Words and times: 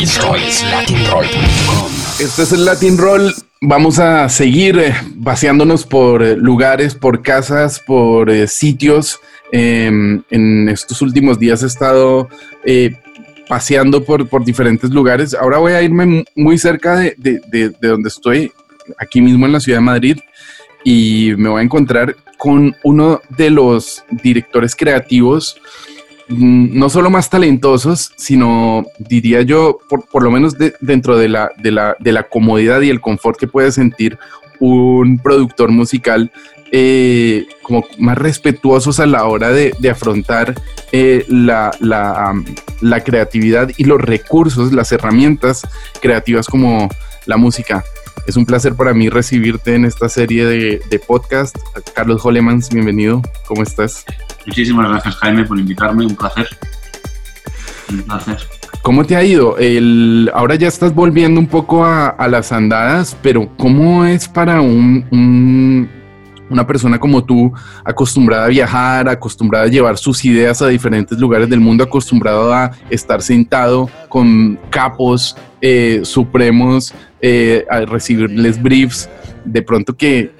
Esto 0.00 0.34
es 0.36 0.62
latinroll.com. 0.70 1.90
Este 2.20 2.42
es 2.42 2.52
el 2.52 2.64
Latin 2.64 2.96
Roll. 2.98 3.34
Vamos 3.60 3.98
a 3.98 4.28
seguir 4.28 4.78
eh, 4.78 4.94
paseándonos 5.24 5.84
por 5.84 6.22
eh, 6.22 6.36
lugares, 6.36 6.94
por 6.94 7.22
casas, 7.22 7.80
por 7.80 8.30
eh, 8.30 8.46
sitios. 8.46 9.20
Em, 9.50 10.22
en 10.30 10.68
estos 10.68 11.00
últimos 11.02 11.38
días 11.38 11.62
he 11.62 11.66
estado 11.66 12.28
eh, 12.64 12.94
paseando 13.48 14.04
por, 14.04 14.28
diferentes 14.44 14.90
lugares. 14.90 15.34
Ahora 15.34 15.58
voy 15.58 15.72
a 15.72 15.82
irme 15.82 16.06
mu- 16.06 16.24
muy 16.36 16.58
cerca 16.58 16.96
de, 16.96 17.14
de- 17.16 17.40
de- 17.50 17.70
de 17.70 17.88
donde 17.88 18.08
estoy, 18.08 18.52
aquí 18.98 19.20
mismo 19.20 19.46
en 19.46 19.52
la 19.52 19.60
ciudad 19.60 19.78
de 19.78 19.84
Madrid, 19.84 20.18
y 20.84 21.32
me 21.36 21.48
voy 21.48 21.60
a 21.60 21.64
encontrar 21.64 22.14
con 22.36 22.76
uno 22.84 23.20
de 23.36 23.50
los 23.50 24.04
directores 24.22 24.76
creativos 24.76 25.60
no 26.28 26.88
solo 26.90 27.10
más 27.10 27.30
talentosos, 27.30 28.12
sino 28.16 28.84
diría 28.98 29.42
yo, 29.42 29.78
por, 29.88 30.06
por 30.06 30.22
lo 30.22 30.30
menos 30.30 30.58
de- 30.58 30.74
dentro 30.80 31.16
de 31.16 31.28
la, 31.28 31.50
de, 31.56 31.70
la, 31.70 31.96
de 31.98 32.12
la 32.12 32.24
comodidad 32.24 32.80
y 32.82 32.90
el 32.90 33.00
confort 33.00 33.38
que 33.38 33.46
puede 33.48 33.72
sentir 33.72 34.18
un 34.60 35.18
productor 35.18 35.70
musical, 35.70 36.30
eh, 36.70 37.46
como 37.62 37.84
más 37.98 38.18
respetuosos 38.18 39.00
a 39.00 39.06
la 39.06 39.24
hora 39.24 39.50
de, 39.50 39.72
afrontar 39.90 40.54
eh, 40.92 41.24
la, 41.28 41.70
la, 41.80 42.34
la 42.82 43.00
creatividad 43.04 43.70
y 43.78 43.84
los 43.84 44.00
recursos, 44.00 44.72
las 44.72 44.92
herramientas 44.92 45.66
creativas 46.02 46.46
como 46.46 46.88
la 47.24 47.36
música. 47.38 47.84
Es 48.28 48.36
un 48.36 48.44
placer 48.44 48.74
para 48.74 48.92
mí 48.92 49.08
recibirte 49.08 49.74
en 49.74 49.86
esta 49.86 50.06
serie 50.10 50.44
de, 50.44 50.82
de 50.90 50.98
podcast. 50.98 51.56
Carlos 51.94 52.20
Holemans, 52.26 52.68
bienvenido. 52.68 53.22
¿Cómo 53.46 53.62
estás? 53.62 54.04
Muchísimas 54.46 54.86
gracias, 54.90 55.14
Jaime, 55.16 55.44
por 55.44 55.58
invitarme. 55.58 56.04
Un 56.04 56.14
placer. 56.14 56.46
Un 57.88 58.02
placer. 58.02 58.36
¿Cómo 58.82 59.06
te 59.06 59.16
ha 59.16 59.24
ido? 59.24 59.56
El, 59.56 60.30
ahora 60.34 60.56
ya 60.56 60.68
estás 60.68 60.94
volviendo 60.94 61.40
un 61.40 61.46
poco 61.46 61.86
a, 61.86 62.08
a 62.08 62.28
las 62.28 62.52
andadas, 62.52 63.16
pero 63.22 63.48
¿cómo 63.56 64.04
es 64.04 64.28
para 64.28 64.60
un, 64.60 65.06
un- 65.10 65.88
una 66.50 66.66
persona 66.66 66.98
como 66.98 67.24
tú, 67.24 67.52
acostumbrada 67.84 68.46
a 68.46 68.48
viajar, 68.48 69.06
acostumbrada 69.08 69.66
a 69.66 69.68
llevar 69.68 69.98
sus 69.98 70.24
ideas 70.24 70.62
a 70.62 70.68
diferentes 70.68 71.18
lugares 71.18 71.48
del 71.50 71.60
mundo, 71.60 71.84
acostumbrado 71.84 72.52
a 72.54 72.70
estar 72.88 73.20
sentado 73.20 73.90
con 74.08 74.58
capos 74.70 75.36
eh, 75.60 76.00
supremos, 76.04 76.94
eh, 77.20 77.64
a 77.70 77.80
recibirles 77.80 78.60
briefs, 78.62 79.08
de 79.44 79.62
pronto 79.62 79.96
que 79.96 80.30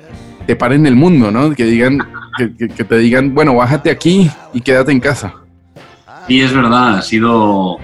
te 0.46 0.56
paren 0.56 0.86
el 0.86 0.96
mundo, 0.96 1.30
¿no? 1.30 1.54
Que 1.54 1.64
digan, 1.64 1.98
que- 2.36 2.68
que- 2.68 2.84
te 2.84 2.98
digan, 2.98 3.34
bueno, 3.34 3.54
bájate 3.54 3.90
aquí 3.90 4.30
y 4.54 4.60
quédate 4.60 4.92
en 4.92 5.00
casa. 5.00 5.34
Sí, 6.26 6.40
es 6.40 6.52
verdad, 6.52 6.98
ha 6.98 7.02
sido. 7.02 7.78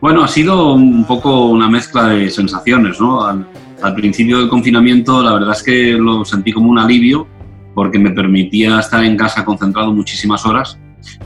Bueno, 0.00 0.22
ha 0.24 0.28
sido 0.28 0.74
un 0.74 1.04
poco 1.04 1.46
una 1.46 1.68
mezcla 1.68 2.08
de 2.08 2.30
sensaciones, 2.30 3.00
¿no? 3.00 3.24
Al, 3.24 3.46
al 3.82 3.94
principio 3.94 4.38
del 4.38 4.48
confinamiento, 4.48 5.22
la 5.22 5.32
verdad 5.32 5.52
es 5.52 5.62
que 5.62 5.92
lo 5.92 6.24
sentí 6.24 6.52
como 6.52 6.68
un 6.70 6.78
alivio, 6.78 7.26
porque 7.74 7.98
me 7.98 8.10
permitía 8.10 8.78
estar 8.80 9.02
en 9.04 9.16
casa 9.16 9.44
concentrado 9.44 9.92
muchísimas 9.92 10.44
horas. 10.46 10.78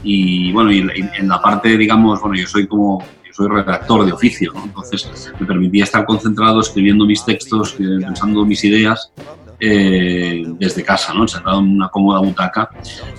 Y 0.05 0.53
bueno, 0.53 0.71
y 0.73 0.81
en 1.19 1.29
la 1.29 1.41
parte, 1.41 1.77
digamos, 1.77 2.21
bueno, 2.21 2.37
yo 2.37 2.47
soy 2.47 2.67
como. 2.67 3.03
Soy 3.33 3.49
redactor 3.49 4.05
de 4.05 4.13
oficio. 4.13 4.53
Entonces 4.63 5.33
me 5.39 5.47
permitía 5.47 5.85
estar 5.85 6.05
concentrado 6.05 6.61
escribiendo 6.61 7.07
mis 7.07 7.25
textos, 7.25 7.77
eh, 7.79 7.99
pensando 8.01 8.45
mis 8.45 8.65
ideas 8.65 9.13
eh, 9.59 10.45
desde 10.59 10.83
casa, 10.83 11.15
¿no? 11.15 11.29
Sentado 11.29 11.61
en 11.61 11.77
una 11.77 11.89
cómoda 11.89 12.21
butaca, 12.21 12.71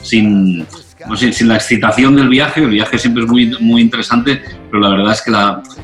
sin, 0.02 0.59
no 1.08 1.16
sé, 1.16 1.32
sin 1.32 1.48
la 1.48 1.56
excitación 1.56 2.16
del 2.16 2.30
viaje, 2.30 2.64
el 2.64 2.70
viaje 2.70 2.98
siempre 2.98 3.23
es 3.23 3.30
muy, 3.30 3.56
muy 3.59 3.82
interesante, 3.82 4.42
pero 4.70 4.82
la 4.82 4.89
verdad 4.89 5.14
es 5.14 5.22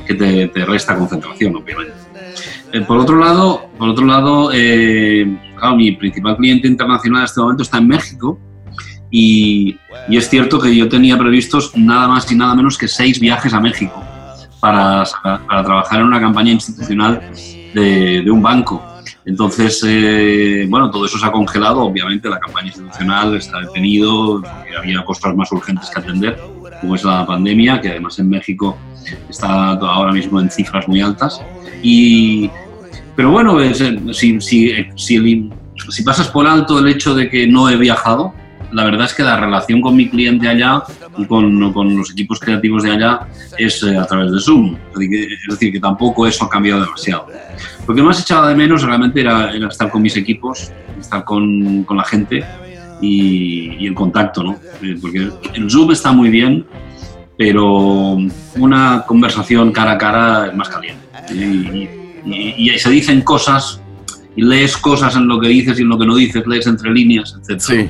que, 0.06 0.14
te, 0.14 0.64
resta 0.64 0.96
concentración, 0.96 1.56
obviamente. 1.56 1.92
Eh, 2.72 2.80
por 2.82 2.98
otro 2.98 3.16
lado, 3.16 3.70
por 3.78 3.88
otro 3.88 4.04
lado 4.04 4.50
claro, 4.50 5.76
mi 5.76 5.92
principal 5.92 6.36
cliente 6.36 6.68
internacional 6.68 7.20
en 7.20 7.24
este 7.24 7.40
momento 7.40 7.62
está 7.62 7.78
en 7.78 7.88
México 7.88 8.38
y 9.10 9.78
es 10.10 10.28
cierto 10.28 10.60
que 10.60 10.74
yo 10.76 10.86
tenía 10.88 11.16
previstos 11.16 11.74
nada 11.76 12.08
más 12.08 12.30
y 12.30 12.34
nada 12.34 12.54
menos 12.54 12.76
que 12.76 12.88
seis 12.88 13.18
viajes 13.18 13.54
a 13.54 13.60
México 13.60 14.04
para, 14.60 15.04
para 15.22 15.64
trabajar 15.64 16.00
en 16.00 16.06
una 16.06 16.20
campaña 16.20 16.52
institucional 16.52 17.22
de, 17.74 18.24
un 18.30 18.42
banco. 18.42 18.84
Entonces, 19.24 19.82
eh, 19.86 20.66
bueno, 20.68 20.90
todo 20.90 21.04
eso 21.04 21.18
se 21.18 21.26
ha 21.26 21.30
congelado. 21.32 21.80
Obviamente, 21.82 22.28
la 22.28 22.38
campaña 22.38 22.68
institucional 22.68 23.36
está 23.36 23.60
detenido, 23.60 24.42
había 24.78 25.04
cosas 25.04 25.34
más 25.36 25.50
urgentes 25.52 25.90
que 25.90 26.00
atender, 26.00 26.38
como 26.80 26.94
es 26.94 27.04
la 27.04 27.26
pandemia, 27.26 27.80
que 27.80 27.90
además 27.90 28.18
en 28.18 28.28
México 28.30 28.76
está 29.28 29.72
ahora 29.72 30.12
mismo 30.12 30.40
en 30.40 30.50
cifras 30.50 30.88
muy 30.88 31.00
altas. 31.00 31.40
Y, 31.82 32.50
pero 33.14 33.30
bueno, 33.30 33.60
eh, 33.60 33.74
si, 34.12 34.40
si, 34.40 34.70
el- 34.70 35.52
si 35.90 36.02
pasas 36.02 36.28
por 36.28 36.46
alto 36.46 36.78
el 36.78 36.88
hecho 36.88 37.14
de 37.14 37.28
que 37.28 37.46
no 37.46 37.68
he 37.68 37.76
viajado, 37.76 38.32
la 38.72 38.84
verdad 38.84 39.06
es 39.06 39.14
que 39.14 39.22
la 39.22 39.38
relación 39.38 39.80
con 39.80 39.96
mi 39.96 40.08
cliente 40.08 40.48
allá 40.48 40.82
y 41.16 41.24
con, 41.26 41.72
con 41.72 41.96
los 41.96 42.10
equipos 42.12 42.38
creativos 42.40 42.82
de 42.82 42.92
allá 42.92 43.20
es 43.56 43.82
eh, 43.82 43.96
a 43.96 44.06
través 44.06 44.30
de 44.32 44.40
Zoom. 44.40 44.76
Es 44.92 45.48
decir, 45.48 45.72
que, 45.72 45.80
tampoco 45.80 46.26
eso 46.26 46.44
ha 46.44 46.48
cambiado 46.50 46.82
demasiado. 46.82 47.26
Lo 47.86 47.94
que 47.94 48.02
más 48.02 48.20
echaba 48.20 48.48
de 48.48 48.54
menos 48.54 48.82
realmente 48.82 49.20
era, 49.20 49.50
era 49.52 49.68
estar 49.68 49.90
con 49.90 50.02
mis 50.02 50.16
equipos, 50.16 50.70
estar 51.00 51.24
con, 51.24 51.84
con 51.84 51.96
la 51.96 52.04
gente 52.04 52.44
y, 53.00 53.76
y 53.78 53.86
el 53.86 53.94
contacto, 53.94 54.42
¿no? 54.42 54.56
Eh, 54.82 54.96
Porque 55.00 55.30
el 55.54 55.70
Zoom 55.70 55.92
está 55.92 56.12
muy 56.12 56.28
bien, 56.28 56.66
pero 57.36 58.18
una 58.56 59.04
conversación 59.06 59.72
cara 59.72 59.92
a 59.92 59.98
cara 59.98 60.46
es 60.48 60.54
más 60.54 60.68
caliente. 60.68 61.00
Y, 61.32 61.38
y- 62.26 62.70
y 62.74 62.78
se 62.78 62.90
dicen 62.90 63.22
cosas 63.22 63.80
y 64.36 64.42
lees 64.42 64.76
cosas 64.76 65.16
en 65.16 65.26
lo 65.28 65.40
que 65.40 65.48
dices 65.48 65.78
y 65.78 65.82
en 65.82 65.88
lo 65.88 65.98
que 65.98 66.04
no 66.06 66.14
dices, 66.16 66.46
lees 66.46 66.66
entre 66.66 66.90
líneas, 66.90 67.34
etc. 67.48 67.60
Sí. 67.60 67.88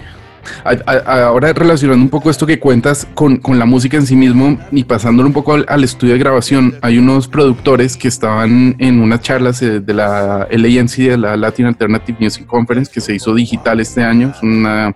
Ahora 1.05 1.53
relacionando 1.53 2.03
un 2.03 2.11
poco 2.11 2.31
esto 2.31 2.47
que 2.47 2.59
cuentas 2.59 3.07
con, 3.15 3.39
con 3.39 3.59
la 3.59 3.65
música 3.65 3.97
en 3.97 4.07
sí 4.07 4.17
mismo 4.17 4.59
y 4.71 4.85
pasándolo 4.85 5.29
un 5.29 5.33
poco 5.33 5.59
al, 5.67 5.85
estudio 5.85 6.15
de 6.15 6.19
grabación, 6.19 6.77
hay 6.83 6.99
unos 6.99 7.29
productores 7.29 7.97
que 7.97 8.09
estaban 8.09 8.77
en 8.79 9.01
unas 9.01 9.21
charlas 9.21 9.63
eh, 9.63 9.81
de 9.81 9.95
la 9.95 10.47
LANC, 10.51 10.97
de 10.97 11.17
la 11.17 11.37
Latin 11.37 11.67
Alternative 11.67 12.19
Music 12.21 12.47
Conference, 12.47 12.91
que 12.93 13.01
se 13.01 13.15
hizo 13.15 13.35
digital 13.35 13.81
este 13.81 14.03
año. 14.03 14.33
Es 14.35 14.43
una, 14.43 14.95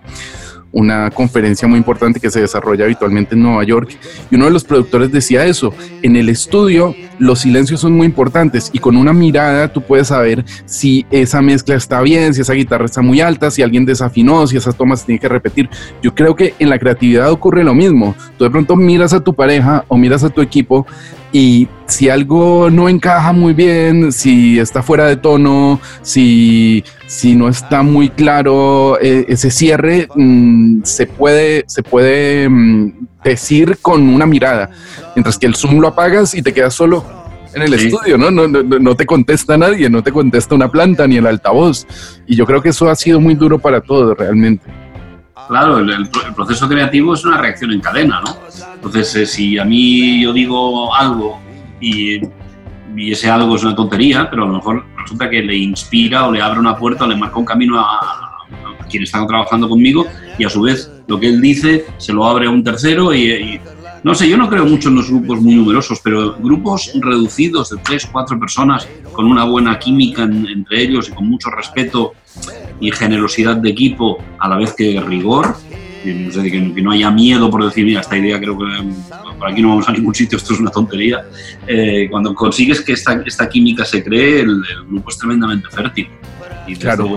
una 0.73 1.11
conferencia 1.11 1.67
muy 1.67 1.77
importante 1.77 2.19
que 2.19 2.29
se 2.29 2.41
desarrolla 2.41 2.83
habitualmente 2.83 3.35
en 3.35 3.43
Nueva 3.43 3.63
York. 3.63 3.97
Y 4.29 4.35
uno 4.35 4.45
de 4.45 4.51
los 4.51 4.65
productores 4.65 5.11
decía 5.11 5.45
eso, 5.45 5.73
en 6.01 6.17
el 6.17 6.27
estudio 6.27 6.93
los 7.19 7.39
silencios 7.39 7.79
son 7.79 7.93
muy 7.93 8.07
importantes 8.07 8.69
y 8.73 8.79
con 8.79 8.97
una 8.97 9.13
mirada 9.13 9.71
tú 9.71 9.81
puedes 9.81 10.07
saber 10.07 10.43
si 10.65 11.05
esa 11.11 11.41
mezcla 11.41 11.75
está 11.75 12.01
bien, 12.01 12.33
si 12.33 12.41
esa 12.41 12.53
guitarra 12.53 12.85
está 12.85 13.01
muy 13.01 13.21
alta, 13.21 13.51
si 13.51 13.61
alguien 13.61 13.85
desafinó, 13.85 14.45
si 14.47 14.57
esas 14.57 14.75
tomas 14.75 15.01
se 15.01 15.05
tienen 15.05 15.21
que 15.21 15.29
repetir. 15.29 15.69
Yo 16.01 16.13
creo 16.13 16.35
que 16.35 16.55
en 16.59 16.69
la 16.69 16.79
creatividad 16.79 17.31
ocurre 17.31 17.63
lo 17.63 17.75
mismo. 17.75 18.15
Tú 18.37 18.43
de 18.43 18.49
pronto 18.49 18.75
miras 18.75 19.13
a 19.13 19.23
tu 19.23 19.33
pareja 19.33 19.85
o 19.87 19.95
miras 19.95 20.23
a 20.23 20.29
tu 20.29 20.41
equipo 20.41 20.87
y 21.33 21.67
si 21.87 22.09
algo 22.09 22.69
no 22.69 22.87
encaja 22.87 23.33
muy 23.33 23.53
bien, 23.53 24.11
si 24.11 24.59
está 24.59 24.81
fuera 24.83 25.05
de 25.07 25.17
tono, 25.17 25.81
si, 26.03 26.83
si 27.07 27.35
no 27.35 27.49
está 27.49 27.81
muy 27.83 28.09
claro 28.09 28.97
eh, 29.01 29.25
ese 29.27 29.49
cierre, 29.51 30.07
mm, 30.15 30.83
se 30.83 31.07
puede, 31.07 31.63
se 31.67 31.81
puede 31.83 32.47
mm, 32.47 33.07
decir 33.23 33.77
con 33.81 34.07
una 34.07 34.25
mirada. 34.27 34.69
Mientras 35.15 35.37
que 35.39 35.47
el 35.47 35.55
Zoom 35.55 35.79
lo 35.79 35.87
apagas 35.89 36.35
y 36.35 36.41
te 36.43 36.53
quedas 36.53 36.75
solo 36.75 37.03
en 37.55 37.63
el 37.63 37.79
Sí. 37.79 37.87
estudio, 37.87 38.17
¿no? 38.17 38.29
No, 38.31 38.47
no, 38.47 38.61
no- 38.63 38.79
no 38.79 38.95
te 38.95 39.05
contesta 39.07 39.57
nadie, 39.57 39.89
no 39.89 40.01
te 40.03 40.11
contesta 40.11 40.53
una 40.55 40.69
planta 40.71 41.07
ni 41.07 41.17
el 41.17 41.25
altavoz. 41.27 41.85
Y 42.27 42.35
yo 42.35 42.45
creo 42.45 42.61
que 42.61 42.69
eso 42.69 42.89
ha 42.89 42.95
sido 42.95 43.19
muy 43.19 43.33
duro 43.35 43.57
para 43.59 43.81
todos 43.81 44.15
realmente. 44.17 44.63
Claro, 45.47 45.79
el, 45.79 45.89
el 45.89 46.09
pro- 46.09 46.25
el 46.27 46.33
proceso 46.33 46.67
creativo 46.67 47.13
es 47.13 47.25
una 47.25 47.37
reacción 47.37 47.71
en 47.71 47.81
cadena, 47.81 48.21
¿no? 48.21 48.37
Entonces, 48.75 49.15
eh, 49.15 49.25
si 49.25 49.57
a 49.57 49.65
mí 49.65 50.21
yo 50.23 50.33
digo 50.33 50.93
algo 50.93 51.39
y, 51.81 52.19
y 52.95 53.11
ese 53.11 53.29
algo 53.29 53.55
es 53.55 53.63
una 53.63 53.75
tontería, 53.75 54.29
pero 54.29 54.43
a 54.43 54.47
lo 54.47 54.53
mejor 54.53 54.85
resulta 54.97 55.29
que 55.29 55.41
le 55.41 55.55
inspira 55.57 56.27
o 56.27 56.31
le 56.31 56.41
abre 56.41 56.59
una 56.59 56.75
puerta 56.77 57.03
o 57.05 57.07
le 57.07 57.15
marca 57.15 57.37
un 57.39 57.45
camino 57.45 57.79
a, 57.79 57.99
a 57.99 58.85
quien 58.89 59.03
está 59.03 59.25
trabajando 59.27 59.67
conmigo 59.67 60.05
y 60.37 60.45
a 60.45 60.49
su 60.49 60.61
vez 60.61 60.91
lo 61.07 61.19
que 61.19 61.27
él 61.27 61.41
dice 61.41 61.85
se 61.97 62.13
lo 62.13 62.25
abre 62.25 62.47
a 62.47 62.49
un 62.49 62.63
tercero 62.63 63.13
y- 63.13 63.59
no 64.03 64.13
sé, 64.15 64.27
yo 64.29 64.37
no 64.37 64.49
creo 64.49 64.65
mucho 64.65 64.89
en 64.89 64.95
los 64.95 65.09
grupos 65.09 65.39
muy 65.41 65.55
numerosos, 65.55 65.99
pero 66.03 66.35
grupos 66.39 66.91
reducidos 66.95 67.69
de 67.69 67.77
tres, 67.77 68.05
cuatro 68.11 68.39
personas 68.39 68.87
con 69.13 69.25
una 69.25 69.43
buena 69.45 69.79
química 69.79 70.23
en- 70.23 70.47
entre 70.47 70.81
ellos 70.83 71.09
y 71.09 71.11
con 71.13 71.27
mucho 71.29 71.49
respeto 71.49 72.13
y 72.79 72.91
generosidad 72.91 73.55
de 73.57 73.69
equipo 73.69 74.17
a 74.39 74.47
la 74.49 74.57
vez 74.57 74.73
que 74.73 74.99
rigor, 75.01 75.55
y, 76.05 76.09
no 76.11 76.31
sé, 76.33 76.43
que, 76.43 76.73
que 76.73 76.81
no 76.81 76.91
haya 76.91 77.09
miedo 77.11 77.49
por 77.49 77.63
decir, 77.63 77.85
mira, 77.85 78.01
esta 78.01 78.17
idea 78.17 78.37
creo 78.39 78.57
que 78.57 78.65
mm, 78.65 79.37
por 79.39 79.49
aquí 79.49 79.61
no 79.61 79.69
vamos 79.69 79.87
a 79.87 79.93
ningún 79.93 80.13
sitio, 80.13 80.37
esto 80.37 80.53
es 80.53 80.59
una 80.59 80.69
tontería. 80.69 81.23
Eh, 81.65 82.07
cuando 82.11 82.33
consigues 82.35 82.81
que 82.81 82.91
esta, 82.93 83.21
esta 83.25 83.47
química 83.47 83.85
se 83.85 84.03
cree, 84.03 84.41
el, 84.41 84.49
el 84.49 84.85
grupo 84.89 85.09
es 85.09 85.17
tremendamente 85.17 85.67
fértil. 85.71 86.09
Y 86.67 86.75
Claro. 86.75 87.15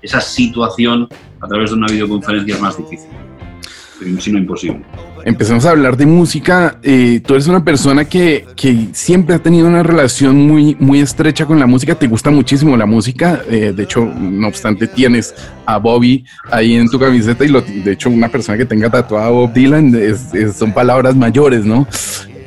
esa 0.00 0.20
situación 0.20 1.08
a 1.40 1.46
través 1.46 1.70
de 1.70 1.76
una 1.76 1.86
videoconferencia 1.88 2.54
es 2.54 2.60
más 2.60 2.76
difícil. 2.78 3.08
Si 4.20 4.32
no 4.32 4.38
imposible. 4.38 4.80
Empecemos 5.24 5.64
a 5.66 5.70
hablar 5.70 5.96
de 5.96 6.06
música. 6.06 6.78
Eh, 6.82 7.20
tú 7.24 7.34
eres 7.34 7.46
una 7.46 7.64
persona 7.64 8.04
que, 8.04 8.46
que, 8.56 8.88
siempre 8.92 9.36
ha 9.36 9.38
tenido 9.38 9.68
una 9.68 9.82
relación 9.82 10.36
muy, 10.46 10.76
muy 10.80 11.00
estrecha 11.00 11.46
con 11.46 11.58
la 11.58 11.66
música. 11.66 11.94
Te 11.94 12.08
gusta 12.08 12.30
muchísimo 12.30 12.76
la 12.76 12.86
música. 12.86 13.40
Eh, 13.48 13.72
de 13.74 13.82
hecho, 13.82 14.04
no 14.04 14.48
obstante, 14.48 14.88
tienes 14.88 15.34
a 15.64 15.78
Bobby 15.78 16.24
ahí 16.50 16.74
en 16.74 16.88
tu 16.88 16.98
camiseta 16.98 17.44
y 17.44 17.48
lo, 17.48 17.60
de 17.60 17.92
hecho, 17.92 18.10
una 18.10 18.28
persona 18.28 18.58
que 18.58 18.64
tenga 18.64 18.90
tatuado 18.90 19.24
a 19.24 19.30
Bob 19.30 19.52
Dylan 19.52 19.94
son 20.56 20.72
palabras 20.72 21.14
mayores, 21.14 21.64
¿no? 21.64 21.86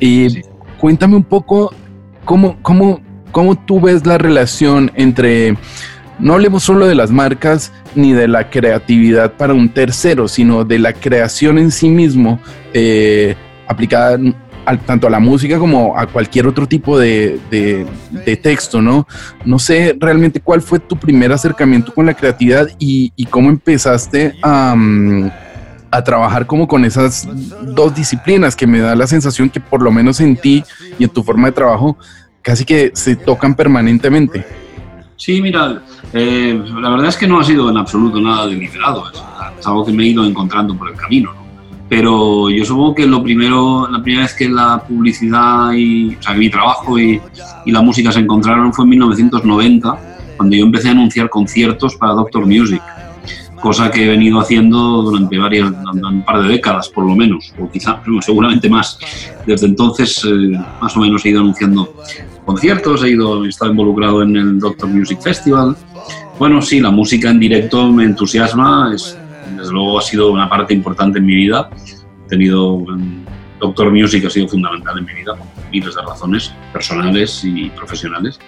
Y 0.00 0.42
cuéntame 0.78 1.16
un 1.16 1.24
poco 1.24 1.72
cómo, 2.24 2.58
cómo, 2.62 3.00
cómo 3.32 3.58
tú 3.64 3.80
ves 3.80 4.04
la 4.04 4.18
relación 4.18 4.92
entre 4.94 5.56
no 6.18 6.34
hablemos 6.34 6.62
solo 6.62 6.86
de 6.86 6.94
las 6.94 7.10
marcas 7.10 7.72
ni 7.96 8.12
de 8.12 8.28
la 8.28 8.50
creatividad 8.50 9.32
para 9.32 9.54
un 9.54 9.68
tercero, 9.68 10.28
sino 10.28 10.64
de 10.64 10.78
la 10.78 10.92
creación 10.92 11.58
en 11.58 11.70
sí 11.70 11.88
mismo 11.88 12.40
eh, 12.72 13.34
aplicada 13.66 14.18
tanto 14.84 15.06
a 15.06 15.10
la 15.10 15.20
música 15.20 15.58
como 15.58 15.96
a 15.96 16.06
cualquier 16.06 16.46
otro 16.46 16.66
tipo 16.66 16.98
de, 16.98 17.38
texto, 18.42 18.82
¿no? 18.82 19.06
No 19.44 19.58
sé 19.58 19.96
realmente 19.98 20.40
cuál 20.40 20.60
fue 20.60 20.80
tu 20.80 20.96
primer 20.96 21.32
acercamiento 21.32 21.94
con 21.94 22.06
la 22.06 22.14
creatividad 22.14 22.68
y, 22.78 23.12
cómo 23.30 23.48
empezaste 23.50 24.34
a, 24.42 24.74
mm, 24.76 25.30
a, 25.90 26.02
trabajar 26.02 26.46
como 26.46 26.66
con 26.66 26.84
esas 26.84 27.28
dos 27.62 27.94
disciplinas 27.94 28.56
que 28.56 28.66
me 28.66 28.80
da 28.80 28.96
la 28.96 29.06
sensación 29.06 29.48
que 29.48 29.60
por 29.60 29.82
lo 29.82 29.92
menos 29.92 30.20
en 30.20 30.36
ti 30.36 30.64
y 30.98 31.04
en 31.04 31.10
tu 31.10 31.22
forma 31.22 31.48
de 31.48 31.52
trabajo 31.52 31.96
casi 32.42 32.64
que 32.64 32.90
se 32.94 33.14
tocan 33.14 33.54
permanentemente. 33.54 34.65
Sí, 35.16 35.40
mira, 35.40 35.82
eh, 36.12 36.62
la 36.80 36.90
verdad 36.90 37.08
es 37.08 37.16
que 37.16 37.26
no 37.26 37.40
ha 37.40 37.44
sido 37.44 37.70
en 37.70 37.78
absoluto 37.78 38.20
nada 38.20 38.46
deliberado, 38.46 39.04
es, 39.10 39.22
es, 39.58 39.66
algo 39.66 39.84
que 39.84 39.92
me 39.92 40.04
he 40.04 40.08
ido 40.08 40.24
encontrando 40.24 40.76
por 40.76 40.90
el 40.90 40.94
camino, 40.94 41.32
¿no? 41.32 41.46
Pero 41.88 42.50
yo 42.50 42.64
supongo 42.64 42.94
que 42.96 43.06
lo 43.06 43.22
primero, 43.22 43.88
la 43.88 44.02
primera 44.02 44.24
vez 44.24 44.34
que 44.34 44.48
la 44.48 44.82
publicidad 44.86 45.72
y, 45.72 46.16
o 46.16 46.22
sea, 46.22 46.34
mi 46.34 46.50
trabajo 46.50 46.98
y, 46.98 47.20
y 47.64 47.70
la 47.70 47.80
música 47.80 48.10
se 48.10 48.20
encontraron 48.20 48.72
fue 48.72 48.84
en 48.84 48.90
1990, 48.90 49.98
cuando 50.36 50.56
yo 50.56 50.64
empecé 50.64 50.88
a 50.88 50.92
anunciar 50.92 51.30
conciertos 51.30 51.94
para 51.96 52.12
Doctor 52.12 52.44
Music, 52.44 52.82
cosa 53.60 53.90
que 53.90 54.04
he 54.04 54.08
venido 54.08 54.40
haciendo 54.40 55.02
durante 55.02 55.38
varias, 55.38 55.70
un 55.70 56.24
par 56.24 56.42
de 56.42 56.48
décadas 56.48 56.88
por 56.88 57.04
lo 57.06 57.14
menos, 57.14 57.52
o 57.58 57.70
quizá, 57.70 58.00
seguramente 58.20 58.68
más. 58.68 58.98
Desde 59.46 59.66
entonces, 59.66 60.24
eh, 60.24 60.58
más 60.80 60.96
o 60.96 61.00
menos 61.00 61.24
he 61.24 61.30
ido 61.30 61.40
anunciando 61.40 61.94
conciertos, 62.44 63.02
he 63.02 63.10
ido, 63.10 63.44
he 63.44 63.48
estado 63.48 63.70
involucrado 63.70 64.22
en 64.22 64.36
el 64.36 64.58
Doctor 64.58 64.88
Music 64.88 65.20
Festival. 65.20 65.76
Bueno, 66.38 66.60
sí, 66.62 66.80
la 66.80 66.90
música 66.90 67.30
en 67.30 67.40
directo 67.40 67.90
me 67.90 68.04
entusiasma, 68.04 68.92
es, 68.94 69.18
desde 69.56 69.72
luego 69.72 69.98
ha 69.98 70.02
sido 70.02 70.32
una 70.32 70.48
parte 70.48 70.74
importante 70.74 71.18
en 71.18 71.26
mi 71.26 71.34
vida. 71.34 71.70
He 72.26 72.28
tenido, 72.28 72.84
Doctor 73.58 73.90
Music 73.90 74.24
ha 74.26 74.30
sido 74.30 74.48
fundamental 74.48 74.98
en 74.98 75.06
mi 75.06 75.14
vida 75.14 75.34
por 75.34 75.46
miles 75.70 75.94
de 75.94 76.02
razones 76.02 76.52
personales 76.72 77.42
y 77.44 77.70
profesionales. 77.70 78.38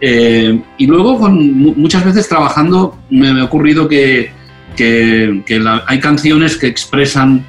Eh, 0.00 0.60
y 0.78 0.86
luego, 0.86 1.18
con, 1.18 1.78
muchas 1.78 2.04
veces 2.04 2.28
trabajando, 2.28 2.98
me, 3.10 3.32
me 3.32 3.40
ha 3.42 3.44
ocurrido 3.44 3.86
que, 3.88 4.32
que, 4.76 5.42
que 5.46 5.58
la, 5.58 5.84
hay 5.86 6.00
canciones 6.00 6.56
que 6.56 6.66
expresan, 6.66 7.44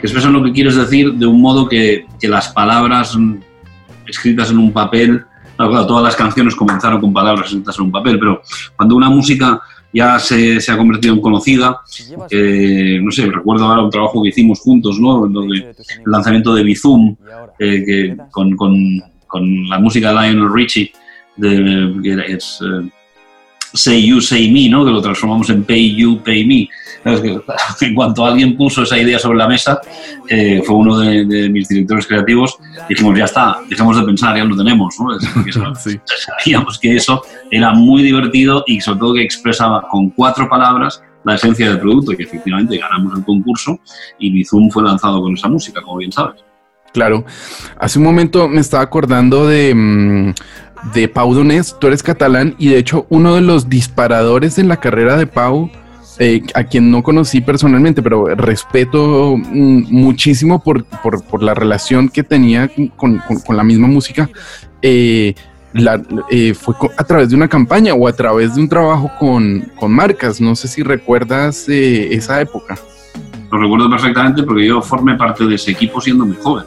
que 0.00 0.06
expresan 0.06 0.32
lo 0.32 0.42
que 0.42 0.52
quieres 0.52 0.76
decir 0.76 1.12
de 1.14 1.26
un 1.26 1.40
modo 1.40 1.68
que, 1.68 2.06
que 2.20 2.28
las 2.28 2.48
palabras 2.48 3.16
escritas 4.06 4.50
en 4.50 4.58
un 4.58 4.72
papel 4.72 5.24
Claro, 5.56 5.86
todas 5.86 6.02
las 6.02 6.16
canciones 6.16 6.54
comenzaron 6.54 7.00
con 7.00 7.12
palabras 7.12 7.46
escritas 7.46 7.78
en 7.78 7.84
un 7.84 7.92
papel, 7.92 8.18
pero 8.18 8.42
cuando 8.76 8.96
una 8.96 9.10
música 9.10 9.60
ya 9.92 10.18
se, 10.18 10.60
se 10.60 10.72
ha 10.72 10.76
convertido 10.76 11.14
en 11.14 11.20
conocida, 11.20 11.80
eh, 12.30 12.98
no 13.02 13.10
sé, 13.10 13.26
recuerdo 13.26 13.66
ahora 13.66 13.82
un 13.82 13.90
trabajo 13.90 14.22
que 14.22 14.30
hicimos 14.30 14.60
juntos, 14.60 14.98
¿no? 14.98 15.26
El, 15.26 15.74
lanzamiento 16.06 16.54
de 16.54 16.62
Bizum, 16.62 17.14
eh, 17.58 17.84
que 17.84 18.16
con, 18.30 18.56
con, 18.56 18.74
con, 19.26 19.68
la 19.68 19.78
música 19.78 20.08
de 20.08 20.14
Lionel 20.14 20.52
Richie, 20.52 20.92
de, 21.36 21.94
que 22.02 22.34
es, 22.34 22.60
eh, 22.62 22.88
Say 23.72 24.06
You, 24.06 24.20
Say 24.20 24.50
Me, 24.50 24.68
¿no? 24.68 24.84
que 24.84 24.90
lo 24.90 25.00
transformamos 25.00 25.48
en 25.50 25.64
Pay 25.64 25.96
You, 25.96 26.22
Pay 26.22 26.46
Me. 26.46 26.68
En 27.80 27.94
cuanto 27.96 28.24
alguien 28.24 28.56
puso 28.56 28.84
esa 28.84 28.96
idea 28.96 29.18
sobre 29.18 29.38
la 29.38 29.48
mesa, 29.48 29.80
eh, 30.28 30.62
fue 30.64 30.76
uno 30.76 30.98
de, 30.98 31.48
mis 31.48 31.68
directores 31.68 32.06
creativos, 32.06 32.58
dijimos, 32.88 33.18
ya 33.18 33.24
está, 33.24 33.56
dejemos 33.68 33.96
de 33.96 34.04
pensar, 34.04 34.36
ya 34.36 34.44
lo 34.44 34.56
tenemos. 34.56 34.94
¿no? 35.00 35.74
sí. 35.74 35.98
Sabíamos 36.44 36.78
que 36.78 36.94
eso 36.94 37.22
era 37.50 37.72
muy 37.72 38.02
divertido 38.02 38.62
y 38.66 38.80
sobre 38.80 38.98
todo 39.00 39.14
que 39.14 39.22
expresaba 39.22 39.82
con 39.88 40.10
cuatro 40.10 40.48
palabras 40.48 41.02
la 41.24 41.34
esencia 41.34 41.68
del 41.68 41.80
producto 41.80 42.12
y 42.12 42.16
que 42.16 42.24
efectivamente 42.24 42.78
ganamos 42.78 43.18
el 43.18 43.24
concurso 43.24 43.78
y 44.18 44.30
Bizum 44.30 44.70
fue 44.70 44.82
lanzado 44.82 45.20
con 45.20 45.34
esa 45.34 45.48
música, 45.48 45.82
como 45.82 45.98
bien 45.98 46.12
sabes. 46.12 46.44
Claro. 46.92 47.24
Hace 47.78 47.98
un 47.98 48.04
momento 48.04 48.48
me 48.48 48.60
estaba 48.60 48.82
acordando 48.82 49.46
de... 49.46 49.74
Mmm, 49.74 50.34
de 50.94 51.08
Pau 51.08 51.34
Donés, 51.34 51.76
tú 51.78 51.86
eres 51.86 52.02
catalán 52.02 52.54
y 52.58 52.68
de 52.68 52.78
hecho 52.78 53.06
uno 53.08 53.34
de 53.34 53.40
los 53.40 53.68
disparadores 53.68 54.58
en 54.58 54.68
la 54.68 54.78
carrera 54.78 55.16
de 55.16 55.26
Pau, 55.26 55.70
eh, 56.18 56.42
a 56.54 56.64
quien 56.64 56.90
no 56.90 57.02
conocí 57.02 57.40
personalmente, 57.40 58.02
pero 58.02 58.26
respeto 58.34 59.36
mm, 59.36 59.84
muchísimo 59.90 60.62
por, 60.62 60.84
por, 60.84 61.42
la 61.42 61.54
relación 61.54 62.08
que 62.08 62.22
tenía 62.22 62.68
con, 62.96 63.18
con, 63.18 63.56
la 63.56 63.64
misma 63.64 63.88
música, 63.88 64.28
eh, 64.82 65.34
la, 65.72 66.02
eh, 66.30 66.52
fue 66.52 66.74
a 66.98 67.04
través 67.04 67.30
de 67.30 67.36
una 67.36 67.48
campaña 67.48 67.94
o 67.94 68.06
a 68.06 68.12
través 68.12 68.54
de 68.54 68.60
un 68.60 68.68
trabajo 68.68 69.10
con, 69.18 69.70
con 69.76 69.90
marcas. 69.90 70.40
No 70.40 70.54
sé 70.54 70.68
si 70.68 70.82
recuerdas 70.82 71.66
esa 71.68 72.40
época. 72.40 72.76
Lo 73.50 73.58
recuerdo 73.58 73.88
perfectamente 73.88 74.42
porque 74.42 74.66
yo 74.66 74.82
formé 74.82 75.16
parte 75.16 75.46
de 75.46 75.54
ese 75.54 75.70
equipo 75.70 76.00
siendo 76.00 76.26
muy 76.26 76.36
joven. 76.36 76.66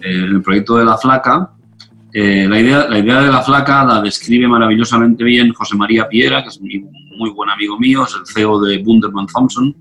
el 0.00 0.42
proyecto 0.42 0.76
de 0.78 0.84
La 0.86 0.96
Flaca, 0.96 1.50
eh, 2.14 2.46
la, 2.46 2.60
idea, 2.60 2.86
la 2.88 2.98
idea 2.98 3.22
de 3.22 3.30
la 3.30 3.42
flaca 3.42 3.84
la 3.84 4.02
describe 4.02 4.46
maravillosamente 4.46 5.24
bien 5.24 5.52
José 5.54 5.76
María 5.76 6.08
Piera, 6.08 6.42
que 6.42 6.50
es 6.50 6.58
un 6.58 6.68
muy 7.18 7.30
buen 7.30 7.48
amigo 7.48 7.78
mío, 7.78 8.04
es 8.04 8.14
el 8.14 8.26
CEO 8.26 8.60
de 8.60 8.78
Bunderman 8.82 9.26
Thompson, 9.26 9.74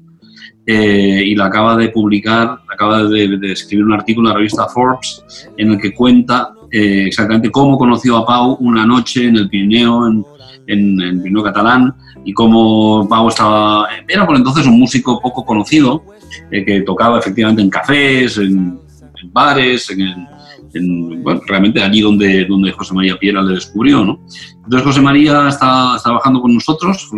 eh, 0.66 1.24
y 1.26 1.36
la 1.36 1.48
acaba 1.48 1.76
de 1.76 1.90
publicar, 1.90 2.60
acaba 2.72 3.04
de, 3.04 3.52
escribir 3.52 3.84
un 3.84 3.94
artículo 3.94 4.30
en 4.30 4.34
la 4.34 4.38
revista 4.38 4.68
Forbes 4.68 5.26
en 5.58 5.72
el 5.72 5.80
que 5.80 5.94
cuenta 5.94 6.54
eh, 6.72 7.06
exactamente 7.08 7.52
cómo 7.52 7.78
conoció 7.78 8.16
a 8.16 8.26
Pau 8.26 8.56
una 8.62 8.86
noche 8.86 9.28
en 9.28 9.36
el 9.36 9.50
Pirineo, 9.50 10.08
en, 10.08 10.24
en, 10.68 11.02
el 11.02 11.22
Pirineo 11.22 11.44
catalán, 11.44 11.94
y 12.24 12.32
cómo 12.32 13.10
Pau 13.10 13.28
estaba, 13.28 13.90
era 14.08 14.26
por 14.26 14.38
entonces 14.38 14.66
un 14.68 14.80
músico 14.80 15.20
poco 15.20 15.44
conocido, 15.46 16.06
que 16.50 16.82
tocaba 16.86 17.20
efectivamente 17.20 17.62
en 17.62 17.70
cafés, 17.70 18.38
en, 18.38 18.80
en 19.22 19.34
bares, 19.34 19.90
en 19.90 20.28
bueno, 20.74 21.42
realmente 21.48 21.82
allí 21.82 22.02
donde, 22.02 22.46
donde 22.46 22.72
José 22.72 22.94
María 22.94 23.18
Piera 23.18 23.42
le 23.42 23.56
descubrió, 23.56 24.06
¿no? 24.06 24.20
Entonces 24.56 24.84
José 24.84 25.02
María 25.02 25.48
está, 25.50 25.98
trabajando 26.04 26.42
con 26.42 26.54
nosotros, 26.54 27.10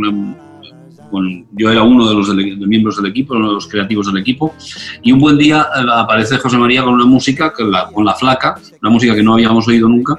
yo 1.51 1.71
era 1.71 1.83
uno 1.83 2.07
de 2.07 2.15
los 2.15 2.33
miembros 2.67 2.97
del 2.97 3.07
equipo, 3.07 3.35
uno 3.35 3.49
de 3.49 3.53
los 3.55 3.67
creativos 3.67 4.07
del 4.07 4.17
equipo, 4.17 4.53
y 5.01 5.11
un 5.11 5.19
buen 5.19 5.37
día 5.37 5.67
eh, 5.75 5.85
aparece 5.95 6.37
José 6.37 6.57
María 6.57 6.83
con 6.83 6.93
una 6.93 7.05
música, 7.05 7.53
con 7.53 7.71
la, 7.71 7.87
con 7.87 8.05
la 8.05 8.15
flaca, 8.15 8.55
una 8.81 8.91
música 8.91 9.15
que 9.15 9.23
no 9.23 9.33
habíamos 9.33 9.67
oído 9.67 9.87
nunca, 9.87 10.17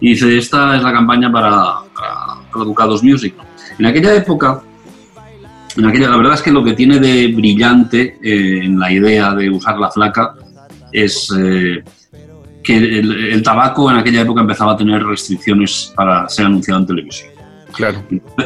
y 0.00 0.10
dice, 0.10 0.38
esta 0.38 0.76
es 0.76 0.82
la 0.82 0.92
campaña 0.92 1.30
para, 1.30 1.80
para, 1.94 2.64
Ducados 2.64 3.02
Music. 3.02 3.34
En 3.78 3.86
aquella 3.86 4.14
época, 4.14 4.62
en 5.76 5.84
aquella, 5.84 6.08
la 6.08 6.16
verdad 6.16 6.34
es 6.34 6.42
que 6.42 6.50
lo 6.50 6.64
que 6.64 6.72
tiene 6.72 6.98
de 6.98 7.28
brillante 7.28 8.18
eh, 8.22 8.64
en 8.64 8.78
la 8.78 8.90
idea 8.90 9.34
de 9.34 9.50
usar 9.50 9.78
la 9.78 9.90
flaca 9.90 10.34
es 10.90 11.30
eh, 11.38 11.84
que 12.66 12.98
el, 12.98 13.42
tabaco 13.44 13.88
en 13.90 13.96
aquella 13.96 14.22
época 14.22 14.40
empezaba 14.40 14.72
a 14.72 14.76
tener 14.76 15.04
restricciones 15.04 15.92
para 15.94 16.28
ser 16.28 16.46
anunciado 16.46 16.80
en 16.80 16.86
televisión. 16.86 17.30
Claro. 17.72 18.02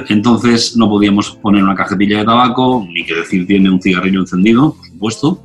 Entonces 0.08 0.76
no 0.76 0.90
podíamos 0.90 1.30
poner 1.30 1.62
una 1.62 1.74
cajetilla 1.74 2.18
de 2.18 2.24
tabaco, 2.26 2.86
ni 2.86 3.04
que 3.04 3.14
decir 3.14 3.46
tiene 3.46 3.70
un 3.70 3.80
cigarrillo 3.80 4.20
encendido, 4.20 4.74
por 4.74 4.86
supuesto, 4.86 5.42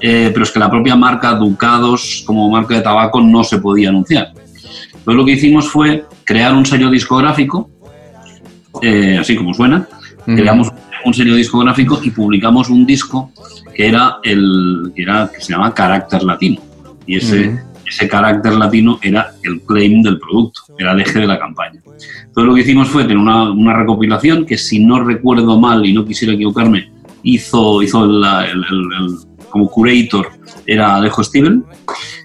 eh, 0.00 0.30
pero 0.32 0.44
es 0.44 0.50
que 0.50 0.58
la 0.58 0.70
propia 0.70 0.94
marca 0.94 1.34
Ducados 1.34 2.22
como 2.26 2.50
marca 2.50 2.74
de 2.74 2.82
tabaco 2.82 3.20
no 3.22 3.42
se 3.44 3.58
podía 3.58 3.88
anunciar. 3.88 4.32
Entonces 4.34 5.14
lo 5.14 5.24
que 5.24 5.32
hicimos 5.32 5.70
fue 5.70 6.04
crear 6.24 6.54
un 6.54 6.66
sello 6.66 6.90
discográfico, 6.90 7.70
eh, 8.82 9.16
así 9.18 9.36
como 9.36 9.54
suena, 9.54 9.88
creamos 10.26 10.68
un 11.02 11.14
sello 11.14 11.34
discográfico 11.34 11.98
y 12.02 12.10
publicamos 12.10 12.68
un 12.68 12.84
disco 12.84 13.32
que 13.74 13.86
era 13.86 14.18
el 14.22 14.92
que 14.94 15.02
era 15.02 15.30
que 15.34 15.40
se 15.40 15.52
llama 15.52 15.72
Carácter 15.72 16.22
Latino 16.24 16.60
y 17.06 17.16
ese 17.16 17.58
ese 17.88 18.08
carácter 18.08 18.52
latino 18.54 18.98
era 19.02 19.32
el 19.42 19.60
claim 19.62 20.02
del 20.02 20.18
producto, 20.18 20.60
era 20.78 20.92
el 20.92 21.00
eje 21.00 21.20
de 21.20 21.26
la 21.26 21.38
campaña. 21.38 21.80
Entonces 21.84 22.44
lo 22.44 22.54
que 22.54 22.60
hicimos 22.60 22.88
fue 22.88 23.02
tener 23.02 23.18
una, 23.18 23.74
recopilación 23.74 24.44
que 24.44 24.58
si 24.58 24.84
no 24.84 25.02
recuerdo 25.02 25.58
mal 25.58 25.84
y 25.86 25.92
no 25.92 26.04
quisiera 26.04 26.34
equivocarme, 26.34 26.90
hizo, 27.22 27.82
hizo 27.82 28.04
el, 28.04 28.24
como 29.48 29.68
curator 29.68 30.28
era 30.66 30.96
Alejo 30.96 31.24
Steven, 31.24 31.64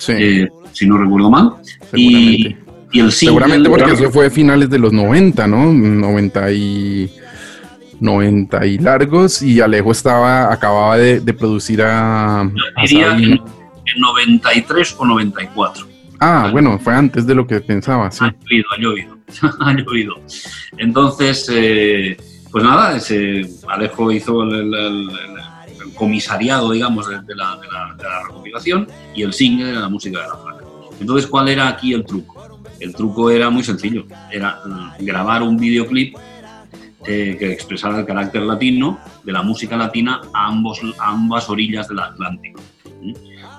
eh, 0.10 0.48
si 0.74 0.88
no 0.88 0.98
recuerdo 0.98 1.30
mal. 1.30 1.54
Y, 1.94 2.56
y, 2.92 3.00
el 3.00 3.12
Seguramente 3.12 3.70
porque 3.70 3.92
eso 3.92 4.12
fue 4.12 4.30
finales 4.30 4.70
de 4.70 4.80
los 4.80 4.92
90, 4.92 5.48
¿no? 5.48 5.72
90 5.72 6.52
y... 6.52 7.10
90 8.00 8.66
y 8.66 8.78
largos 8.80 9.42
y 9.42 9.62
Alejo 9.62 9.94
estaba, 9.94 10.52
acababa 10.52 10.98
de, 10.98 11.22
producir 11.34 11.82
a... 11.82 12.52
en, 13.86 14.02
93 14.02 14.96
o 14.98 15.06
94. 15.06 15.88
Ah, 16.20 16.50
bueno, 16.52 16.80
fue 16.80 16.96
antes 16.96 17.26
de 17.26 17.36
lo 17.36 17.46
que 17.46 17.60
pensaba, 17.60 18.10
sí. 18.12 18.24
Ha 18.24 18.32
llovido, 18.32 18.66
ha 18.72 18.78
llovido, 18.80 19.18
ha 19.60 19.74
llovido. 19.74 20.16
Entonces, 20.78 21.50
eh, 21.52 22.18
pues 22.52 22.64
nada, 22.64 22.96
ese 22.96 23.50
Alejo 23.68 24.12
hizo 24.12 24.44
el, 24.44 25.10
comisariado, 25.96 26.72
digamos, 26.72 27.08
de, 27.08 27.16
la, 27.36 27.58
de, 27.58 27.68
la, 27.68 28.24
recopilación 28.28 28.88
y 29.14 29.24
el 29.24 29.34
single 29.34 29.66
de 29.66 29.74
la 29.74 29.90
música 29.90 30.22
de 30.22 30.28
la 30.28 30.42
placa. 30.42 30.64
Entonces, 31.00 31.28
¿cuál 31.28 31.50
era 31.50 31.68
aquí 31.68 31.94
el 31.94 32.06
truco? 32.06 32.62
El 32.80 32.94
truco 32.94 33.30
era 33.30 33.50
muy 33.50 33.64
sencillo, 33.64 34.06
era 34.32 34.62
grabar 35.00 35.44
un 35.44 35.58
videoclip 35.58 36.16
eh, 37.06 37.36
que 37.38 37.52
expresara 37.52 38.00
el 38.00 38.06
carácter 38.06 38.44
latino 38.44 38.98
de 39.24 39.34
la 39.34 39.42
música 39.42 39.76
latina 39.76 40.22
a, 40.34 40.48
ambos, 40.48 40.80
ambas 41.00 41.50
orillas 41.50 41.90
del 41.90 42.00
Atlántico. 42.00 42.62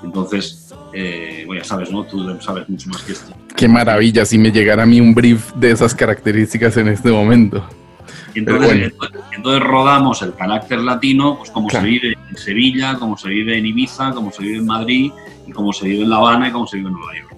Entonces, 0.05 0.73
eh, 0.93 1.43
bueno, 1.47 1.63
ya 1.63 1.69
sabes, 1.69 1.91
¿no? 1.91 2.05
Tú 2.05 2.39
sabes 2.41 2.69
mucho 2.69 2.89
más 2.91 3.03
que 3.03 3.13
esto. 3.13 3.35
Qué 3.57 3.67
maravilla 3.67 4.25
si 4.25 4.39
me 4.39 4.53
llegara 4.53 4.83
a 4.83 4.87
mí 4.87 5.01
un 5.01 5.15
brief 5.15 5.53
de 5.55 5.71
esas 5.71 5.95
características 5.95 6.77
en 6.77 6.89
este 6.89 7.11
momento. 7.11 7.65
Entonces, 8.35 8.93
entonces, 9.35 9.63
rodamos 9.63 10.21
el 10.23 10.35
carácter 10.35 10.81
latino, 10.81 11.39
pues 11.39 11.51
como 11.51 11.71
se 11.71 11.81
vive 11.81 12.17
en 12.31 12.37
Sevilla, 12.37 12.97
como 12.99 13.17
se 13.17 13.29
vive 13.29 13.59
en 13.59 13.67
Ibiza, 13.67 14.13
como 14.13 14.33
se 14.33 14.43
vive 14.43 14.59
en 14.59 14.67
Madrid, 14.67 15.13
y 15.47 15.53
como 15.53 15.73
se 15.73 15.87
vive 15.87 16.03
en 16.03 16.11
La 16.11 16.17
Habana 16.17 16.49
y 16.49 16.53
como 16.53 16.67
se 16.67 16.77
vive 16.79 16.89
en 16.89 16.95
Nueva 16.95 17.15
York 17.17 17.35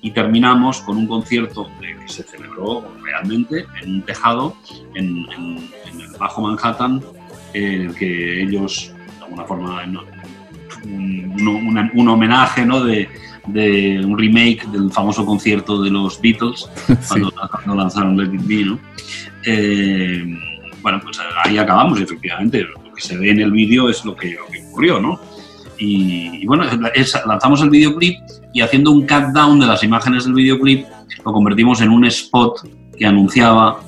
y 0.00 0.10
terminamos 0.12 0.80
con 0.80 0.96
un 0.96 1.06
concierto 1.06 1.68
que 1.80 1.96
se 2.06 2.22
celebró 2.22 2.84
realmente 3.02 3.66
en 3.82 3.94
un 3.94 4.02
tejado 4.02 4.56
en, 4.94 5.26
el 5.28 6.16
Bajo 6.18 6.42
Manhattan, 6.42 7.02
en 7.52 7.82
el 7.82 7.94
que 7.94 8.42
ellos, 8.42 8.92
de 9.18 9.24
alguna 9.24 9.44
forma, 9.44 9.86
un, 10.84 12.08
homenaje 12.08 12.64
¿no? 12.64 12.82
de, 12.84 13.08
un 14.04 14.18
remake 14.18 14.66
del 14.68 14.90
famoso 14.92 15.24
concierto 15.24 15.82
de 15.82 15.90
los 15.90 16.20
Beatles 16.20 16.68
cuando, 17.08 17.74
lanzaron 17.74 18.16
Let 18.16 18.34
It 18.34 18.46
Be. 18.46 18.64
¿no? 18.64 18.78
Eh, 19.44 20.24
bueno, 20.82 21.00
pues 21.02 21.18
ahí 21.44 21.58
acabamos, 21.58 22.00
efectivamente. 22.00 22.62
Lo 22.62 22.92
que 22.92 23.00
se 23.00 23.16
ve 23.16 23.30
en 23.30 23.40
el 23.40 23.50
vídeo 23.50 23.88
es 23.88 24.04
lo 24.04 24.14
que, 24.16 24.32
lo 24.32 24.46
que 24.46 24.64
ocurrió, 24.68 25.00
¿no? 25.00 25.20
Y, 25.78 26.44
bueno, 26.46 26.64
lanzamos 27.26 27.62
el 27.62 27.70
videoclip 27.70 28.18
y 28.52 28.60
haciendo 28.62 28.90
un 28.90 29.02
cut 29.02 29.32
down 29.32 29.60
de 29.60 29.66
las 29.66 29.84
imágenes 29.84 30.24
del 30.24 30.34
videoclip 30.34 30.84
lo 31.24 31.32
convertimos 31.32 31.80
en 31.80 31.90
un 31.90 32.04
spot 32.06 32.68
que 32.96 33.06
anunciaba 33.06 33.80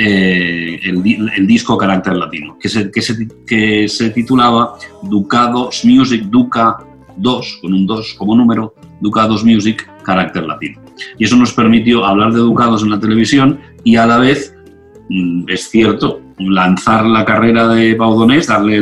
eh, 0.00 0.78
el, 0.84 1.46
disco 1.46 1.76
Carácter 1.76 2.14
Latino, 2.14 2.56
que 2.60 2.68
se, 2.68 2.88
que, 2.88 3.02
se, 3.02 3.26
que 3.44 3.88
se 3.88 4.10
titulaba 4.10 4.74
Ducados 5.02 5.84
Music 5.84 6.22
Duca 6.26 6.76
2, 7.16 7.58
con 7.60 7.74
un 7.74 7.84
2 7.84 8.14
como 8.16 8.36
número, 8.36 8.74
Ducados 9.00 9.44
Music 9.44 9.90
Carácter 10.04 10.44
Latino. 10.44 10.80
Y 11.18 11.24
eso 11.24 11.36
nos 11.36 11.52
permitió 11.52 12.04
hablar 12.04 12.32
de 12.32 12.38
Ducados 12.38 12.84
en 12.84 12.90
la 12.90 13.00
televisión 13.00 13.58
y 13.82 13.96
a 13.96 14.06
la 14.06 14.18
vez, 14.18 14.54
mm, 15.08 15.46
es 15.48 15.68
cierto, 15.68 16.20
lanzar 16.38 17.04
la 17.04 17.24
carrera 17.24 17.66
de 17.66 17.96
Pau 17.96 18.16
Donés, 18.16 18.46
darle 18.46 18.80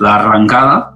la 0.00 0.16
arrancada 0.16 0.95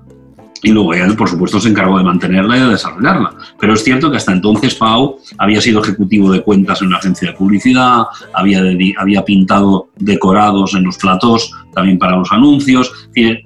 y 0.62 0.70
luego 0.72 0.94
él, 0.94 1.16
por 1.16 1.28
supuesto, 1.28 1.60
se 1.60 1.68
encargó 1.68 1.98
de 1.98 2.04
mantenerla 2.04 2.56
y 2.56 2.60
de 2.60 2.68
desarrollarla. 2.68 3.34
Pero 3.58 3.74
es 3.74 3.82
cierto 3.82 4.10
que 4.10 4.18
hasta 4.18 4.32
entonces 4.32 4.74
Pau 4.74 5.18
había 5.38 5.60
sido 5.60 5.82
ejecutivo 5.82 6.30
de 6.32 6.42
cuentas 6.42 6.80
en 6.82 6.88
una 6.88 6.98
agencia 6.98 7.30
de 7.30 7.36
publicidad, 7.36 8.04
había, 8.34 8.62
había 8.98 9.24
pintado 9.24 9.88
decorados 9.96 10.74
en 10.74 10.84
los 10.84 10.98
platós 10.98 11.52
también 11.74 11.98
para 11.98 12.16
los 12.16 12.30
anuncios, 12.32 12.92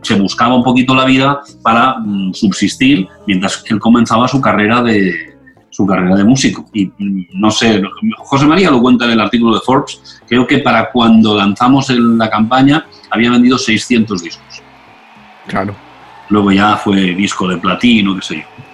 se 0.02 0.14
buscaba 0.14 0.56
un 0.56 0.64
poquito 0.64 0.94
la 0.94 1.04
vida 1.04 1.40
para 1.62 1.98
mm, 1.98 2.32
subsistir 2.32 3.06
mientras 3.26 3.62
él 3.68 3.78
comenzaba 3.78 4.26
su 4.26 4.40
carrera 4.40 4.82
de, 4.82 5.34
su 5.70 5.86
carrera 5.86 6.16
de 6.16 6.24
músico. 6.24 6.66
Y 6.72 6.86
mm, 6.86 7.26
no 7.34 7.50
sé, 7.50 7.82
José 8.18 8.46
María 8.46 8.70
lo 8.70 8.80
cuenta 8.80 9.04
en 9.04 9.12
el 9.12 9.20
artículo 9.20 9.54
de 9.54 9.60
Forbes, 9.60 10.22
creo 10.26 10.46
que 10.46 10.58
para 10.58 10.90
cuando 10.90 11.36
lanzamos 11.36 11.90
la 11.90 12.30
campaña 12.30 12.86
había 13.10 13.30
vendido 13.30 13.58
600 13.58 14.22
discos. 14.22 14.62
Claro. 15.46 15.83
Luego 16.28 16.52
ya 16.52 16.76
fue 16.76 17.14
disco 17.14 17.48
de 17.48 17.58
platino, 17.58 18.14
qué 18.16 18.22
sé 18.22 18.34
yo. 18.36 18.64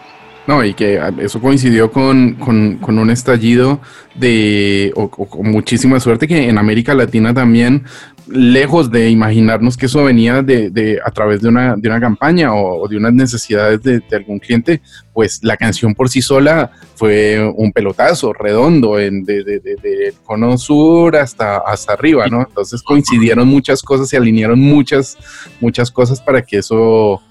No, 0.46 0.64
y 0.64 0.74
que 0.74 1.00
eso 1.18 1.40
coincidió 1.40 1.92
con, 1.92 2.36
un 2.40 3.10
estallido 3.10 3.80
de, 4.16 4.92
o, 4.96 5.08
con 5.08 5.48
muchísima 5.48 6.00
suerte 6.00 6.26
que 6.26 6.48
en 6.48 6.58
América 6.58 6.92
Latina 6.92 7.32
también, 7.32 7.84
lejos 8.26 8.90
de 8.90 9.10
imaginarnos 9.10 9.76
que 9.76 9.86
eso 9.86 10.02
venía 10.02 10.42
de, 10.42 10.98
a 11.04 11.10
través 11.12 11.40
de 11.40 11.48
una, 11.48 11.76
de 11.76 11.88
una 11.88 12.00
campaña 12.00 12.52
o, 12.52 12.88
de 12.88 12.96
unas 12.96 13.12
necesidades 13.12 13.80
de, 13.82 14.02
algún 14.12 14.40
cliente, 14.40 14.80
pues 15.12 15.38
la 15.44 15.56
canción 15.56 15.94
por 15.94 16.08
sí 16.08 16.20
sola 16.20 16.72
fue 16.96 17.40
un 17.56 17.70
pelotazo 17.70 18.32
redondo 18.32 18.98
en, 18.98 19.24
de, 19.24 19.44
de, 19.44 20.14
cono 20.24 20.58
sur 20.58 21.16
hasta, 21.16 21.58
hasta 21.58 21.92
arriba, 21.92 22.26
¿no? 22.26 22.40
Entonces 22.40 22.82
coincidieron 22.82 23.46
muchas 23.46 23.82
cosas, 23.82 24.08
se 24.08 24.16
alinearon 24.16 24.58
muchas, 24.58 25.16
muchas 25.60 25.92
cosas 25.92 26.20
para 26.20 26.42
que 26.42 26.58
eso 26.58 27.22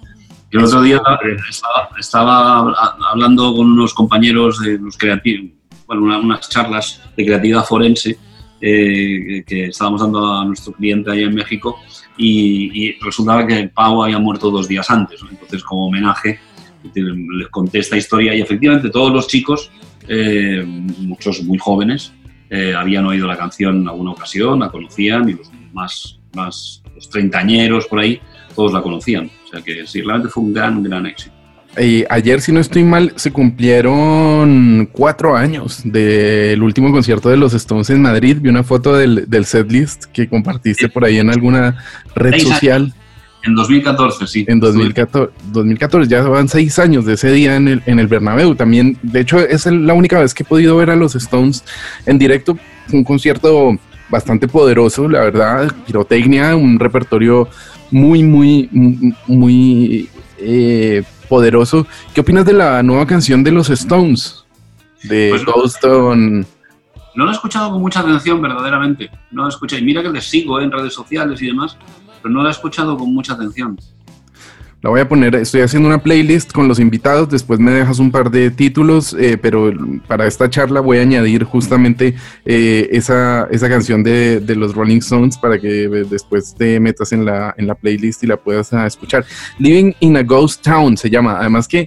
el 0.51 0.63
otro 0.63 0.81
día 0.81 1.01
estaba, 1.99 2.73
hablando 3.11 3.55
con 3.55 3.67
unos 3.71 3.93
compañeros 3.93 4.59
de 4.59 4.79
los 4.79 4.97
creativos, 4.97 5.51
bueno, 5.87 6.19
unas 6.19 6.49
charlas 6.49 7.01
de 7.15 7.25
creatividad 7.25 7.65
forense 7.65 8.17
eh, 8.61 9.43
que 9.47 9.65
estábamos 9.65 10.01
dando 10.01 10.33
a 10.33 10.45
nuestro 10.45 10.73
cliente 10.73 11.11
allá 11.11 11.23
en 11.23 11.35
México 11.35 11.77
y, 12.17 12.91
resultaba 13.01 13.47
que 13.47 13.69
Pau 13.69 14.03
había 14.03 14.19
muerto 14.19 14.51
dos 14.51 14.67
días 14.67 14.89
antes. 14.89 15.21
Entonces, 15.29 15.63
como 15.63 15.87
homenaje, 15.87 16.39
les 16.93 17.47
conté 17.47 17.79
esta 17.79 17.97
historia 17.97 18.35
y 18.35 18.41
efectivamente 18.41 18.89
todos 18.89 19.11
los 19.11 19.27
chicos, 19.27 19.71
eh, 20.07 20.63
muchos 20.65 21.41
muy 21.43 21.57
jóvenes, 21.57 22.13
eh, 22.49 22.73
habían 22.75 23.05
oído 23.05 23.27
la 23.27 23.37
canción 23.37 23.81
en 23.81 23.87
alguna 23.87 24.11
ocasión, 24.11 24.59
la 24.59 24.69
conocían 24.69 25.29
y 25.29 25.33
los 25.33 25.51
más, 25.71 26.19
más 26.33 26.83
los 26.93 27.09
treintañeros 27.09 27.85
por 27.85 27.99
ahí, 27.99 28.19
todos 28.55 28.73
la 28.73 28.81
conocían. 28.81 29.29
O 29.45 29.47
sea 29.47 29.61
que 29.61 29.85
sí, 29.87 30.01
realmente 30.01 30.29
fue 30.29 30.43
un 30.43 30.53
gran, 30.53 30.83
gran 30.83 31.05
éxito. 31.05 31.35
Y 31.77 32.03
ayer, 32.09 32.41
si 32.41 32.51
no 32.51 32.59
estoy 32.59 32.83
mal, 32.83 33.13
se 33.15 33.31
cumplieron 33.31 34.89
cuatro 34.91 35.35
años 35.35 35.81
del 35.83 36.61
último 36.63 36.91
concierto 36.91 37.29
de 37.29 37.37
los 37.37 37.53
Stones 37.53 37.89
en 37.91 38.01
Madrid. 38.01 38.37
Vi 38.41 38.49
una 38.49 38.63
foto 38.63 38.95
del, 38.95 39.29
del 39.29 39.45
setlist 39.45 40.05
que 40.05 40.27
compartiste 40.27 40.89
por 40.89 41.05
ahí 41.05 41.19
en 41.19 41.29
alguna 41.29 41.77
red 42.15 42.39
social. 42.39 42.93
En 43.43 43.55
2014, 43.55 44.27
sí. 44.27 44.45
En 44.49 44.59
2014, 44.59 45.31
2014, 45.53 46.09
ya 46.09 46.23
van 46.23 46.49
seis 46.49 46.77
años 46.79 47.05
de 47.05 47.13
ese 47.13 47.31
día 47.31 47.55
en 47.55 47.67
el, 47.67 47.83
en 47.85 47.99
el 47.99 48.07
Bernabéu. 48.07 48.55
También, 48.55 48.97
de 49.01 49.21
hecho, 49.21 49.39
es 49.39 49.65
la 49.65 49.93
única 49.93 50.19
vez 50.19 50.33
que 50.33 50.43
he 50.43 50.45
podido 50.45 50.75
ver 50.75 50.89
a 50.89 50.95
los 50.95 51.15
Stones 51.15 51.63
en 52.05 52.17
directo. 52.17 52.57
Un 52.91 53.03
concierto 53.03 53.77
bastante 54.09 54.47
poderoso, 54.47 55.07
la 55.07 55.21
verdad. 55.21 55.73
Pirotecnia, 55.85 56.55
un 56.55 56.79
repertorio 56.79 57.47
muy, 57.91 58.23
muy, 58.23 58.69
muy 59.27 60.09
eh, 60.37 61.03
poderoso. 61.27 61.85
¿Qué 62.13 62.21
opinas 62.21 62.45
de 62.45 62.53
la 62.53 62.83
nueva 62.83 63.05
canción 63.05 63.43
de 63.43 63.51
los 63.51 63.69
Stones? 63.69 64.45
De 65.03 65.29
pues 65.29 65.45
No 67.15 67.25
la 67.25 67.31
he 67.31 67.33
escuchado 67.33 67.71
con 67.71 67.81
mucha 67.81 68.01
atención, 68.01 68.41
verdaderamente. 68.41 69.09
No 69.31 69.43
la 69.43 69.49
escuché. 69.49 69.79
Y 69.79 69.83
mira 69.83 70.01
que 70.01 70.09
les 70.09 70.25
sigo 70.25 70.59
en 70.59 70.71
redes 70.71 70.93
sociales 70.93 71.41
y 71.41 71.47
demás, 71.47 71.77
pero 72.21 72.33
no 72.33 72.43
la 72.43 72.49
he 72.49 72.51
escuchado 72.51 72.97
con 72.97 73.13
mucha 73.13 73.33
atención. 73.33 73.77
La 74.81 74.89
voy 74.89 75.01
a 75.01 75.09
poner, 75.09 75.35
estoy 75.35 75.59
haciendo 75.59 75.89
una 75.89 76.01
playlist 76.01 76.53
con 76.53 76.69
los 76.69 76.79
invitados, 76.79 77.27
después 77.27 77.59
me 77.59 77.71
dejas 77.71 77.99
un 77.99 78.11
par 78.11 78.31
de 78.31 78.49
títulos, 78.49 79.13
eh, 79.19 79.37
pero 79.37 79.73
para 80.07 80.25
esta 80.25 80.49
charla 80.49 80.79
voy 80.79 80.99
a 80.99 81.01
añadir 81.01 81.43
justamente 81.43 82.15
eh, 82.45 82.87
esa, 82.93 83.45
esa, 83.51 83.67
canción 83.67 84.03
de, 84.03 84.39
de, 84.39 84.55
los 84.55 84.73
Rolling 84.73 84.99
Stones 84.99 85.37
para 85.37 85.59
que 85.59 85.83
eh, 85.83 86.05
después 86.09 86.55
te 86.57 86.79
metas 86.79 87.11
en 87.11 87.25
la, 87.25 87.53
en 87.57 87.67
la 87.67 87.75
playlist 87.75 88.23
y 88.23 88.27
la 88.27 88.37
puedas 88.37 88.71
ah, 88.71 88.87
escuchar. 88.87 89.25
Living 89.57 89.91
in 89.99 90.15
a 90.15 90.23
Ghost 90.23 90.63
Town 90.63 90.95
se 90.95 91.09
llama, 91.09 91.37
además 91.37 91.67
que 91.67 91.85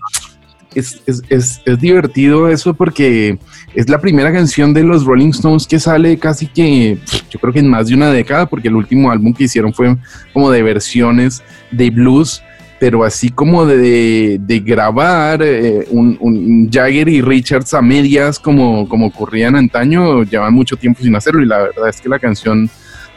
es, 0.74 1.02
es, 1.06 1.22
es, 1.30 1.62
es, 1.64 1.78
divertido 1.80 2.48
eso 2.48 2.74
porque 2.74 3.38
es 3.74 3.88
la 3.88 4.00
primera 4.02 4.30
canción 4.32 4.74
de 4.74 4.82
los 4.82 5.04
Rolling 5.04 5.30
Stones 5.30 5.66
que 5.66 5.78
sale 5.78 6.18
casi 6.18 6.46
que, 6.46 6.98
yo 7.30 7.40
creo 7.40 7.54
que 7.54 7.60
en 7.60 7.68
más 7.68 7.88
de 7.88 7.94
una 7.94 8.10
década, 8.10 8.44
porque 8.44 8.68
el 8.68 8.76
último 8.76 9.10
álbum 9.10 9.32
que 9.32 9.44
hicieron 9.44 9.72
fue 9.72 9.96
como 10.34 10.50
de 10.50 10.62
versiones 10.62 11.42
de 11.70 11.88
blues 11.88 12.42
pero 12.82 13.04
así 13.04 13.30
como 13.30 13.64
de, 13.64 14.40
grabar 14.66 15.40
eh, 15.40 15.86
un, 15.90 16.68
Jagger 16.68 17.08
y 17.08 17.22
Richards 17.22 17.74
a 17.74 17.80
medias 17.80 18.40
como, 18.40 18.88
como 18.88 19.06
ocurrían 19.06 19.54
antaño, 19.54 20.24
llevan 20.24 20.52
mucho 20.52 20.74
tiempo 20.74 21.00
sin 21.00 21.14
hacerlo 21.14 21.42
y 21.42 21.46
la 21.46 21.58
verdad 21.58 21.88
es 21.88 22.00
que 22.00 22.08
la 22.08 22.18
canción, 22.18 22.68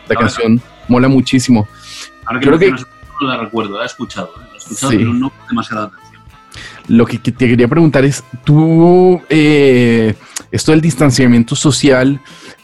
la 0.08 0.16
canción 0.18 0.62
mola 0.88 1.08
muchísimo. 1.08 1.68
Ahora 2.28 2.40
que, 2.40 2.46
Creo 2.46 2.60
que 2.60 2.70
no 2.70 3.28
la 3.28 3.38
recuerdo, 3.38 3.76
la 3.80 3.86
he 3.86 3.88
escuchado, 3.88 4.34
¿eh? 4.36 4.46
la 4.48 4.54
he 4.54 4.58
escuchado 4.58 4.92
pero 4.92 5.14
no 5.16 5.34
demasiada 5.50 5.86
atención. 5.86 6.22
Lo 6.88 7.08
que, 7.08 7.18
te 7.18 7.34
quería 7.34 7.68
preguntar 7.68 8.06
es, 8.06 8.24
tú, 8.44 9.20
eh, 9.30 10.14
esto 10.52 10.74
del 10.74 10.82
distanciamiento 10.82 11.56
social, 11.56 12.22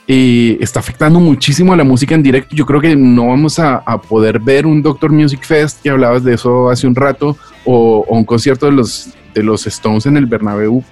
eh, 0.07 0.57
está 0.59 0.79
afectando 0.79 1.19
muchísimo 1.19 1.73
a 1.73 1.77
la 1.77 1.83
música 1.83 2.15
en 2.15 2.23
directo. 2.23 2.55
Yo 2.55 2.65
creo 2.65 2.81
que 2.81 2.95
no 2.95 3.27
vamos 3.27 3.59
a, 3.59 3.77
a 3.77 4.01
poder 4.01 4.39
ver 4.39 4.65
un 4.65 4.81
Doctor 4.81 5.11
Music 5.11 5.43
Fest, 5.43 5.81
que 5.81 5.89
hablabas 5.89 6.23
de 6.23 6.33
eso 6.33 6.69
hace 6.69 6.87
un 6.87 6.95
rato, 6.95 7.37
o, 7.65 8.05
o 8.07 8.17
un 8.17 8.25
concierto 8.25 8.65
de 8.65 8.71
los, 8.73 9.09
de 9.33 9.43
los 9.43 9.65
Stones 9.67 10.05
en 10.05 10.17
el 10.17 10.25
Bernabéu, 10.25 10.83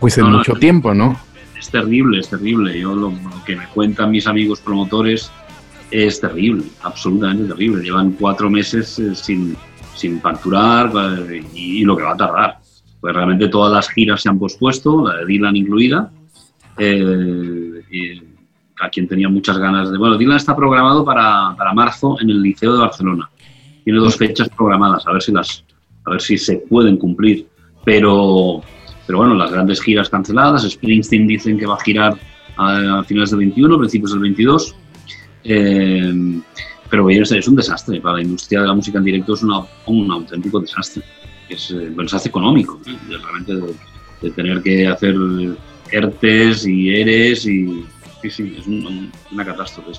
pues 0.00 0.18
en 0.18 0.24
No, 0.30 0.38
mucho 0.38 0.54
no. 0.54 0.58
tiempo, 0.60 0.94
¿no? 0.94 1.18
Es 1.58 1.70
terrible, 1.70 2.18
es 2.20 2.28
terrible. 2.28 2.78
Yo 2.78 2.94
lo, 2.94 3.10
lo 3.10 3.44
que 3.46 3.56
me 3.56 3.66
cuentan 3.68 4.10
mis 4.10 4.26
amigos 4.26 4.60
promotores 4.60 5.30
es 5.90 6.20
terrible, 6.20 6.64
absolutamente 6.82 7.44
terrible. 7.44 7.82
Llevan 7.84 8.12
cuatro 8.12 8.50
meses 8.50 8.98
eh, 8.98 9.14
sin, 9.14 9.56
sin 9.94 10.20
facturar 10.20 10.90
eh, 11.30 11.42
y, 11.54 11.80
y 11.80 11.84
lo 11.84 11.96
que 11.96 12.02
va 12.02 12.12
a 12.12 12.16
tardar. 12.16 12.58
Pues 13.00 13.14
realmente 13.14 13.48
todas 13.48 13.72
las 13.72 13.88
giras 13.90 14.22
se 14.22 14.28
han 14.28 14.38
pospuesto, 14.38 15.06
la 15.08 15.18
de 15.18 15.26
Dylan 15.26 15.56
incluida. 15.56 16.10
eh, 16.78 17.82
y 17.90 18.22
a 18.80 18.88
quien 18.88 19.06
tenía 19.08 19.28
muchas 19.28 19.58
ganas 19.58 19.90
de... 19.90 19.98
Bueno, 19.98 20.16
Dylan 20.18 20.36
está 20.36 20.56
programado 20.56 21.04
para, 21.04 21.54
para 21.56 21.72
marzo 21.72 22.16
en 22.20 22.30
el 22.30 22.42
Liceo 22.42 22.72
de 22.74 22.80
Barcelona. 22.80 23.30
Tiene 23.84 23.98
dos 23.98 24.16
fechas 24.16 24.48
programadas, 24.48 25.06
a 25.06 25.12
ver 25.12 25.22
si 25.22 25.32
las, 25.32 25.64
a 26.04 26.10
ver 26.10 26.20
si 26.20 26.38
se 26.38 26.56
pueden 26.68 26.96
cumplir. 26.96 27.46
Pero, 27.84 28.62
pero 29.06 29.18
bueno, 29.18 29.34
las 29.34 29.50
grandes 29.50 29.80
giras 29.82 30.08
canceladas. 30.08 30.62
Springsteen 30.68 31.26
dicen 31.26 31.58
que 31.58 31.66
va 31.66 31.74
a 31.74 31.80
girar 31.80 32.16
a, 32.56 33.00
a 33.00 33.04
finales 33.04 33.30
del 33.30 33.40
21, 33.40 33.78
principios 33.78 34.12
del 34.12 34.20
22. 34.20 34.76
Eh, 35.44 36.40
pero 36.88 37.08
es, 37.10 37.32
es 37.32 37.48
un 37.48 37.56
desastre. 37.56 38.00
Para 38.00 38.16
la 38.16 38.22
industria 38.22 38.60
de 38.60 38.66
la 38.68 38.74
música 38.74 38.98
en 38.98 39.04
directo 39.04 39.34
es 39.34 39.42
una- 39.42 39.62
un 39.86 40.10
auténtico 40.12 40.60
desastre. 40.60 41.02
Es 41.48 41.70
eh, 41.70 41.88
un 41.88 41.96
desastre 42.04 42.28
económico, 42.30 42.80
de, 42.84 43.18
realmente 43.18 43.54
de, 43.56 43.74
de 44.22 44.30
tener 44.30 44.62
que 44.62 44.86
hacer 44.86 45.16
ERTES 45.90 46.66
y 46.66 46.90
ERES 46.90 47.46
y... 47.46 47.84
Sí, 48.22 48.30
sí, 48.30 48.56
es 48.58 48.66
un- 48.68 48.86
un- 48.86 49.12
una 49.32 49.44
catástrofe. 49.44 49.90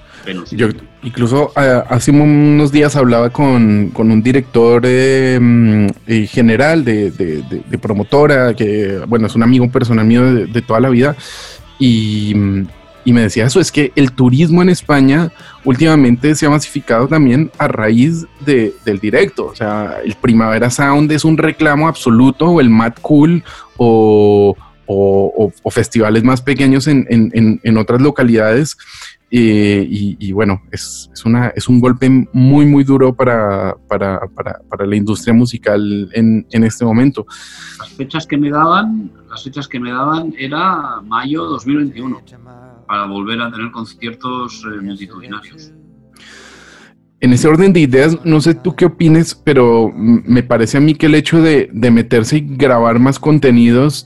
Yo 0.55 0.67
incluso 1.03 1.51
eh, 1.57 1.81
hace 1.89 2.11
unos 2.11 2.71
días 2.71 2.95
hablaba 2.95 3.29
con, 3.29 3.89
con 3.93 4.09
un 4.11 4.23
director 4.23 4.81
eh, 4.85 5.37
mm, 5.41 5.87
eh, 6.07 6.25
general 6.27 6.85
de, 6.85 7.11
de- 7.11 7.43
promotora, 7.77 8.53
que 8.55 8.99
bueno, 9.07 9.27
es 9.27 9.35
un 9.35 9.43
amigo 9.43 9.69
personal 9.69 10.05
mío 10.05 10.23
de, 10.33 10.45
de 10.45 10.61
toda 10.61 10.79
la 10.79 10.87
vida, 10.89 11.15
y, 11.79 12.33
mm, 12.33 12.67
y 13.05 13.11
me 13.11 13.21
decía 13.23 13.45
eso, 13.47 13.59
es 13.59 13.69
que 13.73 13.91
el 13.97 14.13
turismo 14.13 14.61
en 14.61 14.69
España 14.69 15.29
últimamente 15.65 16.33
se 16.35 16.45
ha 16.45 16.49
masificado 16.49 17.07
también 17.09 17.51
a 17.57 17.67
raíz 17.67 18.25
de- 18.45 18.73
del 18.85 18.99
directo, 18.99 19.47
o 19.47 19.55
sea, 19.55 19.97
el 20.05 20.15
Primavera 20.15 20.69
Sound 20.69 21.11
es 21.11 21.25
un 21.25 21.37
reclamo 21.37 21.89
absoluto, 21.89 22.45
o 22.45 22.61
el 22.61 22.69
Mad 22.69 22.93
Cool, 23.01 23.43
o, 23.75 24.55
o- 24.85 25.31
o- 25.37 25.53
o 25.63 25.69
festivales 25.71 26.23
más 26.23 26.41
pequeños 26.41 26.87
en, 26.87 27.05
en- 27.09 27.59
en- 27.63 27.77
otras 27.77 28.01
localidades. 28.01 28.77
Eh, 29.35 29.87
y, 29.89 30.15
y 30.19 30.31
bueno, 30.31 30.61
es, 30.71 31.09
es, 31.11 31.25
una, 31.25 31.47
es 31.55 31.67
un 31.67 31.79
golpe 31.79 32.07
muy, 32.33 32.67
muy 32.67 32.83
duro 32.83 33.15
para, 33.15 33.75
para, 33.87 34.19
para, 34.27 34.59
para 34.69 34.85
la 34.85 34.95
industria 34.95 35.33
musical 35.33 36.07
en, 36.13 36.45
en 36.51 36.63
este 36.63 36.85
momento. 36.85 37.25
Las 37.79 37.89
fechas 37.93 38.27
que 38.27 38.37
me 38.37 38.51
daban, 38.51 39.11
las 39.31 39.43
fechas 39.43 39.67
que 39.67 39.79
me 39.79 39.89
daban 39.91 40.35
era 40.37 41.01
mayo 41.01 41.45
2021 41.45 42.21
para 42.87 43.07
volver 43.07 43.41
a 43.41 43.51
tener 43.51 43.71
conciertos 43.71 44.63
eh, 44.71 44.81
multitudinarios. 44.81 45.71
En 47.19 47.31
ese 47.33 47.47
orden 47.47 47.71
de 47.73 47.79
ideas, 47.79 48.19
no 48.25 48.41
sé 48.41 48.53
tú 48.53 48.75
qué 48.75 48.85
opines, 48.85 49.33
pero 49.33 49.91
me 49.95 50.43
parece 50.43 50.77
a 50.77 50.81
mí 50.81 50.93
que 50.93 51.05
el 51.05 51.15
hecho 51.15 51.41
de, 51.41 51.69
de 51.71 51.89
meterse 51.89 52.37
y 52.37 52.41
grabar 52.41 52.99
más 52.99 53.17
contenidos, 53.17 54.05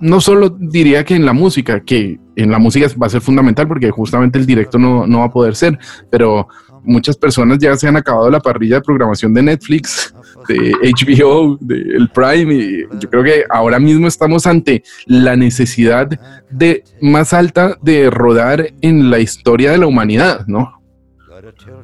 no 0.00 0.20
solo 0.20 0.50
diría 0.50 1.04
que 1.04 1.14
en 1.14 1.24
la 1.24 1.32
música, 1.32 1.80
que 1.80 2.18
en 2.36 2.50
la 2.50 2.58
música 2.58 2.86
va 3.00 3.06
a 3.06 3.10
ser 3.10 3.20
fundamental 3.20 3.66
porque 3.66 3.90
justamente 3.90 4.38
el 4.38 4.46
directo 4.46 4.78
no, 4.78 5.06
no 5.06 5.20
va 5.20 5.24
a 5.24 5.30
poder 5.30 5.56
ser, 5.56 5.78
pero 6.10 6.48
muchas 6.84 7.16
personas 7.16 7.58
ya 7.58 7.76
se 7.76 7.88
han 7.88 7.96
acabado 7.96 8.30
la 8.30 8.40
parrilla 8.40 8.76
de 8.76 8.82
programación 8.82 9.34
de 9.34 9.42
Netflix, 9.42 10.14
de 10.48 10.72
HBO, 10.82 11.58
del 11.60 12.08
Prime, 12.10 12.54
y 12.54 12.82
yo 12.98 13.10
creo 13.10 13.22
que 13.22 13.44
ahora 13.50 13.78
mismo 13.78 14.06
estamos 14.06 14.46
ante 14.46 14.82
la 15.06 15.36
necesidad 15.36 16.08
de 16.50 16.84
más 17.00 17.32
alta 17.32 17.76
de 17.82 18.10
rodar 18.10 18.72
en 18.80 19.10
la 19.10 19.18
historia 19.18 19.72
de 19.72 19.78
la 19.78 19.86
humanidad, 19.86 20.46
¿no? 20.46 20.80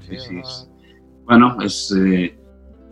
Sí, 0.09 0.16
sí, 0.18 0.40
Bueno, 1.24 1.57
es, 1.62 1.94
eh, 1.96 2.37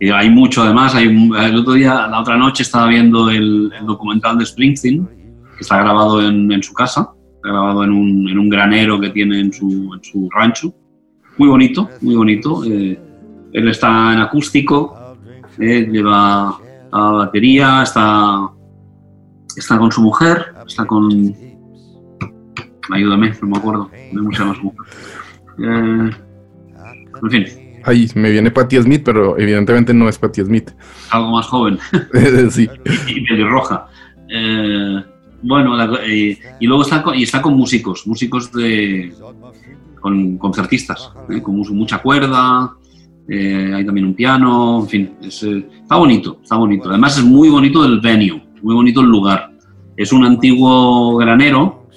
hay 0.09 0.29
mucho 0.29 0.63
además. 0.63 0.95
Hay, 0.95 1.07
otro 1.55 1.73
día, 1.73 2.07
la 2.07 2.21
otra 2.21 2.37
noche, 2.37 2.63
estaba 2.63 2.87
viendo 2.87 3.29
el, 3.29 3.71
documental 3.85 4.37
de 4.37 4.45
Springsteen, 4.45 5.07
que 5.55 5.61
está 5.61 5.79
grabado 5.79 6.21
en, 6.21 6.63
su 6.63 6.73
casa, 6.73 7.11
está 7.35 7.49
grabado 7.49 7.83
en 7.83 7.91
un, 7.91 8.29
en 8.29 8.39
un 8.39 8.49
granero 8.49 8.99
que 8.99 9.09
tiene 9.09 9.39
en 9.39 9.53
su, 9.53 10.29
rancho. 10.33 10.73
Muy 11.37 11.49
bonito, 11.49 11.89
muy 12.01 12.15
bonito. 12.15 12.63
eh, 12.65 12.99
él 13.53 13.67
está 13.67 14.13
en 14.13 14.19
acústico, 14.19 15.15
eh, 15.59 15.87
lleva 15.89 16.57
batería, 16.91 17.83
está, 17.83 18.49
está 19.55 19.77
con 19.77 19.91
su 19.91 20.01
mujer, 20.01 20.53
está 20.67 20.85
con... 20.85 21.35
Ayúdame, 22.91 23.33
no 23.41 23.47
me 23.47 23.57
acuerdo. 23.57 23.89
No 24.11 24.23
me 24.23 24.35
llama 24.35 24.55
su 24.55 24.63
mujer. 24.63 24.87
Eh, 25.59 26.11
en 27.21 27.29
fin, 27.29 27.45
Ahí 27.85 28.09
me 28.15 28.31
viene 28.31 28.51
Patti 28.51 28.81
Smith, 28.81 29.01
pero 29.03 29.37
evidentemente 29.37 29.93
no 29.93 30.07
es 30.09 30.17
Patti 30.17 30.41
Smith. 30.43 30.71
algo 31.11 31.31
más 31.31 31.45
joven 31.47 31.77
sí. 32.49 32.67
y 33.07 33.21
pelirroja. 33.27 33.87
Eh, 34.29 35.03
bueno, 35.41 35.75
la- 35.75 35.99
eh, 36.05 36.37
y 36.59 36.65
luego 36.67 36.83
está 36.83 37.03
con, 37.03 37.15
y 37.15 37.23
está 37.23 37.41
con 37.41 37.53
músicos, 37.55 38.07
músicos 38.07 38.51
de 38.53 39.13
con 39.99 40.37
concertistas, 40.37 41.11
eh, 41.29 41.41
con 41.41 41.55
mu- 41.55 41.65
mucha 41.73 41.99
cuerda, 41.99 42.73
hay 43.29 43.85
también 43.85 44.05
un 44.07 44.13
piano, 44.13 44.79
en 44.81 44.87
fin, 44.89 45.13
es, 45.21 45.43
está 45.43 45.95
bonito, 45.95 46.39
está 46.43 46.55
bonito. 46.57 46.89
Además 46.89 47.17
es 47.17 47.23
muy 47.23 47.49
bonito 47.49 47.85
el 47.85 47.99
venue, 48.01 48.43
muy 48.61 48.75
bonito 48.75 48.99
el 49.01 49.07
lugar. 49.07 49.51
Es 49.95 50.11
un 50.11 50.25
antiguo 50.25 51.15
granero 51.17 51.87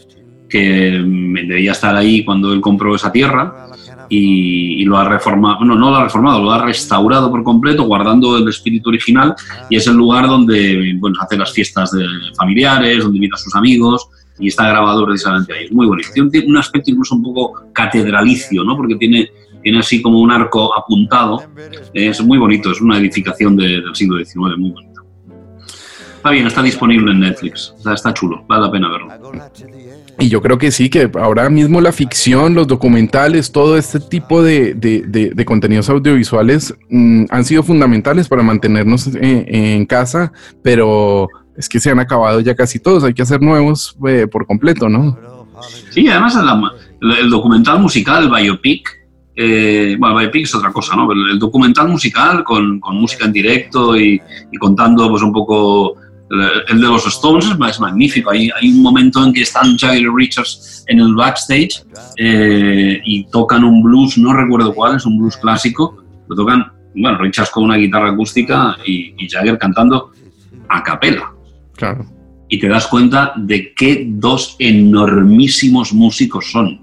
que 0.48 1.00
mm, 1.04 1.48
debía 1.48 1.72
estar 1.72 1.96
ahí 1.96 2.24
cuando 2.24 2.52
él 2.52 2.60
compró 2.60 2.94
esa 2.94 3.10
tierra 3.10 3.65
y, 4.08 4.82
y 4.82 4.84
lo 4.84 4.96
ha 4.98 5.08
reformado, 5.08 5.58
bueno, 5.58 5.74
no 5.74 5.90
lo 5.90 5.96
ha 5.96 6.04
reformado, 6.04 6.42
lo 6.42 6.50
ha 6.52 6.64
restaurado 6.64 7.30
por 7.30 7.42
completo, 7.42 7.84
guardando 7.84 8.36
el 8.38 8.48
espíritu 8.48 8.88
original 8.90 9.34
y 9.70 9.76
es 9.76 9.86
el 9.86 9.94
lugar 9.96 10.26
donde 10.26 10.94
bueno, 10.98 11.16
hace 11.20 11.36
las 11.36 11.52
fiestas 11.52 11.90
de 11.92 12.04
familiares, 12.36 13.02
donde 13.02 13.16
invita 13.18 13.36
a 13.36 13.38
sus 13.38 13.54
amigos 13.54 14.08
y 14.38 14.48
está 14.48 14.68
grabado 14.68 15.04
precisamente 15.06 15.52
ahí. 15.54 15.64
Es 15.64 15.72
muy 15.72 15.86
bonito. 15.86 16.08
Tiene 16.12 16.46
un- 16.46 16.56
aspecto 16.58 16.90
incluso 16.90 17.14
un 17.14 17.22
poco 17.22 17.62
catedralicio, 17.72 18.64
¿no? 18.64 18.76
Porque 18.76 18.96
tiene, 18.96 19.30
tiene 19.62 19.78
así 19.78 20.02
como 20.02 20.20
un 20.20 20.30
arco 20.30 20.76
apuntado. 20.76 21.42
Es 21.94 22.22
muy 22.22 22.36
bonito, 22.38 22.70
es 22.70 22.80
una 22.80 22.98
edificación 22.98 23.56
de- 23.56 23.80
del 23.80 23.94
siglo 23.94 24.18
XIX, 24.18 24.58
muy 24.58 24.70
bonito. 24.70 25.02
Está 26.16 26.30
bien, 26.30 26.46
está 26.46 26.62
disponible 26.62 27.12
en 27.12 27.20
Netflix. 27.20 27.72
Está, 27.78 27.94
está 27.94 28.12
chulo, 28.12 28.44
vale 28.48 28.62
la 28.66 28.70
pena 28.70 28.88
verlo. 28.90 29.08
Y 30.18 30.28
yo 30.30 30.40
creo 30.40 30.56
que 30.56 30.70
sí, 30.70 30.88
que 30.88 31.10
ahora 31.20 31.50
mismo 31.50 31.80
la 31.80 31.92
ficción, 31.92 32.54
los 32.54 32.66
documentales, 32.66 33.52
todo 33.52 33.76
este 33.76 34.00
tipo 34.00 34.42
de, 34.42 34.72
de- 34.74 35.02
de- 35.34 35.44
contenidos 35.44 35.90
audiovisuales 35.90 36.74
mm, 36.88 37.24
han 37.28 37.44
sido 37.44 37.62
fundamentales 37.62 38.26
para 38.28 38.42
mantenernos 38.42 39.08
en, 39.08 39.44
en 39.54 39.84
casa, 39.86 40.32
pero 40.62 41.28
es 41.56 41.68
que 41.68 41.80
se 41.80 41.90
han 41.90 42.00
acabado 42.00 42.40
ya 42.40 42.54
casi 42.54 42.78
todos, 42.78 43.04
hay 43.04 43.12
que 43.12 43.22
hacer 43.22 43.42
nuevos 43.42 43.96
eh, 44.08 44.26
por 44.26 44.46
completo, 44.46 44.88
¿no? 44.88 45.18
Sí, 45.90 46.08
además 46.08 46.36
el 47.00 47.30
documental 47.30 47.80
musical, 47.80 48.24
el 48.24 48.30
biopic, 48.30 48.88
eh, 49.34 49.96
bueno, 49.98 50.18
el 50.18 50.26
biopic 50.26 50.44
es 50.44 50.54
otra 50.54 50.72
cosa, 50.72 50.96
¿no? 50.96 51.06
Pero 51.08 51.20
el 51.30 51.38
documental 51.38 51.88
musical 51.88 52.42
con, 52.42 52.80
con 52.80 52.96
música 52.96 53.26
en 53.26 53.32
directo 53.32 53.96
y, 53.96 54.20
y 54.50 54.56
contando 54.58 55.10
pues 55.10 55.22
un 55.22 55.32
poco 55.32 55.96
el, 56.68 56.80
de 56.80 56.86
los 56.86 57.06
Stones 57.06 57.46
es, 57.46 57.58
ma- 57.58 57.70
es 57.70 57.78
magnífico. 57.80 58.30
Hay, 58.30 58.50
hay 58.60 58.68
un 58.70 58.82
momento 58.82 59.24
en 59.24 59.32
que 59.32 59.42
están 59.42 59.76
Jagger 59.76 60.02
y 60.02 60.08
Richards 60.14 60.84
en 60.88 61.00
el 61.00 61.14
backstage 61.14 61.84
eh, 62.18 63.00
y 63.04 63.24
tocan 63.30 63.64
un 63.64 63.82
blues, 63.82 64.18
no 64.18 64.32
recuerdo 64.32 64.74
cuál, 64.74 64.96
es 64.96 65.06
un 65.06 65.18
blues 65.18 65.36
clásico, 65.36 66.02
lo 66.28 66.34
tocan, 66.36 66.66
bueno, 66.94 67.18
Richards 67.18 67.50
con 67.50 67.64
una 67.64 67.76
guitarra 67.76 68.10
acústica 68.10 68.76
y, 68.86 69.14
y 69.18 69.28
Jagger 69.28 69.58
cantando 69.58 70.10
a 70.68 70.82
capela 70.82 71.32
Claro. 71.76 72.04
y 72.48 72.58
te 72.58 72.68
das 72.68 72.86
cuenta 72.86 73.32
de 73.36 73.72
qué 73.74 74.04
dos 74.08 74.56
enormísimos 74.58 75.92
músicos 75.92 76.50
son. 76.50 76.80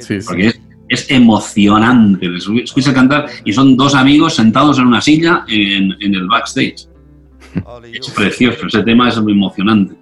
Sí, 0.00 0.20
sí. 0.20 0.26
Porque 0.26 0.46
es, 0.48 0.60
es 0.88 1.10
emocionante. 1.10 2.28
Les 2.28 2.46
escuchas 2.64 2.92
cantar 2.92 3.26
y 3.44 3.52
son 3.52 3.76
dos 3.76 3.94
amigos 3.94 4.34
sentados 4.34 4.78
en 4.78 4.86
una 4.88 5.00
silla 5.00 5.44
en, 5.48 5.94
en 6.00 6.14
el 6.14 6.26
backstage. 6.26 6.88
Es 7.92 8.10
precioso, 8.10 8.66
ese 8.66 8.82
tema 8.82 9.08
es 9.08 9.20
muy 9.20 9.32
emocionante. 9.32 9.94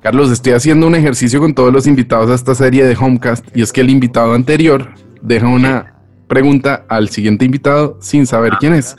Carlos, 0.00 0.30
estoy 0.30 0.52
haciendo 0.52 0.86
un 0.86 0.94
ejercicio 0.94 1.40
con 1.40 1.54
todos 1.54 1.72
los 1.72 1.86
invitados 1.86 2.30
a 2.30 2.34
esta 2.34 2.54
serie 2.54 2.84
de 2.84 2.94
Homecast 2.94 3.44
y 3.56 3.62
es 3.62 3.72
que 3.72 3.80
el 3.80 3.90
invitado 3.90 4.34
anterior 4.34 4.90
deja 5.22 5.48
una 5.48 5.94
pregunta 6.28 6.84
al 6.88 7.08
siguiente 7.08 7.44
invitado 7.44 7.98
sin 8.00 8.26
saber 8.26 8.54
quién 8.60 8.74
es. 8.74 8.96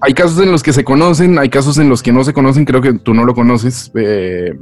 Hay 0.00 0.12
casos 0.12 0.38
en 0.40 0.50
los 0.50 0.62
que 0.62 0.72
se 0.72 0.84
conocen, 0.84 1.38
hay 1.38 1.48
casos 1.48 1.78
en 1.78 1.88
los 1.88 2.02
que 2.02 2.12
no 2.12 2.24
se 2.24 2.32
conocen, 2.32 2.64
creo 2.64 2.82
que 2.82 2.94
tú 2.94 3.14
no 3.14 3.24
lo 3.24 3.34
conoces. 3.34 3.90
eh, 3.94 4.52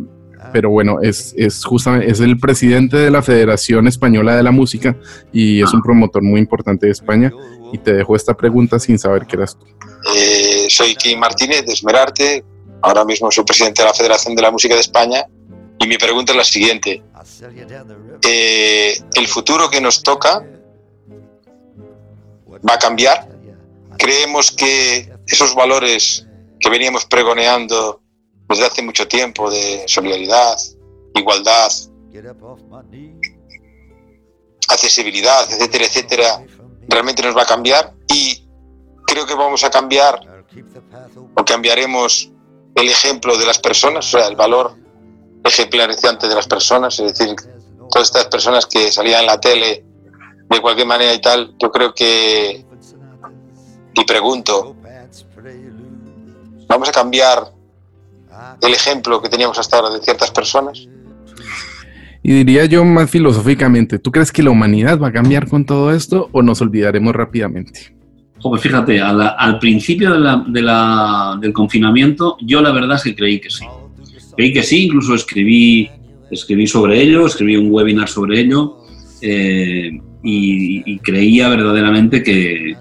pero 0.53 0.71
bueno, 0.71 0.99
es, 1.03 1.35
es 1.37 1.65
justamente, 1.65 2.11
es 2.11 2.21
el 2.21 2.39
presidente 2.39 2.97
de 2.97 3.11
la 3.11 3.23
Federación 3.23 3.87
Española 3.87 4.37
de 4.37 4.43
la 4.43 4.51
Música 4.51 4.97
y 5.33 5.63
es 5.63 5.73
un 5.73 5.83
promotor 5.83 6.23
muy 6.23 6.41
importante 6.41 6.87
de 6.87 6.93
España. 6.93 7.33
Y 7.73 7.79
te 7.79 7.93
dejo 7.93 8.17
esta 8.17 8.35
pregunta 8.35 8.79
sin 8.79 8.99
saber 8.99 9.27
qué 9.27 9.37
eras 9.37 9.57
tú. 9.57 9.65
Eh, 10.15 10.67
soy 10.69 10.95
Kim 10.97 11.19
Martínez 11.19 11.65
de 11.67 11.73
Esmerarte, 11.73 12.45
ahora 12.83 13.05
mismo 13.05 13.31
soy 13.31 13.45
presidente 13.45 13.83
de 13.83 13.89
la 13.89 13.95
Federación 13.95 14.35
de 14.35 14.43
la 14.43 14.51
Música 14.51 14.75
de 14.75 14.81
España 14.81 15.25
y 15.79 15.87
mi 15.87 15.97
pregunta 15.97 16.33
es 16.33 16.39
la 16.39 16.45
siguiente. 16.45 17.03
Eh, 18.23 18.99
¿El 19.15 19.29
futuro 19.29 19.71
que 19.71 19.81
nos 19.81 20.03
toca 20.03 20.45
va 22.69 22.75
a 22.75 22.79
cambiar? 22.79 23.29
¿Creemos 23.97 24.51
que 24.51 25.11
esos 25.27 25.55
valores 25.55 26.27
que 26.59 26.69
veníamos 26.69 27.07
pregoneando 27.07 28.00
desde 28.51 28.67
hace 28.67 28.83
mucho 28.83 29.07
tiempo 29.07 29.51
de 29.51 29.85
solidaridad, 29.87 30.57
igualdad, 31.15 31.71
accesibilidad, 34.69 35.51
etcétera, 35.51 35.85
etcétera, 35.85 36.45
realmente 36.89 37.23
nos 37.23 37.37
va 37.37 37.43
a 37.43 37.47
cambiar 37.47 37.95
y 38.09 38.47
creo 39.07 39.27
que 39.27 39.35
vamos 39.35 39.63
a 39.65 39.71
cambiar 39.71 40.45
o 41.35 41.45
cambiaremos 41.45 42.31
el 42.75 42.89
ejemplo 42.89 43.37
de 43.39 43.47
las 43.47 43.59
personas, 43.59 44.07
o 44.07 44.19
sea, 44.19 44.29
el 44.29 44.37
valor 44.37 44.77
ejemplarizante 45.45 46.29
de 46.29 46.35
las 46.35 46.47
personas, 46.47 46.99
es 46.99 47.17
decir, 47.17 47.37
todas 47.91 48.09
estas 48.09 48.27
personas 48.27 48.67
que 48.67 48.91
salían 48.93 49.21
en 49.21 49.27
la 49.27 49.41
tele 49.41 49.85
de 50.49 50.61
cualquier 50.61 50.87
manera 50.87 51.15
y 51.15 51.21
tal, 51.21 51.55
yo 51.59 51.71
creo 51.71 51.95
que, 51.95 52.65
y 53.95 54.05
pregunto, 54.05 54.77
¿vamos 56.67 56.89
a 56.89 56.93
cambiar 56.93 57.60
el 58.62 58.72
ejemplo 58.72 59.20
que 59.20 59.29
teníamos 59.29 59.59
hasta 59.59 59.76
ahora 59.76 59.94
de 59.94 60.00
ciertas 60.00 60.31
personas? 60.31 60.88
Y 62.22 62.33
diría 62.33 62.66
yo 62.66 62.85
más 62.85 63.11
filosóficamente, 63.11 63.98
¿tú 63.98 64.11
crees 64.11 64.31
que 64.31 64.42
la 64.42 64.50
humanidad 64.50 64.98
va 64.98 65.09
a 65.09 65.12
cambiar 65.12 65.48
con 65.48 65.64
todo 65.64 65.92
esto 65.92 66.29
o 66.33 66.42
nos 66.42 66.61
olvidaremos 66.61 67.14
rápidamente? 67.14 67.94
Pues 68.42 68.62
fíjate, 68.62 69.00
al 69.00 69.59
principio 69.59 70.12
del 70.14 71.53
confinamiento 71.53 72.37
yo 72.40 72.62
la 72.62 72.72
verdad 72.72 72.96
es 72.96 73.03
que 73.03 73.14
creí 73.14 73.40
que 73.40 73.50
sí. 73.50 73.64
Creí 74.37 74.53
que 74.53 74.62
sí, 74.62 74.85
incluso 74.85 75.14
escribí, 75.14 75.90
escribí 76.31 76.66
sobre 76.66 77.03
ello, 77.03 77.26
escribí 77.26 77.57
un 77.57 77.70
webinar 77.70 78.09
sobre 78.09 78.40
ello 78.40 78.79
eh, 79.20 79.90
y, 80.22 80.98
creía 81.00 81.48
verdaderamente 81.48 82.22
que, 82.22 82.76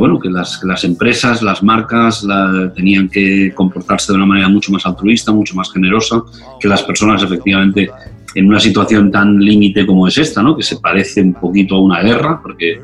bueno, 0.00 0.18
que 0.18 0.28
las, 0.28 0.84
empresas, 0.84 1.42
las 1.42 1.62
marcas 1.62 2.26
tenían 2.74 3.08
que 3.08 3.52
comportarse 3.54 4.12
de 4.12 4.16
una 4.16 4.26
manera 4.26 4.48
mucho 4.48 4.72
más 4.72 4.84
altruista, 4.86 5.32
mucho 5.32 5.54
más 5.54 5.72
generosa, 5.72 6.22
que 6.60 6.68
las 6.68 6.82
personas 6.82 7.22
efectivamente 7.22 7.90
en 8.34 8.46
una 8.46 8.58
situación 8.58 9.10
tan 9.10 9.38
límite 9.38 9.86
como 9.86 10.08
es 10.08 10.18
esta, 10.18 10.42
¿no? 10.42 10.56
que 10.56 10.62
se 10.62 10.78
parece 10.78 11.22
un 11.22 11.34
poquito 11.34 11.76
a 11.76 11.80
una 11.80 12.02
guerra, 12.02 12.40
porque 12.42 12.80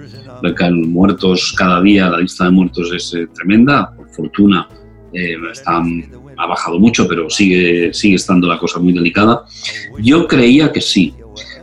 caen 0.54 0.90
muertos 0.92 1.54
cada 1.56 1.80
día, 1.82 2.08
la 2.08 2.18
lista 2.18 2.44
de 2.44 2.50
muertos 2.50 2.90
es 2.94 3.14
eh, 3.14 3.28
tremenda, 3.34 3.92
por 3.94 4.08
fortuna 4.10 4.68
eh, 5.12 5.36
ha 6.36 6.46
bajado 6.46 6.78
mucho, 6.78 7.06
pero 7.06 7.28
sigue, 7.28 7.92
sigue 7.92 8.14
estando 8.14 8.48
la 8.48 8.58
cosa 8.58 8.78
muy 8.78 8.92
delicada. 8.92 9.44
Yo 9.98 10.26
creía 10.26 10.72
que 10.72 10.80
sí. 10.80 11.14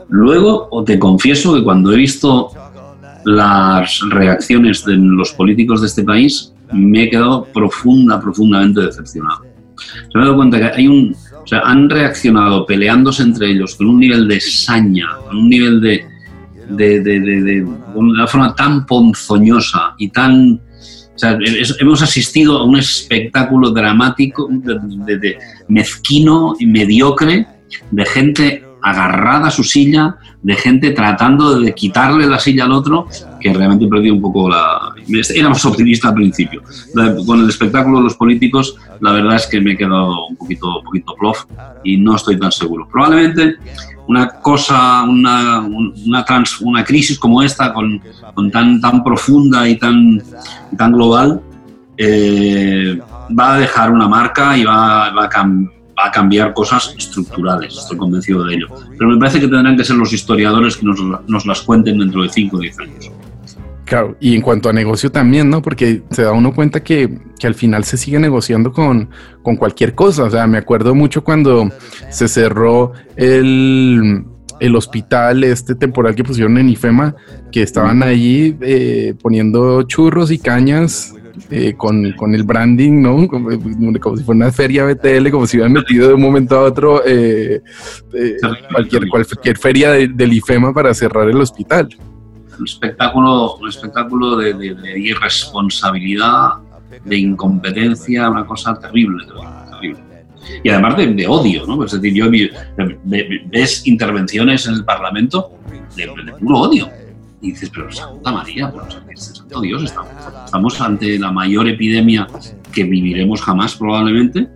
Luego, 0.09 0.69
te 0.85 0.99
confieso 0.99 1.55
que 1.55 1.63
cuando 1.63 1.91
he 1.91 1.97
visto 1.97 2.51
las 3.27 3.99
reacciones 4.09 4.85
de 4.85 4.95
los 4.95 5.33
políticos 5.33 5.81
de 5.81 5.87
este 5.87 6.03
país, 6.03 6.53
me 6.71 7.03
he 7.03 7.09
quedado 7.09 7.45
profunda, 7.53 8.19
profundamente 8.21 8.81
decepcionado. 8.81 9.43
Se 9.75 10.17
me 10.17 10.21
he 10.21 10.25
dado 10.25 10.37
cuenta 10.37 10.57
que 10.57 10.77
hay 10.77 10.87
un, 10.87 11.13
o 11.43 11.45
sea, 11.47 11.59
han 11.59 11.89
reaccionado 11.89 12.65
peleándose 12.65 13.23
entre 13.23 13.51
ellos 13.51 13.75
con 13.75 13.87
un 13.87 13.99
nivel 13.99 14.27
de 14.29 14.39
saña, 14.39 15.07
con 15.27 15.37
un 15.37 15.49
nivel 15.49 15.81
de, 15.81 16.05
de, 16.69 17.01
de, 17.01 17.19
de, 17.19 17.67
una 17.95 18.27
forma 18.27 18.55
tan 18.55 18.85
ponzoñosa 18.85 19.95
y 19.97 20.09
tan... 20.09 20.61
O 21.15 21.19
sea, 21.19 21.37
hemos 21.79 22.01
asistido 22.01 22.59
a 22.59 22.63
un 22.63 22.77
espectáculo 22.77 23.71
dramático, 23.71 24.47
de, 24.51 25.37
mezquino 25.67 26.55
y 26.59 26.65
mediocre, 26.67 27.45
de 27.91 28.05
gente 28.05 28.66
agarrada 28.89 29.47
a 29.47 29.51
su 29.51 29.63
silla, 29.63 30.17
de 30.41 30.55
gente 30.55 30.91
tratando 30.91 31.59
de 31.59 31.73
quitarle 31.73 32.25
la 32.25 32.39
silla 32.39 32.65
al 32.65 32.71
otro, 32.71 33.07
que 33.39 33.53
realmente 33.53 33.87
perdí 33.87 34.09
un 34.09 34.21
poco 34.21 34.49
la... 34.49 34.93
Era 35.33 35.49
más 35.49 35.65
optimista 35.65 36.09
al 36.09 36.15
principio. 36.15 36.61
Con 37.25 37.41
el 37.41 37.49
espectáculo 37.49 37.97
de 37.99 38.03
los 38.05 38.15
políticos, 38.15 38.75
la 39.01 39.11
verdad 39.11 39.35
es 39.35 39.47
que 39.47 39.61
me 39.61 39.73
he 39.73 39.77
quedado 39.77 40.27
un 40.27 40.35
poquito, 40.35 40.79
un 40.79 40.83
poquito 40.83 41.15
plof 41.15 41.45
y 41.83 41.97
no 41.97 42.15
estoy 42.15 42.39
tan 42.39 42.51
seguro. 42.51 42.87
Probablemente 42.91 43.57
una 44.07 44.29
cosa, 44.39 45.03
una, 45.03 45.59
una, 45.59 46.23
trans, 46.23 46.61
una 46.61 46.83
crisis 46.83 47.19
como 47.19 47.41
esta, 47.43 47.73
con, 47.73 48.01
con, 48.33 48.51
tan, 48.51 48.79
tan 48.79 49.03
profunda 49.03 49.67
y 49.67 49.77
tan, 49.77 50.21
tan 50.77 50.93
global, 50.93 51.41
eh, 51.97 52.99
va 53.37 53.55
a 53.55 53.59
dejar 53.59 53.91
una 53.91 54.07
marca 54.07 54.57
y 54.57 54.63
va, 54.63 55.11
va, 55.11 55.25
a 55.25 55.29
va, 55.97 56.07
a 56.07 56.11
cambiar 56.11 56.53
cosas 56.53 56.93
estructurales, 56.97 57.77
estoy 57.77 57.97
convencido 57.97 58.43
de 58.45 58.55
ello. 58.55 58.67
Pero 58.97 59.09
me 59.09 59.17
parece 59.17 59.39
que 59.39 59.47
tendrán 59.47 59.77
que 59.77 59.83
ser 59.83 59.95
los 59.95 60.13
historiadores 60.13 60.77
que 60.77 60.85
nos, 60.85 61.45
las 61.45 61.61
cuenten 61.61 61.97
dentro 61.99 62.23
de 62.23 62.29
5 62.29 62.57
o 62.57 62.59
10 62.59 62.79
años. 62.79 63.11
Claro, 63.85 64.17
y 64.19 64.35
en 64.35 64.41
cuanto 64.41 64.67
a 64.67 64.73
negocio 64.73 65.09
también, 65.11 65.49
¿no? 65.49 65.61
Porque 65.61 66.03
se 66.11 66.23
da 66.23 66.33
uno 66.33 66.53
cuenta 66.53 66.83
que, 66.83 67.19
al 67.43 67.55
final 67.55 67.85
se 67.85 67.95
sigue 67.95 68.19
negociando 68.19 68.73
con, 68.73 69.09
cualquier 69.57 69.95
cosa. 69.95 70.25
O 70.25 70.29
sea, 70.29 70.45
me 70.45 70.57
acuerdo 70.57 70.93
mucho 70.93 71.23
cuando 71.23 71.69
se 72.09 72.27
cerró 72.27 72.91
el, 73.15 74.25
el 74.59 74.75
hospital 74.75 75.43
este 75.43 75.75
temporal 75.75 76.15
que 76.15 76.23
pusieron 76.23 76.57
en 76.57 76.69
IFEMA, 76.69 77.15
que 77.51 77.63
estaban 77.63 78.03
allí 78.03 78.57
eh, 78.61 79.13
poniendo 79.21 79.83
churros 79.83 80.31
y 80.31 80.39
cañas 80.39 81.13
eh, 81.51 81.73
con, 81.75 82.11
con, 82.13 82.33
el 82.35 82.43
branding, 82.43 83.01
¿no? 83.01 83.27
Como, 83.99 84.17
si 84.17 84.23
fuera 84.23 84.37
una 84.37 84.51
feria 84.51 84.85
BTL, 84.85 85.29
como 85.29 85.47
si 85.47 85.57
hubieran 85.57 85.73
metido 85.73 86.07
de 86.07 86.13
un 86.13 86.21
momento 86.21 86.57
a 86.57 86.63
otro 86.63 87.01
eh, 87.05 87.61
cualquier, 88.71 89.07
cualquier 89.07 89.57
feria 89.57 89.91
del 89.91 90.33
IFEMA 90.33 90.73
para 90.73 90.93
cerrar 90.93 91.29
el 91.29 91.39
hospital 91.39 91.89
un 92.59 92.65
espectáculo, 92.65 93.55
un 93.55 93.69
espectáculo 93.69 94.37
de, 94.37 94.99
irresponsabilidad, 94.99 96.53
de 97.03 97.17
incompetencia, 97.17 98.29
una 98.29 98.45
cosa 98.45 98.79
terrible, 98.79 99.25
terrible. 99.25 100.03
Y 100.63 100.69
además 100.69 100.97
de, 100.97 101.27
odio, 101.27 101.65
¿no? 101.67 101.83
Es 101.83 101.91
decir, 101.91 102.13
yo 102.13 102.25
ves 103.45 103.85
intervenciones 103.85 104.65
en 104.67 104.75
el 104.75 104.85
Parlamento 104.85 105.51
de, 105.95 106.07
puro 106.39 106.59
odio. 106.59 106.89
Y 107.41 107.51
dices, 107.51 107.69
pero 107.69 107.91
Santa 107.91 108.31
María, 108.31 108.71
pues, 108.71 109.23
Santo 109.35 109.61
Dios, 109.61 109.83
estamos, 109.83 110.11
estamos 110.45 110.81
ante 110.81 111.19
la 111.19 111.31
mayor 111.31 111.67
epidemia 111.67 112.27
que 112.71 112.83
viviremos 112.83 113.41
jamás 113.41 113.75
probablemente, 113.75 114.47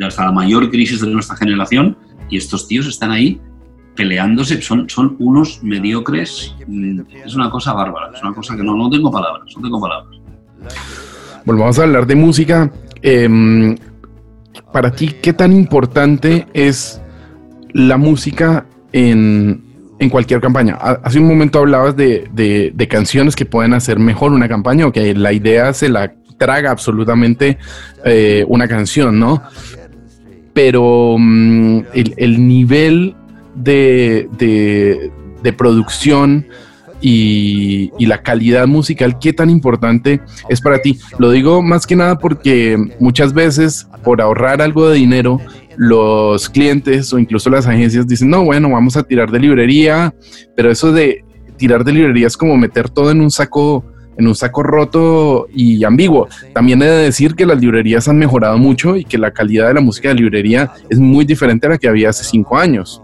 hasta 0.00 0.24
la 0.24 0.32
mayor 0.32 0.70
crisis 0.70 1.00
de 1.00 1.08
nuestra 1.08 1.36
generación, 1.36 1.96
y 2.30 2.36
estos 2.36 2.66
tíos 2.66 2.86
están 2.86 3.10
ahí 3.10 3.40
peleándose, 3.94 4.60
son, 4.62 4.88
son 4.88 5.16
unos 5.18 5.62
mediocres, 5.62 6.54
mm, 6.66 7.00
es 7.24 7.34
una 7.34 7.50
cosa 7.50 7.72
bárbara, 7.72 8.10
es 8.14 8.22
una 8.22 8.34
cosa 8.34 8.56
que 8.56 8.62
no, 8.62 8.74
no 8.76 8.88
tengo 8.88 9.10
palabras, 9.10 9.52
no 9.54 9.62
tengo 9.62 9.80
palabras. 9.80 10.18
Bueno, 11.44 11.60
vamos 11.60 11.78
a 11.78 11.82
hablar 11.82 12.06
de 12.06 12.14
música. 12.14 12.72
Em, 13.02 13.76
para 14.72 14.92
ti, 14.92 15.08
¿qué 15.20 15.32
tan 15.32 15.52
importante 15.52 16.46
es 16.54 17.00
la 17.72 17.96
música 17.96 18.66
en, 18.92 19.71
en 20.02 20.10
cualquier 20.10 20.40
campaña? 20.40 20.74
Hace 20.74 21.18
un 21.18 21.28
momento 21.28 21.60
hablabas 21.60 21.96
de, 21.96 22.28
de, 22.32 22.88
canciones 22.88 23.36
que 23.36 23.46
pueden 23.46 23.72
hacer 23.74 23.98
mejor 23.98 24.32
una 24.32 24.48
campaña 24.48 24.86
o 24.86 24.92
que 24.92 25.14
la 25.14 25.32
idea 25.32 25.72
se 25.72 25.88
la 25.88 26.12
traga 26.38 26.70
absolutamente 26.70 27.58
eh, 28.04 28.44
una 28.48 28.66
canción, 28.68 29.18
¿no? 29.18 29.42
Pero 30.52 31.16
mm, 31.18 31.78
el, 31.94 32.14
el, 32.16 32.46
nivel 32.46 33.14
de, 33.54 34.28
de, 35.42 35.52
producción 35.52 36.46
y, 37.00 37.90
la 38.06 38.22
calidad 38.22 38.66
musical, 38.66 39.18
qué 39.18 39.32
tan 39.32 39.50
importante 39.50 40.20
es 40.48 40.60
para 40.60 40.80
ti. 40.80 40.98
Lo 41.18 41.30
digo 41.30 41.62
más 41.62 41.86
que 41.86 41.96
nada 41.96 42.18
porque 42.18 42.76
muchas 43.00 43.32
veces 43.32 43.86
por 44.04 44.20
ahorrar 44.20 44.62
algo 44.62 44.88
de 44.88 44.96
dinero, 44.96 45.40
los 45.76 46.48
clientes 46.48 47.12
o 47.12 47.18
incluso 47.18 47.50
las 47.50 47.66
agencias 47.66 48.06
dicen, 48.06 48.30
no, 48.30 48.44
bueno, 48.44 48.70
vamos 48.70 48.96
a 48.96 49.02
tirar 49.02 49.30
de 49.30 49.40
librería, 49.40 50.14
pero 50.56 50.70
eso 50.70 50.92
de 50.92 51.24
tirar 51.56 51.84
de 51.84 51.92
librería 51.92 52.26
es 52.26 52.36
como 52.36 52.56
meter 52.56 52.90
todo 52.90 53.10
en 53.10 53.20
un 53.20 53.30
saco 53.30 53.84
en 54.18 54.28
un 54.28 54.34
saco 54.34 54.62
roto 54.62 55.46
y 55.50 55.82
ambiguo. 55.84 56.28
También 56.52 56.82
he 56.82 56.86
de 56.86 57.04
decir 57.04 57.34
que 57.34 57.46
las 57.46 57.58
librerías 57.58 58.08
han 58.08 58.18
mejorado 58.18 58.58
mucho 58.58 58.94
y 58.96 59.04
que 59.06 59.16
la 59.16 59.30
calidad 59.30 59.68
de 59.68 59.74
la 59.74 59.80
música 59.80 60.10
de 60.10 60.16
librería 60.16 60.70
es 60.90 60.98
muy 60.98 61.24
diferente 61.24 61.66
a 61.66 61.70
la 61.70 61.78
que 61.78 61.88
había 61.88 62.10
hace 62.10 62.24
cinco 62.24 62.58
años 62.58 63.02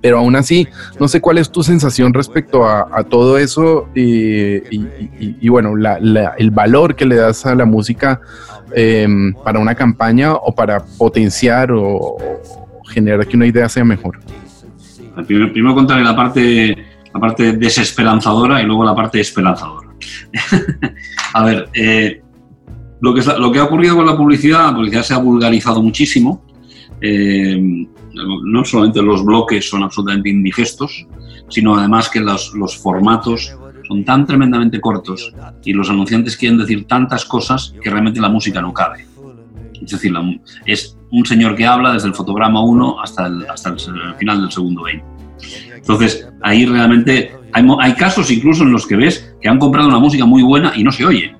pero 0.00 0.18
aún 0.18 0.36
así, 0.36 0.66
no 0.98 1.08
sé 1.08 1.20
cuál 1.20 1.38
es 1.38 1.50
tu 1.50 1.62
sensación 1.62 2.14
respecto 2.14 2.64
a, 2.64 3.04
todo 3.04 3.38
eso 3.38 3.88
y, 3.94 5.48
bueno, 5.48 5.72
el 5.74 6.50
valor 6.50 6.94
que 6.94 7.06
le 7.06 7.16
das 7.16 7.44
a 7.46 7.54
la 7.54 7.64
música 7.64 8.20
em, 8.74 9.34
para 9.44 9.58
una 9.58 9.74
campaña 9.74 10.34
o 10.34 10.54
para 10.54 10.80
potenciar 10.80 11.70
o, 11.72 12.16
genera 12.88 13.24
que 13.24 13.36
una 13.36 13.46
idea 13.46 13.68
sea 13.68 13.84
mejor. 13.84 14.18
Primero, 15.26 15.52
primero 15.52 15.74
contaré 15.74 16.02
la 16.02 16.16
parte, 16.16 16.76
la 17.12 17.20
parte 17.20 17.52
desesperanzadora 17.52 18.62
y 18.62 18.66
luego 18.66 18.84
la 18.84 18.94
parte 18.94 19.20
esperanzadora. 19.20 19.88
a 21.34 21.44
ver, 21.44 21.68
eh, 21.74 22.22
lo, 23.00 23.14
que, 23.14 23.22
lo 23.38 23.52
que 23.52 23.58
ha 23.58 23.64
ocurrido 23.64 23.96
con 23.96 24.06
la 24.06 24.16
publicidad, 24.16 24.66
la 24.66 24.74
publicidad 24.74 25.02
se 25.02 25.14
ha 25.14 25.18
vulgarizado 25.18 25.82
muchísimo. 25.82 26.44
Eh, 27.00 27.86
no 28.12 28.64
solamente 28.64 29.02
los 29.02 29.24
bloques 29.24 29.68
son 29.68 29.82
absolutamente 29.82 30.28
indigestos, 30.28 31.06
sino 31.48 31.76
además 31.76 32.08
que 32.08 32.20
los, 32.20 32.54
los 32.54 32.76
formatos 32.76 33.52
son 33.86 34.04
tan 34.04 34.26
tremendamente 34.26 34.80
cortos 34.80 35.32
y 35.64 35.72
los 35.72 35.90
anunciantes 35.90 36.36
quieren 36.36 36.58
decir 36.58 36.86
tantas 36.86 37.24
cosas 37.24 37.74
que 37.82 37.90
realmente 37.90 38.20
la 38.20 38.28
música 38.28 38.60
no 38.60 38.72
cabe. 38.72 39.06
Es 39.82 39.90
decir, 39.90 40.12
es 40.66 40.96
un 41.10 41.24
señor 41.24 41.56
que 41.56 41.66
habla 41.66 41.92
desde 41.92 42.08
el 42.08 42.14
fotograma 42.14 42.62
1 42.62 43.00
hasta 43.00 43.26
el, 43.26 43.46
hasta 43.48 43.74
final 44.18 44.42
del 44.42 44.50
segundo 44.50 44.82
20. 44.84 45.04
Entonces, 45.74 46.28
ahí 46.42 46.66
realmente 46.66 47.32
hay, 47.52 47.66
hay, 47.80 47.94
casos 47.94 48.30
incluso 48.30 48.62
en 48.62 48.72
los 48.72 48.86
que 48.86 48.96
ves 48.96 49.34
que 49.40 49.48
han 49.48 49.58
comprado 49.58 49.88
una 49.88 49.98
música 49.98 50.26
muy 50.26 50.42
buena 50.42 50.72
y 50.76 50.84
no 50.84 50.92
se 50.92 51.04
oye. 51.06 51.34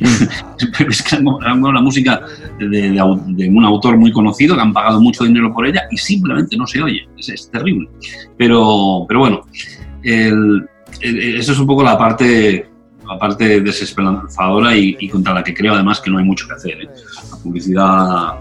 es 0.88 1.02
que 1.02 1.16
han 1.16 1.24
comprado 1.24 1.72
la 1.72 1.80
música 1.80 2.20
de, 2.58 3.48
un 3.48 3.64
autor 3.64 3.96
muy 3.96 4.12
conocido, 4.12 4.54
que 4.54 4.60
han 4.60 4.72
pagado 4.72 5.00
mucho 5.00 5.24
dinero 5.24 5.52
por 5.52 5.66
ella 5.66 5.82
y 5.90 5.96
simplemente 5.96 6.56
no 6.56 6.66
se 6.66 6.82
oye. 6.82 7.08
Es, 7.18 7.50
terrible. 7.50 7.88
Pero, 8.36 9.04
pero 9.08 9.20
bueno, 9.20 9.46
eso 10.02 11.52
es 11.52 11.58
un 11.58 11.66
poco 11.66 11.82
la 11.82 11.96
parte 11.96 12.68
la 13.08 13.18
parte 13.18 13.60
desesperanzadora 13.60 14.76
y, 14.76 14.96
y, 14.98 15.08
contra 15.08 15.32
la 15.32 15.44
que 15.44 15.54
creo 15.54 15.74
además 15.74 16.00
que 16.00 16.10
no 16.10 16.18
hay 16.18 16.24
mucho 16.24 16.48
que 16.48 16.54
hacer. 16.54 16.82
¿eh? 16.82 16.88
La 17.30 17.36
publicidad, 17.36 18.34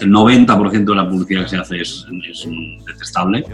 el 0.00 0.10
90% 0.10 0.84
de 0.84 0.94
la 0.94 1.08
publicidad 1.08 1.42
que 1.42 1.48
se 1.48 1.56
hace 1.56 1.80
es, 1.80 2.06
es 2.28 2.48
detestable, 2.86 3.44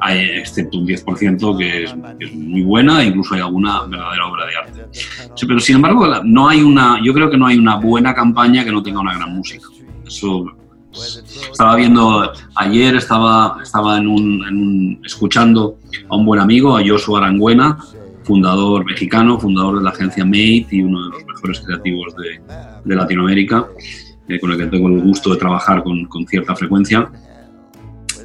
hay, 0.00 0.18
excepto 0.38 0.78
un 0.78 0.86
10% 0.86 1.58
que 1.58 1.84
es, 1.84 1.94
que 2.18 2.24
es, 2.24 2.32
muy 2.34 2.62
buena 2.62 3.04
incluso 3.04 3.34
hay 3.34 3.40
alguna 3.40 3.82
verdadera 3.84 4.26
obra 4.26 4.46
de 4.46 4.56
arte. 4.56 4.98
Sí, 5.34 5.46
pero 5.46 5.60
sin 5.60 5.76
embargo, 5.76 6.06
no 6.24 6.48
hay 6.48 6.62
una, 6.62 7.00
yo 7.02 7.12
creo 7.12 7.30
que 7.30 7.36
no 7.36 7.46
hay 7.46 7.58
una 7.58 7.76
buena 7.76 8.14
campaña 8.14 8.64
que 8.64 8.72
no 8.72 8.82
tenga 8.82 9.00
una 9.00 9.16
gran 9.16 9.34
música. 9.34 9.66
Eso 10.06 10.46
estaba 11.50 11.76
viendo 11.76 12.32
ayer 12.54 12.96
estaba 12.96 13.58
estaba 13.62 13.98
en 13.98 14.06
un, 14.06 14.46
en 14.46 14.56
un, 14.56 15.00
escuchando 15.04 15.78
a 16.08 16.16
un 16.16 16.24
buen 16.24 16.40
amigo 16.40 16.76
a 16.76 16.82
Joshua 16.86 17.18
Arangüena 17.18 17.76
fundador 18.26 18.84
mexicano, 18.84 19.38
fundador 19.38 19.78
de 19.78 19.84
la 19.84 19.90
agencia 19.90 20.24
Mate 20.24 20.66
y 20.72 20.82
uno 20.82 21.04
de 21.04 21.10
los 21.10 21.24
mejores 21.24 21.60
creativos 21.60 22.14
de, 22.16 22.40
de 22.84 22.96
Latinoamérica, 22.96 23.68
eh, 24.28 24.38
con 24.40 24.52
el 24.52 24.58
que 24.58 24.66
tengo 24.66 24.88
el 24.88 25.00
gusto 25.00 25.32
de 25.32 25.38
trabajar 25.38 25.82
con, 25.82 26.04
con 26.06 26.26
cierta 26.26 26.54
frecuencia. 26.54 27.10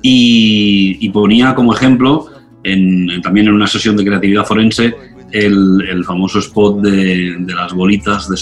Y, 0.02 0.98
y, 1.00 1.10
ponía 1.10 1.54
como 1.54 1.74
ejemplo, 1.74 2.28
en, 2.64 3.22
también 3.22 3.48
en 3.48 3.54
una 3.54 3.68
sesión 3.68 3.96
de 3.96 4.04
creatividad 4.04 4.46
forense, 4.46 4.96
el, 5.32 5.88
el 5.90 6.04
famoso 6.04 6.40
spot 6.40 6.82
de, 6.82 7.36
de, 7.40 7.54
las 7.54 7.74
bolitas 7.74 8.28
de, 8.28 8.36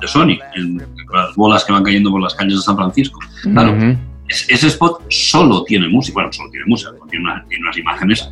de 0.00 0.08
Sony, 0.08 0.38
en, 0.54 0.78
las 1.12 1.34
bolas 1.34 1.64
que 1.64 1.72
van 1.72 1.82
cayendo 1.82 2.10
por 2.10 2.22
las 2.22 2.34
calles 2.34 2.54
de 2.54 2.60
San 2.62 2.76
Francisco. 2.76 3.18
Claro, 3.42 3.72
uh 3.72 3.76
-huh. 3.76 3.98
ese 4.28 4.66
spot 4.68 5.02
solo 5.08 5.64
tiene 5.64 5.88
música, 5.88 6.14
bueno, 6.14 6.32
solo 6.32 6.50
tiene 6.50 6.66
música, 6.66 6.92
tiene, 7.10 7.24
una, 7.24 7.44
tiene 7.48 7.62
unas 7.64 7.78
imágenes 7.78 8.30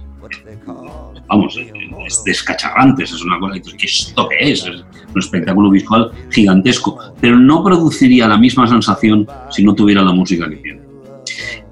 vamos, 1.28 1.58
es 2.06 2.22
descacharrantes, 2.24 3.12
es 3.12 3.22
una 3.22 3.38
cosa 3.38 3.60
que 3.60 3.86
esto 3.86 4.28
qué 4.28 4.52
es, 4.52 4.66
es 4.66 4.84
un 5.14 5.18
espectáculo 5.18 5.70
visual 5.70 6.10
gigantesco, 6.30 6.98
pero 7.20 7.36
no 7.36 7.62
produciría 7.64 8.28
la 8.28 8.38
misma 8.38 8.66
sensación 8.66 9.26
si 9.50 9.64
no 9.64 9.74
tuviera 9.74 10.02
la 10.02 10.12
música 10.12 10.48
que 10.48 10.56
tiene. 10.56 10.80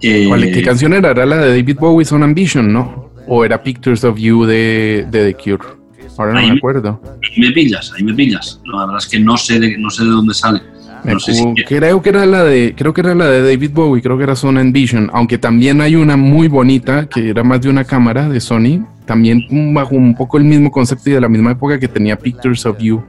Eh, 0.03 0.27
¿Cuál, 0.29 0.51
¿Qué 0.53 0.63
canción 0.63 0.93
era? 0.93 1.11
Era 1.11 1.25
la 1.25 1.39
de 1.39 1.57
David 1.57 1.79
Bowie, 1.79 2.07
On 2.11 2.23
Ambition, 2.23 2.73
¿no? 2.73 3.11
¿O 3.27 3.45
era 3.45 3.63
Pictures 3.63 4.05
of 4.05 4.19
You 4.19 4.45
de, 4.45 5.07
de 5.11 5.33
The 5.33 5.35
Cure? 5.35 5.85
Ahora 6.19 6.35
no 6.35 6.49
me 6.49 6.59
acuerdo. 6.59 7.01
Ahí 7.23 7.41
me 7.41 7.51
pillas, 7.53 7.93
ahí 7.97 8.05
me 8.05 8.15
pillas. 8.15 8.61
La 8.67 8.87
verdad 8.87 8.99
es 8.99 9.09
que 9.09 9.19
no 9.19 9.37
sé 9.37 9.59
de, 9.59 9.77
no 9.79 9.91
sé 9.91 10.05
de 10.05 10.11
dónde 10.11 10.35
sale. 10.35 10.61
No 11.05 11.21
sé 11.21 11.35
si 11.35 11.45
creo 11.67 12.01
que 12.01 12.09
era 12.09 12.25
la 12.25 12.43
de 12.45 12.75
creo 12.77 12.95
que 12.95 13.03
era 13.03 13.15
la 13.15 13.29
de 13.29 13.43
David 13.43 13.73
Bowie 13.73 14.03
creo 14.03 14.17
que 14.17 14.25
era 14.25 14.35
Sony 14.35 14.59
Envision 14.61 15.11
aunque 15.13 15.37
también 15.37 15.81
hay 15.83 15.97
una 15.97 16.17
muy 16.17 16.49
bonita 16.49 17.07
que 17.07 17.29
era 17.29 17.45
más 17.45 17.61
de 17.61 17.69
una 17.69 17.85
cámara 17.85 18.29
de 18.29 18.41
Sony 18.41 18.87
también 19.05 19.47
bajo 19.75 19.95
un 19.95 20.15
poco 20.15 20.39
el 20.39 20.45
mismo 20.45 20.71
concepto 20.71 21.11
y 21.11 21.13
de 21.13 21.21
la 21.21 21.29
misma 21.29 21.53
época 21.53 21.79
que 21.79 21.89
tenía 21.89 22.17
Pictures 22.17 22.65
of 22.65 22.79
You 22.79 23.05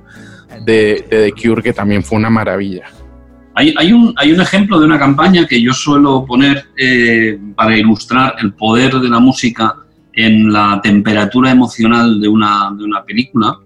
de, 0.65 1.05
de 1.09 1.31
The 1.31 1.31
Cure 1.31 1.61
que 1.61 1.73
también 1.73 2.03
fue 2.03 2.17
una 2.17 2.29
maravilla. 2.29 2.85
Hay, 3.53 3.73
hay, 3.77 3.93
un, 3.93 4.13
hay 4.17 4.33
un 4.33 4.41
ejemplo 4.41 4.79
de 4.79 4.85
una 4.85 4.99
campaña 4.99 5.47
que 5.47 5.61
yo 5.61 5.71
suelo 5.73 6.25
poner 6.25 6.65
eh, 6.77 7.39
para 7.55 7.77
ilustrar 7.77 8.35
el 8.41 8.53
poder 8.53 8.95
de 8.95 9.09
la 9.09 9.19
música 9.19 9.75
en 10.11 10.51
la 10.51 10.81
temperatura 10.83 11.51
emocional 11.51 12.19
de 12.19 12.27
una, 12.27 12.73
de 12.77 12.83
una 12.83 13.03
película 13.03 13.57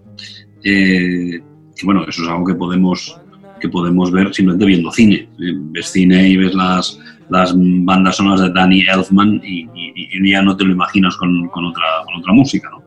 eh, 0.62 1.40
que 1.74 1.86
bueno 1.86 2.04
eso 2.06 2.22
es 2.22 2.28
algo 2.28 2.44
que 2.44 2.54
podemos 2.54 3.19
que 3.60 3.68
podemos 3.68 4.10
ver 4.10 4.32
simplemente 4.34 4.66
viendo 4.66 4.90
cine. 4.90 5.28
Ves 5.38 5.92
cine 5.92 6.28
y 6.28 6.36
ves 6.36 6.54
las, 6.54 6.98
las 7.28 7.54
bandas 7.56 8.16
sonoras 8.16 8.40
de 8.40 8.52
Danny 8.52 8.82
Elfman 8.82 9.40
y, 9.44 9.60
y, 9.74 9.92
y 9.94 10.30
ya 10.30 10.42
no 10.42 10.56
te 10.56 10.64
lo 10.64 10.72
imaginas 10.72 11.16
con, 11.16 11.48
con, 11.48 11.64
otra, 11.66 11.84
con 12.04 12.20
otra 12.20 12.32
música. 12.32 12.70
¿no? 12.70 12.82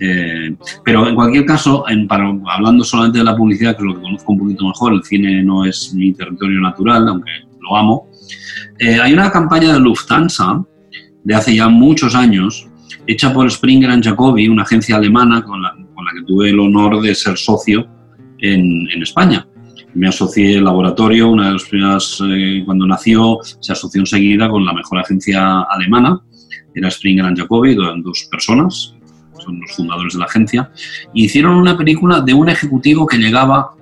Eh, 0.00 0.56
pero 0.84 1.08
en 1.08 1.14
cualquier 1.14 1.44
caso, 1.44 1.84
para, 2.08 2.32
hablando 2.50 2.84
solamente 2.84 3.18
de 3.18 3.24
la 3.24 3.36
publicidad, 3.36 3.76
que 3.76 3.82
es 3.82 3.86
lo 3.86 3.94
que 3.94 4.02
conozco 4.02 4.32
un 4.32 4.38
poquito 4.38 4.66
mejor, 4.66 4.94
el 4.94 5.02
cine 5.02 5.42
no 5.42 5.64
es 5.64 5.92
mi 5.94 6.12
territorio 6.12 6.60
natural, 6.60 7.08
aunque 7.08 7.30
lo 7.60 7.76
amo, 7.76 8.08
eh, 8.78 9.00
hay 9.00 9.12
una 9.12 9.30
campaña 9.30 9.72
de 9.72 9.80
Lufthansa 9.80 10.64
de 11.24 11.34
hace 11.34 11.56
ya 11.56 11.68
muchos 11.68 12.14
años, 12.14 12.68
hecha 13.06 13.32
por 13.32 13.50
Springer 13.50 14.00
Jacobi, 14.02 14.48
una 14.48 14.62
agencia 14.62 14.96
alemana 14.96 15.42
con 15.42 15.60
la, 15.62 15.72
con 15.72 16.04
la 16.04 16.12
que 16.12 16.22
tuve 16.26 16.50
el 16.50 16.60
honor 16.60 17.00
de 17.00 17.14
ser 17.14 17.36
socio 17.36 17.86
en, 18.38 18.88
en 18.90 19.02
España 19.02 19.47
me 19.94 20.08
asocié 20.08 20.58
al 20.58 20.64
laboratorio, 20.64 21.30
una 21.30 21.46
de 21.46 21.52
las 21.52 21.64
primeras, 21.64 22.22
eh, 22.24 22.62
cuando 22.64 22.86
nació, 22.86 23.38
se 23.60 23.72
asoció 23.72 24.00
enseguida 24.00 24.48
con 24.48 24.64
la 24.64 24.72
mejor 24.72 24.98
agencia 24.98 25.62
alemana, 25.62 26.20
era 26.74 26.90
Springer 26.90 27.34
Jacobi, 27.36 27.72
eran 27.72 28.02
dos 28.02 28.28
personas, 28.30 28.94
son 29.44 29.60
los 29.60 29.72
fundadores 29.72 30.14
de 30.14 30.20
la 30.20 30.26
agencia, 30.26 30.70
y 31.14 31.24
hicieron 31.24 31.56
una 31.56 31.76
película 31.76 32.20
de 32.20 32.34
un 32.34 32.48
ejecutivo 32.48 33.06
que 33.06 33.18
llegaba 33.18 33.72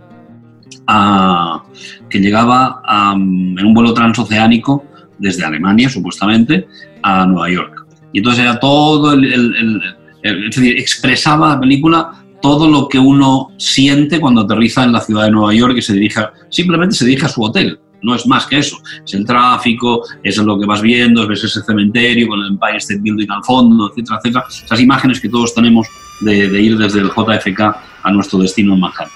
a, 0.87 1.65
que 2.09 2.21
llegaba 2.21 2.83
a, 2.85 3.13
en 3.15 3.65
un 3.65 3.75
vuelo 3.75 3.93
transoceánico 3.93 4.85
desde 5.19 5.45
Alemania, 5.45 5.89
supuestamente, 5.89 6.69
a 7.03 7.27
Nueva 7.27 7.51
York. 7.51 7.87
Y 8.13 8.19
entonces 8.19 8.45
era 8.45 8.59
todo 8.59 9.13
el, 9.13 9.25
el 9.25 9.83
es 10.23 10.57
decir, 10.57 10.79
expresaba 10.79 11.51
la 11.51 11.61
película 11.61 12.26
todo 12.41 12.69
lo 12.69 12.89
que 12.89 12.99
uno 12.99 13.51
siente 13.57 14.21
cuando 14.21 14.43
aterriza 14.43 14.85
en 14.85 14.93
la 14.93 15.01
ciudad 15.01 15.25
de 15.25 15.31
Nueva 15.31 15.55
York 15.55 15.75
y 15.77 15.83
se 15.83 15.95
dirija, 15.95 16.33
simplemente 16.49 16.95
se 16.95 17.07
dirige 17.07 17.27
a 17.27 17.31
su 17.31 17.43
hotel. 17.43 17.79
No 18.03 18.15
es 18.15 18.27
más 18.27 18.47
que 18.47 18.59
eso. 18.59 18.77
Es 19.05 19.15
el 19.15 19.25
tráfico, 19.25 20.03
es 20.23 20.37
lo 20.37 20.59
que 20.59 20.67
vas 20.67 20.83
viendo, 20.83 21.27
ves 21.27 21.45
ese 21.45 21.63
cementerio 21.63 22.29
con 22.29 22.41
el 22.41 22.49
Empire 22.49 22.77
State 22.77 23.01
Building 23.01 23.31
al 23.31 23.43
fondo, 23.43 23.91
etcétera, 23.91 24.19
etcétera. 24.19 24.45
Esas 24.49 24.81
imágenes 24.81 25.21
que 25.21 25.29
todos 25.29 25.55
tenemos 25.55 25.89
de, 26.21 26.49
de 26.49 26.61
ir 26.61 26.79
desde 26.79 27.01
el 27.01 27.09
JFK 27.09 27.61
a 28.03 28.11
nuestro 28.13 28.39
destino 28.39 28.75
en 28.75 28.81
Manhattan. 28.81 29.09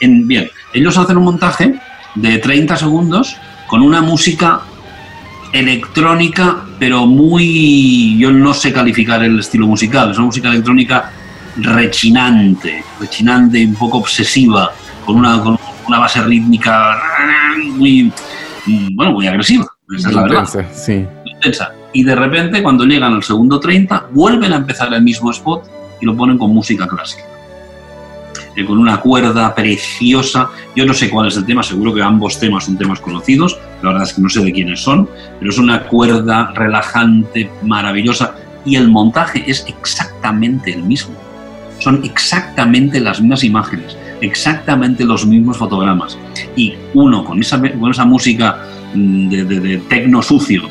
En, 0.00 0.26
bien, 0.26 0.50
ellos 0.74 0.98
hacen 0.98 1.16
un 1.16 1.24
montaje 1.24 1.80
de 2.14 2.38
30 2.38 2.76
segundos 2.76 3.36
con 3.66 3.82
una 3.82 4.02
música 4.02 4.62
electrónica, 5.52 6.64
pero 6.78 7.06
muy. 7.06 8.18
Yo 8.18 8.30
no 8.30 8.54
sé 8.54 8.72
calificar 8.72 9.22
el 9.22 9.38
estilo 9.38 9.66
musical. 9.66 10.10
Es 10.10 10.18
una 10.18 10.26
música 10.26 10.48
electrónica 10.48 11.12
rechinante, 11.58 12.84
rechinante 13.00 13.58
y 13.58 13.66
un 13.66 13.74
poco 13.74 13.98
obsesiva, 13.98 14.72
con 15.04 15.16
una, 15.16 15.42
con 15.42 15.58
una 15.86 15.98
base 15.98 16.22
rítmica 16.22 17.00
muy, 17.76 18.12
bueno, 18.94 19.12
muy 19.12 19.26
agresiva. 19.26 19.66
Esa 19.96 20.08
es 20.08 20.14
la 20.14 20.22
verdad. 20.22 20.44
Intensa, 20.44 20.74
sí. 20.74 21.06
Intensa. 21.24 21.72
Y 21.92 22.04
de 22.04 22.14
repente, 22.14 22.62
cuando 22.62 22.84
llegan 22.84 23.14
al 23.14 23.22
segundo 23.22 23.58
30, 23.58 24.08
vuelven 24.12 24.52
a 24.52 24.56
empezar 24.56 24.92
el 24.92 25.02
mismo 25.02 25.30
spot 25.30 25.64
y 26.00 26.06
lo 26.06 26.16
ponen 26.16 26.36
con 26.36 26.52
música 26.52 26.86
clásica. 26.86 27.24
Eh, 28.54 28.64
con 28.64 28.78
una 28.78 29.00
cuerda 29.00 29.54
preciosa. 29.54 30.50
Yo 30.76 30.84
no 30.84 30.92
sé 30.92 31.08
cuál 31.08 31.28
es 31.28 31.36
el 31.36 31.46
tema, 31.46 31.62
seguro 31.62 31.94
que 31.94 32.02
ambos 32.02 32.38
temas 32.38 32.64
son 32.64 32.76
temas 32.76 33.00
conocidos. 33.00 33.58
La 33.82 33.90
verdad 33.90 34.06
es 34.06 34.14
que 34.14 34.20
no 34.20 34.28
sé 34.28 34.42
de 34.42 34.52
quiénes 34.52 34.80
son, 34.80 35.08
pero 35.38 35.50
es 35.50 35.58
una 35.58 35.84
cuerda 35.84 36.52
relajante, 36.54 37.50
maravillosa. 37.62 38.34
Y 38.64 38.76
el 38.76 38.88
montaje 38.88 39.44
es 39.46 39.64
exactamente 39.66 40.72
el 40.72 40.82
mismo 40.82 41.14
son 41.78 42.04
exactamente 42.04 43.00
las 43.00 43.20
mismas 43.20 43.44
imágenes, 43.44 43.96
exactamente 44.20 45.04
los 45.04 45.26
mismos 45.26 45.56
fotogramas. 45.56 46.18
Y 46.56 46.74
uno 46.94 47.24
con 47.24 47.40
esa, 47.40 47.60
con 47.60 47.90
esa 47.90 48.04
música 48.04 48.58
de, 48.94 49.44
de, 49.44 49.60
de 49.60 49.78
tecno 49.88 50.22
sucio 50.22 50.62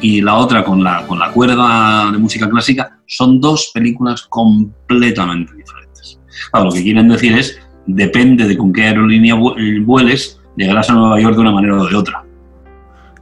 y 0.00 0.20
la 0.22 0.34
otra 0.34 0.64
con 0.64 0.82
la, 0.82 1.06
con 1.06 1.18
la 1.18 1.30
cuerda 1.30 2.10
de 2.10 2.18
música 2.18 2.48
clásica, 2.48 2.98
son 3.06 3.40
dos 3.40 3.70
películas 3.72 4.22
completamente 4.28 5.54
diferentes. 5.54 6.18
Claro, 6.50 6.66
lo 6.66 6.72
que 6.72 6.82
quieren 6.82 7.08
decir 7.08 7.36
es, 7.36 7.58
depende 7.86 8.46
de 8.46 8.56
con 8.56 8.72
qué 8.72 8.84
aerolínea 8.84 9.34
vueles, 9.34 10.40
llegarás 10.56 10.90
a 10.90 10.94
Nueva 10.94 11.20
York 11.20 11.34
de 11.34 11.40
una 11.40 11.52
manera 11.52 11.80
o 11.80 11.86
de 11.86 11.94
otra. 11.94 12.24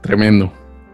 Tremendo. 0.01 0.51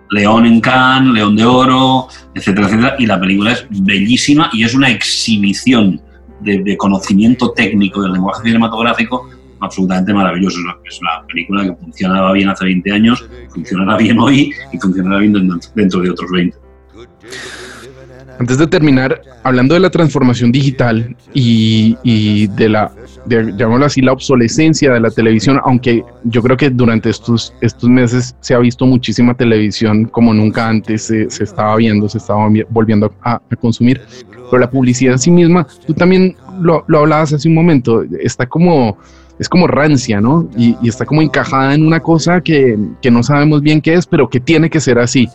León 0.10 0.46
en 0.46 0.60
Cannes, 0.60 1.14
León 1.14 1.36
de 1.36 1.46
Oro, 1.46 2.08
etcétera, 2.36 2.68
etcétera. 2.68 2.96
Y 3.00 3.06
la 3.06 3.20
película 3.20 3.54
es 3.54 3.66
bellísima 3.70 4.50
y 4.52 4.64
es 4.64 4.74
una 4.74 4.90
exhibición 4.90 6.02
de, 6.42 6.78
conocimiento 6.78 7.52
técnico 7.52 8.02
del 8.02 8.14
lenguaje 8.14 8.44
cinematográfico 8.44 9.30
absolutamente 9.60 10.14
maravilloso. 10.14 10.58
Es 10.84 11.00
una, 11.00 11.26
película 11.28 11.64
que 11.64 11.74
funcionaba 11.76 12.34
bien 12.34 12.50
hace 12.50 12.66
20 12.66 12.92
años, 12.92 13.30
funcionará 13.50 13.98
bien 13.98 14.20
hoy 14.20 14.52
y 14.72 14.78
funcionará 14.78 15.20
bien 15.20 15.34
dentro 15.76 16.02
de 16.02 16.10
otros 16.10 16.32
20. 16.32 16.58
Antes 18.40 18.58
de 18.58 18.66
terminar, 18.66 19.22
hablando 19.44 19.76
de 19.76 19.80
la 19.80 19.92
transformación 19.92 20.52
digital 20.52 21.16
y, 21.32 22.48
de 22.48 22.70
la, 22.70 22.92
llamémoslo 23.28 23.86
así, 23.86 24.02
la 24.02 24.14
obsolescencia 24.14 24.92
de 24.94 25.00
la 25.00 25.12
televisión, 25.12 25.60
aunque 25.64 26.04
yo 26.24 26.42
creo 26.42 26.58
que 26.58 26.72
durante 26.72 27.12
estos, 27.12 27.54
estos 27.62 27.88
meses 27.88 28.36
se 28.40 28.56
ha 28.56 28.58
visto 28.58 28.88
muchísima 28.88 29.36
televisión 29.36 30.06
como 30.06 30.34
nunca 30.34 30.68
antes 30.68 31.04
se, 31.04 31.26
estaba 31.26 31.76
viendo, 31.76 32.10
se 32.10 32.18
estaba 32.18 32.50
volviendo 32.70 33.14
a, 33.22 33.40
consumir, 33.60 34.02
pero 34.52 34.60
la 34.60 34.70
publicidad 34.70 35.14
en 35.14 35.20
sí 35.20 35.32
misma, 35.32 35.66
tú 35.88 35.94
también 35.94 36.36
lo, 36.60 36.84
hablabas 36.88 37.34
hace 37.34 37.48
un 37.48 37.56
momento, 37.56 38.04
está 38.20 38.46
como 38.46 38.98
es 39.40 39.50
como 39.50 39.66
rancia, 39.66 40.22
¿no? 40.22 40.48
Y, 40.56 40.78
está 40.88 41.04
como 41.04 41.24
encajada 41.24 41.74
en 41.74 41.88
una 41.88 42.00
cosa 42.00 42.42
que, 42.42 42.78
que, 43.02 43.10
no 43.10 43.24
sabemos 43.24 43.62
bien 43.62 43.82
qué 43.82 43.96
es, 43.96 44.06
pero 44.06 44.30
que 44.30 44.40
tiene 44.40 44.70
que 44.70 44.80
ser 44.80 45.00
así. 45.00 45.28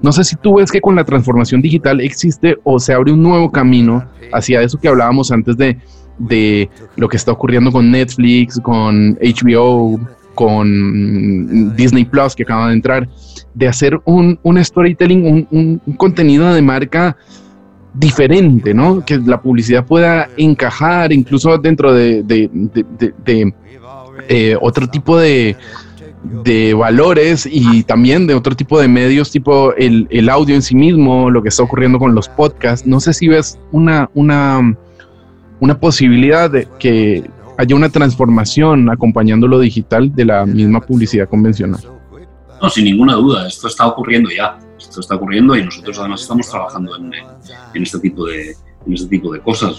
No 0.00 0.10
sé 0.10 0.24
si 0.24 0.36
tú 0.36 0.56
ves 0.56 0.72
que 0.72 0.80
con 0.80 0.96
la 0.96 1.04
transformación 1.04 1.60
digital 1.60 2.00
existe 2.00 2.56
o 2.64 2.78
se 2.78 2.94
abre 2.94 3.12
un 3.12 3.22
nuevo 3.22 3.52
camino 3.52 4.04
hacia 4.32 4.62
eso 4.62 4.80
que 4.80 4.88
hablábamos 4.88 5.30
antes 5.30 5.58
de, 5.58 5.76
de 6.18 6.70
lo 6.96 7.08
que 7.08 7.18
está 7.18 7.32
ocurriendo 7.32 7.70
con 7.70 7.90
Netflix, 7.90 8.58
con 8.58 9.18
HBO, 9.20 10.00
con 10.34 11.74
Disney 11.76 12.04
Plus 12.04 12.34
que 12.34 12.42
acaba 12.42 12.68
de 12.68 12.74
entrar, 12.74 13.08
de 13.54 13.68
hacer 13.68 14.00
un, 14.04 14.38
un 14.42 14.62
storytelling, 14.62 15.46
un, 15.50 15.80
contenido 15.96 16.52
de 16.52 16.62
marca 16.62 17.16
diferente, 17.94 18.74
¿no? 18.74 19.04
Que 19.04 19.18
la 19.18 19.40
publicidad 19.40 19.84
pueda 19.84 20.28
encajar 20.36 21.12
incluso 21.12 21.58
dentro 21.58 21.92
de, 21.92 22.24
eh, 24.28 24.56
otro 24.60 24.88
tipo 24.88 25.18
de, 25.18 25.56
valores 26.76 27.48
y 27.50 27.82
también 27.82 28.26
de 28.26 28.34
otro 28.34 28.54
tipo 28.54 28.80
de 28.80 28.88
medios, 28.88 29.30
tipo 29.30 29.74
el, 29.74 30.06
el, 30.10 30.28
audio 30.28 30.54
en 30.54 30.62
sí 30.62 30.74
mismo, 30.74 31.30
lo 31.30 31.42
que 31.42 31.48
está 31.48 31.62
ocurriendo 31.62 31.98
con 31.98 32.14
los 32.14 32.28
podcasts. 32.28 32.86
No 32.86 33.00
sé 33.00 33.12
si 33.12 33.28
ves 33.28 33.58
una, 33.72 34.08
una, 34.14 34.76
una 35.60 35.78
posibilidad 35.78 36.50
de 36.50 36.68
que 36.78 37.24
haya 37.58 37.76
una 37.76 37.88
transformación 37.88 38.90
acompañando 38.90 39.46
lo 39.46 39.58
digital 39.58 40.14
de 40.14 40.24
la 40.24 40.46
misma 40.46 40.80
publicidad 40.80 41.28
convencional. 41.28 41.80
No, 42.60 42.70
sin 42.70 42.84
ninguna 42.84 43.14
duda, 43.14 43.46
esto 43.48 43.66
está 43.66 43.86
ocurriendo 43.86 44.30
ya. 44.30 44.58
Esto 44.82 45.00
está 45.00 45.16
ocurriendo 45.16 45.56
y 45.56 45.64
nosotros 45.64 45.98
además 45.98 46.22
estamos 46.22 46.48
trabajando 46.48 46.96
en, 46.96 47.12
en 47.74 47.82
este 47.82 47.98
tipo 47.98 48.26
de, 48.26 48.54
en 48.86 48.92
este 48.92 49.08
tipo 49.08 49.32
de 49.32 49.40
cosas. 49.40 49.76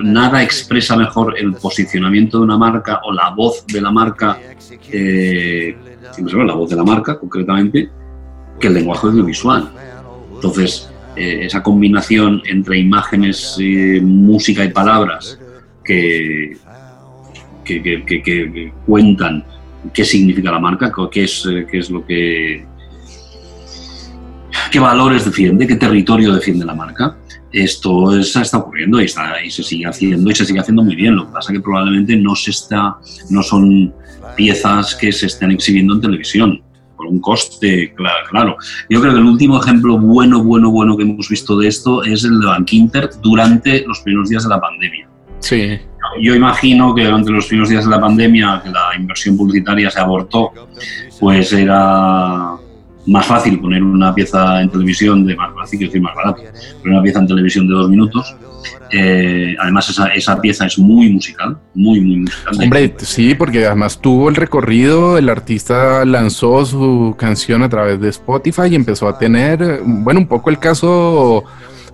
nada 0.00 0.42
expresa 0.42 0.96
mejor 0.96 1.38
el 1.38 1.54
posicionamiento 1.54 2.38
de 2.38 2.44
una 2.44 2.58
marca 2.58 3.00
o 3.04 3.12
la 3.12 3.30
voz 3.30 3.66
de 3.66 3.80
la 3.80 3.90
marca, 3.90 4.38
eh, 4.90 5.76
la 6.18 6.54
voz 6.54 6.70
de 6.70 6.76
la 6.76 6.84
marca 6.84 7.18
concretamente, 7.18 7.90
que 8.60 8.66
el 8.66 8.74
lenguaje 8.74 9.06
audiovisual. 9.06 9.70
Entonces, 10.34 10.90
eh, 11.16 11.46
esa 11.46 11.62
combinación 11.62 12.42
entre 12.46 12.78
imágenes, 12.78 13.56
eh, 13.60 14.00
música 14.02 14.64
y 14.64 14.68
palabras 14.68 15.38
que, 15.84 16.56
que, 17.64 17.82
que, 17.82 18.22
que, 18.22 18.72
cuentan 18.86 19.44
qué 19.92 20.04
significa 20.04 20.50
la 20.50 20.58
marca, 20.58 20.92
qué 21.10 21.24
es, 21.24 21.46
qué 21.70 21.78
es 21.78 21.90
lo 21.90 22.04
que 22.04 22.66
qué 24.74 24.80
valores 24.80 25.24
defiende, 25.24 25.68
qué 25.68 25.76
territorio 25.76 26.34
defiende 26.34 26.64
la 26.64 26.74
marca 26.74 27.16
esto 27.54 28.18
está 28.18 28.58
ocurriendo 28.58 29.00
y, 29.00 29.04
está, 29.04 29.42
y 29.44 29.48
se 29.48 29.62
sigue 29.62 29.86
haciendo 29.86 30.28
y 30.28 30.34
se 30.34 30.44
sigue 30.44 30.58
haciendo 30.58 30.82
muy 30.82 30.96
bien. 30.96 31.14
Lo 31.14 31.26
que 31.26 31.32
pasa 31.32 31.52
es 31.52 31.58
que 31.58 31.62
probablemente 31.62 32.16
no, 32.16 32.34
se 32.34 32.50
está, 32.50 32.96
no 33.30 33.42
son 33.42 33.94
piezas 34.36 34.96
que 34.96 35.12
se 35.12 35.26
estén 35.26 35.52
exhibiendo 35.52 35.94
en 35.94 36.00
televisión 36.00 36.60
por 36.96 37.06
un 37.06 37.20
coste, 37.20 37.94
claro, 37.94 38.26
claro. 38.28 38.56
Yo 38.90 39.00
creo 39.00 39.12
que 39.12 39.20
el 39.20 39.26
último 39.26 39.60
ejemplo 39.60 39.98
bueno, 39.98 40.42
bueno, 40.42 40.70
bueno 40.70 40.96
que 40.96 41.04
hemos 41.04 41.28
visto 41.28 41.56
de 41.56 41.68
esto 41.68 42.02
es 42.02 42.24
el 42.24 42.40
de 42.40 42.46
Bankinter 42.46 43.10
durante 43.22 43.84
los 43.86 44.00
primeros 44.00 44.28
días 44.28 44.42
de 44.42 44.48
la 44.48 44.60
pandemia. 44.60 45.08
Sí. 45.38 45.78
Yo 46.20 46.34
imagino 46.34 46.94
que 46.94 47.04
durante 47.04 47.30
los 47.30 47.46
primeros 47.46 47.68
días 47.68 47.84
de 47.84 47.90
la 47.90 48.00
pandemia, 48.00 48.62
que 48.64 48.70
la 48.70 48.90
inversión 48.98 49.36
publicitaria 49.36 49.90
se 49.90 50.00
abortó, 50.00 50.50
pues 51.20 51.52
era 51.52 52.56
más 53.06 53.26
fácil 53.26 53.60
poner 53.60 53.82
una 53.82 54.14
pieza 54.14 54.62
en 54.62 54.70
televisión 54.70 55.26
de 55.26 55.36
más 55.36 55.54
fácil 55.54 55.80
decir 55.80 56.00
más 56.00 56.14
barato, 56.14 56.42
pero 56.82 56.94
una 56.94 57.02
pieza 57.02 57.18
en 57.18 57.26
televisión 57.26 57.68
de 57.68 57.74
dos 57.74 57.88
minutos. 57.88 58.34
Eh, 58.90 59.54
además, 59.60 59.88
esa, 59.90 60.08
esa, 60.08 60.40
pieza 60.40 60.66
es 60.66 60.78
muy 60.78 61.10
musical, 61.10 61.58
muy, 61.74 62.00
muy 62.00 62.16
musical. 62.20 62.54
Hombre, 62.62 62.94
sí, 62.98 63.34
porque 63.34 63.66
además 63.66 64.00
tuvo 64.00 64.28
el 64.28 64.36
recorrido, 64.36 65.18
el 65.18 65.28
artista 65.28 66.04
lanzó 66.04 66.64
su 66.64 67.14
canción 67.18 67.62
a 67.62 67.68
través 67.68 68.00
de 68.00 68.08
Spotify 68.08 68.68
y 68.70 68.74
empezó 68.74 69.08
a 69.08 69.18
tener, 69.18 69.80
bueno, 69.84 70.20
un 70.20 70.28
poco 70.28 70.48
el 70.48 70.58
caso 70.58 71.44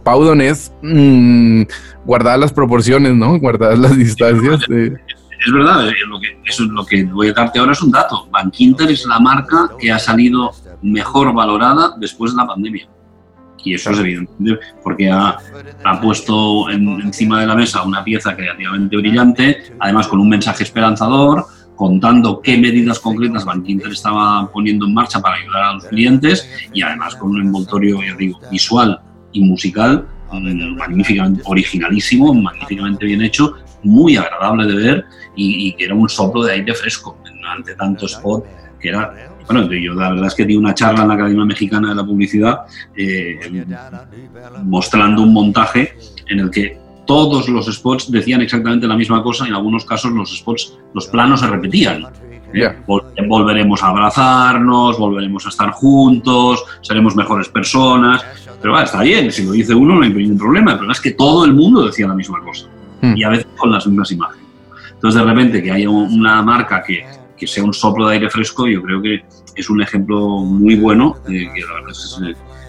Pau 0.04 0.22
Donés, 0.22 0.72
mmm, 0.82 1.62
guardadas 2.04 2.40
las 2.40 2.52
proporciones, 2.52 3.14
¿no? 3.14 3.38
Guardadas 3.38 3.78
las 3.78 3.96
distancias. 3.96 4.60
Es 4.68 5.52
verdad, 5.52 5.86
lo 6.06 6.20
que, 6.20 6.38
eso 6.44 6.64
es 6.64 6.70
lo 6.70 6.84
que 6.84 7.04
voy 7.04 7.28
a 7.28 7.32
darte 7.32 7.58
ahora 7.58 7.72
es 7.72 7.80
un 7.80 7.90
dato. 7.90 8.28
Bankinter 8.30 8.90
es 8.90 9.06
la 9.06 9.18
marca 9.18 9.70
que 9.78 9.90
ha 9.90 9.98
salido 9.98 10.52
mejor 10.82 11.32
valorada 11.32 11.94
después 11.98 12.32
de 12.32 12.38
la 12.38 12.46
pandemia. 12.46 12.88
Y 13.62 13.74
eso 13.74 13.90
es 13.90 13.98
evidente, 13.98 14.58
porque 14.82 15.10
ha, 15.10 15.36
ha 15.84 16.00
puesto 16.00 16.70
encima 16.70 17.40
de 17.40 17.46
la 17.46 17.54
mesa 17.54 17.82
una 17.82 18.02
pieza 18.02 18.34
creativamente 18.34 18.96
brillante, 18.96 19.74
además 19.78 20.08
con 20.08 20.18
un 20.18 20.30
mensaje 20.30 20.64
esperanzador, 20.64 21.44
contando 21.76 22.40
qué 22.42 22.58
medidas 22.58 22.98
concretas 22.98 23.44
Bankinter 23.44 23.92
estaba 23.92 24.50
poniendo 24.52 24.86
en 24.86 24.94
marcha 24.94 25.20
para 25.20 25.36
ayudar 25.36 25.62
a 25.62 25.72
los 25.74 25.84
clientes 25.86 26.46
y 26.74 26.82
además 26.82 27.16
con 27.16 27.30
un 27.30 27.40
envoltorio, 27.40 28.02
ya 28.02 28.14
digo, 28.16 28.38
visual 28.50 29.00
y 29.32 29.40
musical 29.42 30.06
mm, 30.30 30.76
magníficamente 30.76 31.42
originalísimo, 31.46 32.34
magníficamente 32.34 33.06
bien 33.06 33.22
hecho, 33.22 33.54
muy 33.82 34.16
agradable 34.16 34.66
de 34.66 34.74
ver 34.74 35.04
y, 35.36 35.68
y, 35.68 35.72
que 35.72 35.86
era 35.86 35.94
un 35.94 36.08
soplo 36.08 36.44
de 36.44 36.52
aire 36.52 36.74
fresco 36.74 37.16
ante 37.50 37.74
tanto 37.74 38.04
spot 38.04 38.44
que 38.78 38.88
era 38.90 39.29
bueno, 39.50 39.72
yo 39.72 39.94
la 39.94 40.10
verdad 40.10 40.26
es 40.28 40.34
que 40.34 40.44
di 40.44 40.56
una 40.56 40.74
charla 40.74 41.02
en 41.02 41.08
la 41.08 41.14
Academia 41.14 41.44
Mexicana 41.44 41.88
de 41.88 41.94
la 41.96 42.04
Publicidad 42.04 42.60
eh, 42.96 43.64
mostrando 44.64 45.22
un 45.22 45.32
montaje 45.32 45.96
en 46.28 46.38
el 46.38 46.50
que 46.50 46.78
todos 47.04 47.48
los 47.48 47.66
spots 47.66 48.12
decían 48.12 48.42
exactamente 48.42 48.86
la 48.86 48.96
misma 48.96 49.24
cosa 49.24 49.44
y 49.44 49.48
en 49.48 49.54
algunos 49.54 49.84
casos 49.84 50.12
los 50.12 50.36
spots, 50.36 50.78
los 50.94 51.08
planos 51.08 51.40
se 51.40 51.48
repetían. 51.48 52.06
¿eh? 52.54 52.76
Volveremos 53.26 53.82
a 53.82 53.88
abrazarnos, 53.88 54.96
volveremos 54.96 55.44
a 55.46 55.48
estar 55.48 55.72
juntos, 55.72 56.64
seremos 56.82 57.16
mejores 57.16 57.48
personas. 57.48 58.24
Pero 58.62 58.74
va, 58.74 58.84
está 58.84 59.00
bien, 59.02 59.32
si 59.32 59.44
lo 59.44 59.52
dice 59.52 59.74
uno 59.74 59.96
no 59.96 60.02
hay 60.02 60.12
ningún 60.12 60.38
problema. 60.38 60.72
El 60.72 60.76
problema 60.76 60.92
es 60.92 61.00
que 61.00 61.12
todo 61.12 61.44
el 61.44 61.54
mundo 61.54 61.86
decía 61.86 62.06
la 62.06 62.14
misma 62.14 62.40
cosa 62.44 62.68
hmm. 63.02 63.16
y 63.16 63.24
a 63.24 63.30
veces 63.30 63.48
con 63.56 63.72
las 63.72 63.84
mismas 63.84 64.12
imágenes. 64.12 64.46
Entonces, 64.92 65.20
de 65.20 65.26
repente, 65.26 65.62
que 65.62 65.72
haya 65.72 65.90
una 65.90 66.42
marca 66.42 66.84
que, 66.86 67.04
que 67.36 67.46
sea 67.46 67.64
un 67.64 67.72
soplo 67.72 68.06
de 68.06 68.14
aire 68.14 68.30
fresco, 68.30 68.68
yo 68.68 68.82
creo 68.82 69.00
que 69.00 69.24
es 69.54 69.70
un 69.70 69.82
ejemplo 69.82 70.38
muy 70.38 70.76
bueno, 70.76 71.16
eh, 71.28 71.48
que 71.54 71.60
la 71.60 71.74
verdad 71.74 71.90
es 71.90 72.20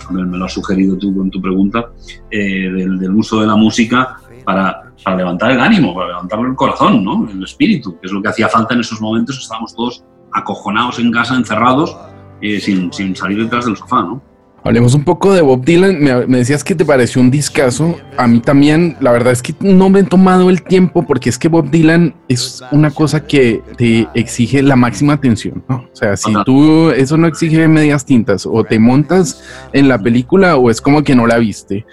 que 0.08 0.13
me 0.13 0.38
lo 0.38 0.46
has 0.46 0.54
sugerido 0.54 0.98
tú 0.98 1.15
con 1.15 1.30
tu 1.30 1.41
pregunta, 1.41 1.91
eh, 2.30 2.70
del, 2.70 3.15
uso 3.15 3.41
de 3.41 3.48
la 3.48 3.56
música 3.56 4.17
para, 4.44 4.91
para, 5.04 5.17
levantar 5.17 5.52
el 5.52 5.60
ánimo, 5.60 5.94
para 5.94 6.08
levantar 6.08 6.39
el 6.39 6.56
corazón, 6.56 7.04
¿no? 7.04 7.30
el 7.30 7.44
espíritu, 7.44 8.00
que 8.00 8.08
es 8.08 8.12
lo 8.12 8.22
que 8.22 8.30
hacía 8.30 8.50
falta 8.50 8.74
en 8.74 8.82
esos 8.82 9.00
momentos, 9.00 9.38
estábamos 9.38 9.76
todos 9.76 10.04
acojonados 10.34 11.00
en 11.00 11.12
casa, 11.12 11.36
encerrados, 11.36 11.96
eh, 12.41 12.60
sin, 12.60 12.91
sin, 12.91 13.15
salir 13.15 13.44
detrás 13.44 13.65
del 13.65 13.78
sofá. 13.78 14.02
¿no? 14.02 14.22
Hablemos 14.63 14.93
un 14.93 15.04
poco 15.04 15.34
de 15.34 15.41
Bob 15.41 15.65
Dylan. 15.65 16.00
Me, 16.28 16.38
decías 16.38 16.63
que 16.63 16.76
te 16.76 16.86
pareció 16.86 17.19
un 17.19 17.32
discazo. 17.32 17.97
A 18.15 18.28
mí 18.28 18.39
también, 18.39 18.95
la 19.00 19.12
verdad 19.12 19.34
es 19.34 19.41
que 19.41 19.56
no 19.60 19.89
me 19.89 20.02
he 20.02 20.04
tomado 20.04 20.52
el 20.52 20.62
tiempo 20.62 21.04
porque 21.04 21.30
es 21.30 21.39
que 21.39 21.47
Bob 21.47 21.71
Dylan 21.71 22.13
es 22.28 22.63
una 22.71 22.91
cosa 22.91 23.26
que 23.26 23.63
te 23.78 24.08
exige 24.13 24.62
la 24.62 24.76
máxima 24.76 25.13
atención. 25.13 25.63
¿no? 25.67 25.78
O 25.91 25.95
sea, 25.95 26.15
si 26.15 26.32
tú 26.45 26.91
eso 26.91 27.17
no 27.17 27.26
exige 27.26 27.67
medias 27.67 28.06
tintas 28.06 28.46
o 28.46 28.63
te 28.63 28.77
montas 28.77 29.44
en 29.73 29.88
la 29.88 29.98
película 29.98 30.56
o 30.58 30.69
es 30.69 30.79
como 30.79 31.04
que 31.04 31.15
no 31.15 31.25
la 31.25 31.40
viste. 31.40 31.85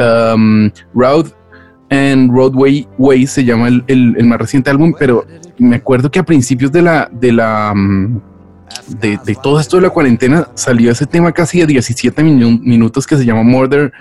Um, 0.00 0.70
Road 0.94 1.26
and 1.90 2.30
Roadway 2.32 2.86
Way 2.98 3.26
se 3.26 3.44
llama 3.44 3.68
el, 3.68 4.24
más 4.24 4.38
reciente 4.38 4.70
álbum, 4.70 4.92
pero 4.98 5.24
me 5.58 5.76
acuerdo 5.76 6.10
que 6.10 6.18
a 6.18 6.24
principios 6.24 6.72
de 6.72 6.82
la, 6.82 7.08
de 7.12 7.32
la 7.32 7.72
um, 7.72 8.20
de, 8.88 9.18
todo 9.42 9.60
esto 9.60 9.76
de 9.76 9.82
la 9.82 9.90
cuarentena 9.90 10.48
salió 10.54 10.90
ese 10.90 11.06
tema 11.06 11.32
casi 11.32 11.60
de 11.60 11.66
17 11.66 12.22
minutos 12.22 13.06
que 13.06 13.16
se 13.16 13.24
llama 13.24 13.42
Murder 13.42 13.92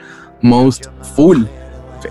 Most 0.42 0.88
Full. 1.16 1.44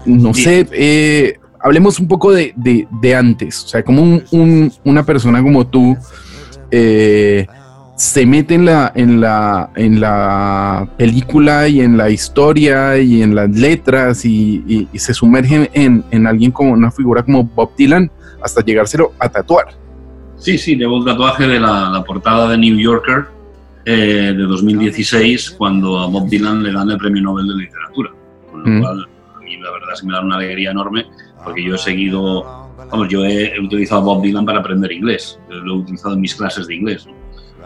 No 0.05 0.35
sé, 0.35 0.67
eh, 0.73 1.39
hablemos 1.61 1.99
un 1.99 2.09
poco 2.09 2.33
de, 2.33 2.53
de, 2.57 3.15
antes, 3.15 3.65
o 3.65 3.69
sea, 3.69 3.83
como 3.83 4.21
una 4.85 5.05
persona 5.05 5.43
como 5.43 5.67
tú, 5.67 5.97
eh, 6.71 7.47
se 7.97 8.27
mete 8.27 8.55
en 8.55 8.67
la, 8.67 8.93
en 8.95 9.21
la, 9.21 9.71
en 9.75 10.01
la 10.01 10.89
película 10.99 11.67
y 11.67 11.81
en 11.81 11.97
la 11.97 12.11
historia 12.11 12.99
y 12.99 13.23
en 13.23 13.35
las 13.35 13.49
letras 13.51 14.25
y, 14.25 14.87
se 14.95 15.15
sumerge 15.15 15.71
en, 15.73 16.05
en, 16.11 16.27
alguien 16.27 16.53
como 16.53 16.73
una 16.73 16.91
figura 16.91 17.23
como 17.23 17.45
Bob 17.45 17.75
Dylan 17.77 18.11
hasta 18.43 18.63
llegárselo 18.63 19.13
a 19.19 19.29
tatuar. 19.31 19.86
Sí, 20.39 20.59
sí, 20.59 20.77
llevo 20.77 20.99
un 20.99 21.05
tatuaje 21.05 21.47
de 21.47 21.59
la, 21.59 22.03
portada 22.07 22.51
de 22.51 22.59
New 22.59 22.79
Yorker 22.79 23.27
eh, 23.85 24.35
de 24.37 24.43
2016 24.43 25.53
cuando 25.53 25.99
a 25.99 26.07
Bob 26.07 26.29
Dylan 26.29 26.63
le 26.63 26.73
dan 26.73 26.91
el 26.91 26.99
premio 26.99 27.23
Nobel 27.23 27.49
de 27.49 27.55
Literatura. 27.55 28.11
Con 28.51 28.63
lo 28.63 28.69
mm. 28.69 28.81
cual, 28.81 29.09
a 29.35 29.39
mí 29.41 29.57
la 29.57 29.71
verdad 29.73 29.89
es 29.95 30.01
que 30.01 30.07
me 30.07 30.13
da 30.13 30.21
una 30.21 30.37
alegría 30.37 30.71
enorme 30.71 31.07
porque 31.45 31.65
yo 31.65 31.77
he 31.77 31.79
seguido, 31.79 32.43
vamos, 32.91 33.09
yo 33.09 33.25
he 33.25 33.59
utilizado 33.61 34.01
a 34.03 34.05
Bob 34.05 34.23
Dylan 34.23 34.45
para 34.45 34.59
aprender 34.59 34.91
inglés, 34.93 35.39
lo 35.49 35.75
he 35.75 35.79
utilizado 35.79 36.15
en 36.15 36.21
mis 36.21 36.35
clases 36.35 36.67
de 36.67 36.75
inglés 36.75 37.07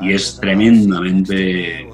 y 0.01 0.13
es 0.13 0.39
tremendamente, 0.41 1.89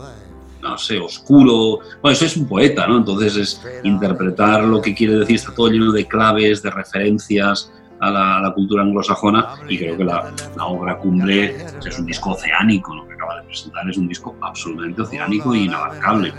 no 0.62 0.78
sé, 0.78 0.98
oscuro. 0.98 1.80
Bueno, 2.02 2.12
eso 2.12 2.24
es 2.24 2.36
un 2.36 2.46
poeta, 2.48 2.86
¿no? 2.86 2.98
Entonces 2.98 3.36
es 3.36 3.62
interpretar 3.84 4.64
lo 4.64 4.80
que 4.80 4.94
quiere 4.94 5.14
decir, 5.14 5.36
está 5.36 5.54
todo 5.54 5.68
lleno 5.68 5.92
de 5.92 6.06
claves, 6.06 6.62
de 6.62 6.70
referencias 6.70 7.72
a 8.00 8.10
la, 8.10 8.52
cultura 8.54 8.82
anglosajona 8.82 9.48
y 9.68 9.78
creo 9.78 9.96
que 9.96 10.04
la, 10.04 10.32
obra 10.60 10.98
cumbre 10.98 11.56
es 11.84 11.98
un 11.98 12.06
disco 12.06 12.30
oceánico, 12.30 12.94
lo 12.94 13.06
que 13.06 13.14
acaba 13.14 13.40
de 13.40 13.42
presentar 13.46 13.88
es 13.88 13.96
un 13.96 14.08
disco 14.08 14.36
absolutamente 14.40 15.02
oceánico 15.02 15.54
e 15.54 15.58
inabarcable. 15.58 16.32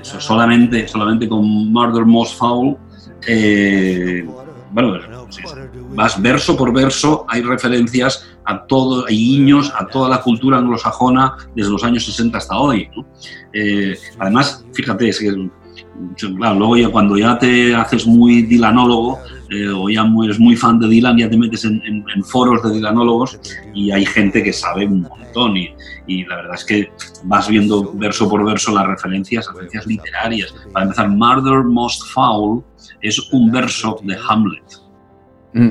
Eso 0.00 0.20
solamente, 0.20 0.88
solamente 0.88 1.28
con 1.28 1.44
Murder 1.72 2.04
Most 2.04 2.38
Foul 2.38 2.76
eh, 3.26 4.26
bueno, 4.72 4.98
vas 5.90 6.20
verso 6.20 6.56
por 6.56 6.72
verso, 6.72 7.26
hay 7.28 7.42
referencias 7.42 8.26
a 8.44 8.64
todo, 8.64 9.06
hay 9.06 9.16
guiños 9.16 9.72
a 9.76 9.86
toda 9.86 10.08
la 10.08 10.22
cultura 10.22 10.58
anglosajona 10.58 11.36
desde 11.54 11.70
los 11.70 11.84
años 11.84 12.06
60 12.06 12.38
hasta 12.38 12.58
hoy. 12.58 12.88
Eh, 13.52 13.94
además, 14.18 14.64
fíjate, 14.72 15.10
es 15.10 15.20
que, 15.20 15.50
claro, 16.16 16.58
luego 16.58 16.76
ya 16.76 16.88
cuando 16.88 17.16
ya 17.16 17.38
te 17.38 17.74
haces 17.74 18.06
muy 18.06 18.42
dilanólogo 18.42 19.18
eh, 19.50 19.68
o 19.68 19.88
ya 19.88 20.04
eres 20.24 20.38
muy 20.38 20.56
fan 20.56 20.78
de 20.78 20.88
Dylan, 20.88 21.18
ya 21.18 21.28
te 21.28 21.36
metes 21.36 21.64
en, 21.64 22.04
foros 22.24 22.62
de 22.62 22.74
dilanólogos 22.74 23.38
y 23.74 23.90
hay 23.90 24.06
gente 24.06 24.42
que 24.42 24.52
sabe 24.52 24.86
un 24.86 25.02
montón 25.02 25.56
y, 25.56 25.70
y, 26.06 26.24
la 26.24 26.36
verdad 26.36 26.54
es 26.54 26.64
que 26.64 26.92
vas 27.24 27.48
viendo 27.48 27.92
verso 27.94 28.28
por 28.28 28.44
verso 28.44 28.72
las 28.72 28.86
referencias, 28.86 29.46
referencias 29.48 29.86
literarias. 29.86 30.54
Para 30.72 30.84
empezar, 30.84 31.08
Murder 31.08 31.64
Most 31.64 32.02
Foul 32.12 32.64
es 33.00 33.18
un 33.32 33.50
verso 33.50 33.98
de 34.02 34.16
Hamlet. 34.28 34.64
Mm. 35.54 35.70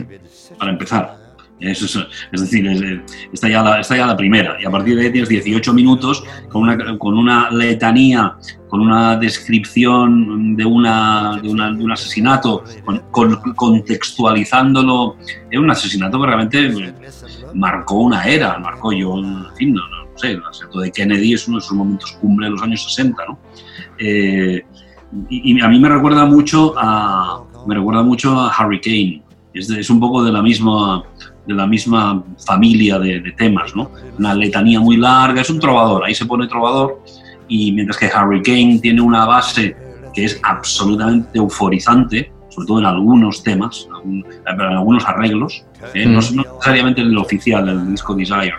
Para 0.57 0.71
empezar. 0.71 1.20
Es, 1.61 1.97
decir, 2.31 3.03
está, 3.31 3.47
ya 3.47 3.61
la, 3.61 3.79
está 3.79 3.95
ya 3.95 4.07
la 4.07 4.17
primera. 4.17 4.57
Y 4.59 4.65
a 4.65 4.71
partir 4.71 4.97
de 4.97 5.05
ahí 5.05 5.11
tienes 5.11 5.29
18 5.29 5.73
minutos 5.73 6.23
con 6.49 6.63
una, 6.63 6.97
con 6.97 7.17
una 7.17 7.51
letanía, 7.51 8.35
con 8.67 8.81
una 8.81 9.15
descripción 9.17 10.55
de, 10.55 10.65
una, 10.65 11.39
de, 11.41 11.49
un 11.49 11.91
asesinato, 11.91 12.63
con, 13.11 13.35
contextualizándolo. 13.55 15.17
Es 15.49 15.59
un 15.59 15.69
asesinato 15.69 16.19
que 16.19 16.25
realmente 16.25 16.93
marcó 17.53 17.99
una 17.99 18.23
era, 18.23 18.57
marcó 18.57 18.91
yo, 18.91 19.19
en 19.19 19.45
fin, 19.55 19.73
no, 19.73 19.81
sé, 20.15 20.31
el 20.31 20.43
asesinato 20.43 20.79
de 20.79 20.91
Kennedy 20.91 21.33
es 21.33 21.47
uno 21.47 21.57
de 21.57 21.65
esos 21.65 21.77
momentos 21.77 22.11
cumbre 22.13 22.47
de 22.47 22.51
los 22.51 22.63
años 22.63 22.83
60, 22.83 23.23
¿no? 23.27 23.39
Eh, 23.99 24.65
y, 25.29 25.61
a 25.61 25.67
mí 25.67 25.79
me 25.79 25.89
recuerda 25.89 26.25
mucho 26.25 26.73
a, 26.77 27.43
me 27.67 27.75
recuerda 27.75 28.01
mucho 28.01 28.39
a 28.39 28.51
Hurricane. 28.57 29.21
Es, 29.53 29.69
es 29.69 29.89
un 29.89 29.99
poco 29.99 30.23
de 30.23 30.31
la 30.31 30.41
misma, 30.41 31.03
de 31.45 31.53
la 31.53 31.65
misma 31.65 32.23
familia 32.45 32.99
de, 32.99 33.33
temas, 33.37 33.75
¿no? 33.75 33.91
Una 34.17 34.33
letanía 34.33 34.79
muy 34.79 34.97
larga, 34.97 35.41
es 35.41 35.49
un 35.49 35.59
trovador, 35.59 36.03
ahí 36.03 36.13
se 36.13 36.25
pone 36.25 36.47
trovador, 36.47 37.01
y 37.47 37.71
mientras 37.71 37.97
que 37.97 38.07
Hurricane 38.07 38.79
tiene 38.79 39.01
una 39.01 39.25
base 39.25 39.75
que 40.13 40.25
es 40.25 40.39
absolutamente 40.43 41.37
euforizante, 41.37 42.31
sobre 42.49 42.67
todo 42.67 42.79
en 42.79 42.85
algunos 42.85 43.43
temas, 43.43 43.87
en 44.03 44.25
algunos 44.61 45.05
arreglos, 45.05 45.65
¿eh? 45.93 46.05
no, 46.05 46.19
no, 46.33 46.43
necesariamente 46.43 47.01
en 47.01 47.07
el 47.07 47.17
oficial, 47.17 47.67
el 47.67 47.91
disco 47.91 48.13
Desire. 48.13 48.55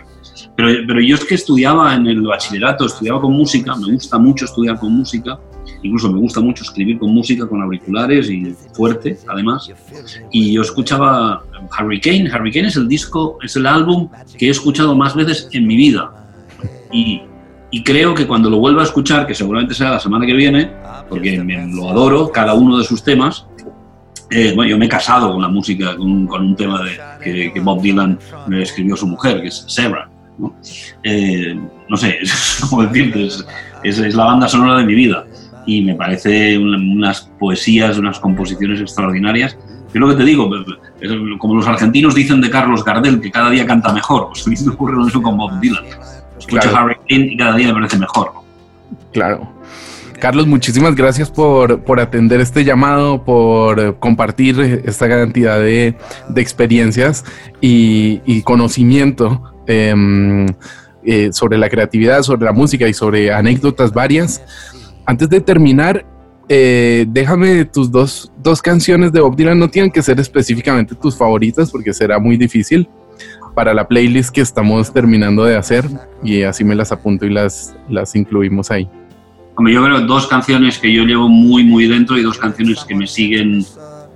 Pero, 0.56 0.68
pero 0.86 1.00
yo 1.00 1.14
es 1.14 1.24
que 1.24 1.34
estudiaba 1.34 1.94
en 1.94 2.06
el 2.06 2.22
bachillerato, 2.22 2.86
estudiaba 2.86 3.20
con 3.20 3.32
música, 3.32 3.76
me 3.76 3.92
gusta 3.92 4.18
mucho 4.18 4.46
estudiar 4.46 4.78
con 4.78 4.92
música, 4.92 5.38
Incluso 5.82 6.12
me 6.12 6.20
gusta 6.20 6.40
mucho 6.40 6.62
escribir 6.62 6.98
con 6.98 7.12
música, 7.12 7.46
con 7.46 7.60
auriculares 7.60 8.30
y 8.30 8.54
fuerte, 8.72 9.18
además. 9.28 9.70
Y 10.30 10.52
yo 10.52 10.62
escuchaba 10.62 11.42
Hurricane. 11.78 12.30
Hurricane 12.30 12.68
es 12.68 12.76
el 12.76 12.88
disco, 12.88 13.38
es 13.42 13.56
el 13.56 13.66
álbum 13.66 14.08
que 14.38 14.48
he 14.48 14.50
escuchado 14.50 14.94
más 14.94 15.14
veces 15.14 15.48
en 15.52 15.66
mi 15.66 15.76
vida. 15.76 16.10
Y, 16.92 17.22
y 17.70 17.82
creo 17.82 18.14
que 18.14 18.26
cuando 18.26 18.50
lo 18.50 18.58
vuelva 18.58 18.82
a 18.82 18.84
escuchar, 18.84 19.26
que 19.26 19.34
seguramente 19.34 19.74
será 19.74 19.92
la 19.92 20.00
semana 20.00 20.26
que 20.26 20.34
viene, 20.34 20.70
porque 21.08 21.42
me, 21.42 21.66
lo 21.74 21.90
adoro, 21.90 22.30
cada 22.30 22.54
uno 22.54 22.78
de 22.78 22.84
sus 22.84 23.02
temas, 23.02 23.46
eh, 24.30 24.52
bueno, 24.54 24.70
yo 24.70 24.78
me 24.78 24.86
he 24.86 24.88
casado 24.88 25.32
con 25.32 25.42
la 25.42 25.48
música, 25.48 25.96
con, 25.96 26.26
con 26.26 26.42
un 26.46 26.56
tema 26.56 26.80
de, 26.82 27.52
que, 27.52 27.60
Bob 27.60 27.82
Dylan 27.82 28.18
me 28.46 28.62
escribió 28.62 28.96
su 28.96 29.06
mujer, 29.06 29.42
que 29.42 29.48
es 29.48 29.64
Sarah. 29.68 30.08
¿no? 30.38 30.54
Eh, 31.02 31.58
no 31.88 31.96
sé, 31.96 32.18
como 32.70 32.82
decirte, 32.84 33.26
es, 33.26 33.44
es, 33.82 34.14
la 34.14 34.24
banda 34.24 34.48
sonora 34.48 34.78
de 34.78 34.84
mi 34.84 34.94
vida 34.94 35.26
y 35.66 35.82
me 35.82 35.94
parece 35.94 36.58
unas 36.58 37.30
poesías, 37.38 37.98
unas 37.98 38.18
composiciones 38.18 38.80
extraordinarias. 38.80 39.56
Yo 39.92 40.00
lo 40.00 40.08
que 40.08 40.16
te 40.16 40.24
digo, 40.24 40.50
como 41.38 41.54
los 41.54 41.66
argentinos 41.66 42.14
dicen 42.14 42.40
de 42.40 42.50
Carlos 42.50 42.84
Gardel, 42.84 43.20
que 43.20 43.30
cada 43.30 43.50
día 43.50 43.66
canta 43.66 43.92
mejor, 43.92 44.28
pues 44.28 44.46
a 44.46 44.50
mí 44.50 44.56
me 44.64 44.72
ocurre 44.72 44.96
lo 44.96 45.04
mismo 45.04 45.22
con 45.22 45.36
Bob 45.36 45.60
Dylan. 45.60 45.84
Escucho 46.38 46.68
claro. 46.68 46.76
Harry 46.76 46.96
y 47.08 47.36
cada 47.36 47.56
día 47.56 47.68
me 47.68 47.74
parece 47.74 47.98
mejor. 47.98 48.32
Claro. 49.12 49.52
Carlos, 50.20 50.46
muchísimas 50.46 50.94
gracias 50.94 51.30
por, 51.30 51.82
por, 51.82 51.98
atender 51.98 52.40
este 52.40 52.64
llamado, 52.64 53.24
por 53.24 53.98
compartir 53.98 54.82
esta 54.84 55.08
cantidad 55.08 55.58
de, 55.58 55.96
de 56.28 56.40
experiencias 56.40 57.24
y, 57.60 58.20
y 58.24 58.42
conocimiento 58.42 59.42
em, 59.66 60.46
eh, 61.04 61.30
sobre 61.32 61.58
la 61.58 61.68
creatividad, 61.68 62.22
sobre 62.22 62.44
la 62.44 62.52
música 62.52 62.86
y 62.86 62.94
sobre 62.94 63.32
anécdotas 63.32 63.92
varias 63.92 64.40
antes 65.06 65.28
de 65.28 65.40
terminar, 65.40 66.06
eh, 66.48 67.06
déjame 67.08 67.64
tus 67.64 67.90
dos, 67.90 68.32
dos 68.42 68.60
canciones 68.60 69.12
de 69.12 69.20
Bob 69.20 69.36
Dylan. 69.36 69.58
No 69.58 69.68
tienen 69.68 69.90
que 69.90 70.02
ser 70.02 70.18
específicamente 70.20 70.94
tus 70.94 71.16
favoritas 71.16 71.70
porque 71.70 71.92
será 71.92 72.18
muy 72.18 72.36
difícil 72.36 72.88
para 73.54 73.74
la 73.74 73.86
playlist 73.86 74.30
que 74.30 74.40
estamos 74.40 74.92
terminando 74.92 75.44
de 75.44 75.56
hacer 75.56 75.84
y 76.22 76.42
así 76.42 76.64
me 76.64 76.74
las 76.74 76.92
apunto 76.92 77.26
y 77.26 77.30
las, 77.30 77.76
las 77.88 78.14
incluimos 78.16 78.70
ahí. 78.70 78.88
yo 79.58 79.84
creo 79.84 80.00
dos 80.00 80.26
canciones 80.26 80.78
que 80.78 80.92
yo 80.92 81.04
llevo 81.04 81.28
muy, 81.28 81.64
muy 81.64 81.86
dentro 81.86 82.18
y 82.18 82.22
dos 82.22 82.38
canciones 82.38 82.84
que 82.84 82.94
me 82.94 83.06
siguen 83.06 83.64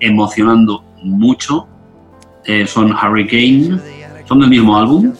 emocionando 0.01 0.83
mucho 1.03 1.68
eh, 2.45 2.66
son 2.66 2.93
Hurricane, 2.93 3.79
son 4.27 4.41
del 4.41 4.51
mismo 4.51 4.77
álbum, 4.77 5.12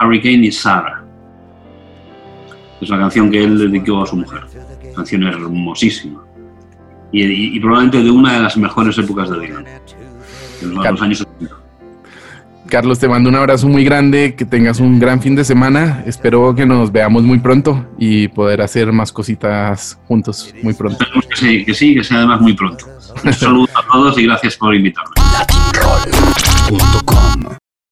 Hurricane 0.00 0.46
y 0.46 0.52
Sarah. 0.52 1.02
Es 2.80 2.90
una 2.90 2.98
canción 2.98 3.30
que 3.30 3.42
él 3.42 3.58
dedicó 3.58 4.02
a 4.02 4.06
su 4.06 4.16
mujer. 4.16 4.42
Canción 4.94 5.22
hermosísima. 5.24 6.22
Y, 7.12 7.60
probablemente 7.60 8.02
de 8.02 8.10
una 8.10 8.34
de 8.34 8.40
las 8.40 8.56
mejores 8.56 8.98
épocas 8.98 9.30
de 9.30 9.38
Dylan. 9.38 9.64
De 9.64 10.66
los, 10.66 11.02
años 11.02 11.18
70. 11.18 11.54
Carlos, 12.68 12.98
te 12.98 13.06
mando 13.06 13.28
un 13.28 13.36
abrazo 13.36 13.68
muy 13.68 13.84
grande, 13.84 14.34
que 14.34 14.44
tengas 14.44 14.80
un 14.80 14.98
gran 14.98 15.20
fin 15.20 15.36
de 15.36 15.44
semana. 15.44 16.02
Espero 16.06 16.54
que 16.54 16.66
nos 16.66 16.90
veamos 16.90 17.22
muy 17.22 17.38
pronto 17.38 17.86
y 17.98 18.28
poder 18.28 18.62
hacer 18.62 18.90
más 18.90 19.12
cositas 19.12 19.98
juntos 20.08 20.52
muy 20.62 20.74
pronto. 20.74 21.04
Esperemos 21.04 21.26
que 21.26 21.36
sí, 21.36 21.64
que 21.64 21.74
sí, 21.74 21.94
que 21.94 22.02
sea 22.02 22.18
además 22.18 22.40
muy 22.40 22.54
pronto. 22.54 22.86
Un 23.22 23.32
saludo 23.32 23.68
a 23.74 23.92
todos 23.92 24.18
y 24.18 24.24
gracias 24.24 24.56
por 24.56 24.74
invitarme. 24.74 25.12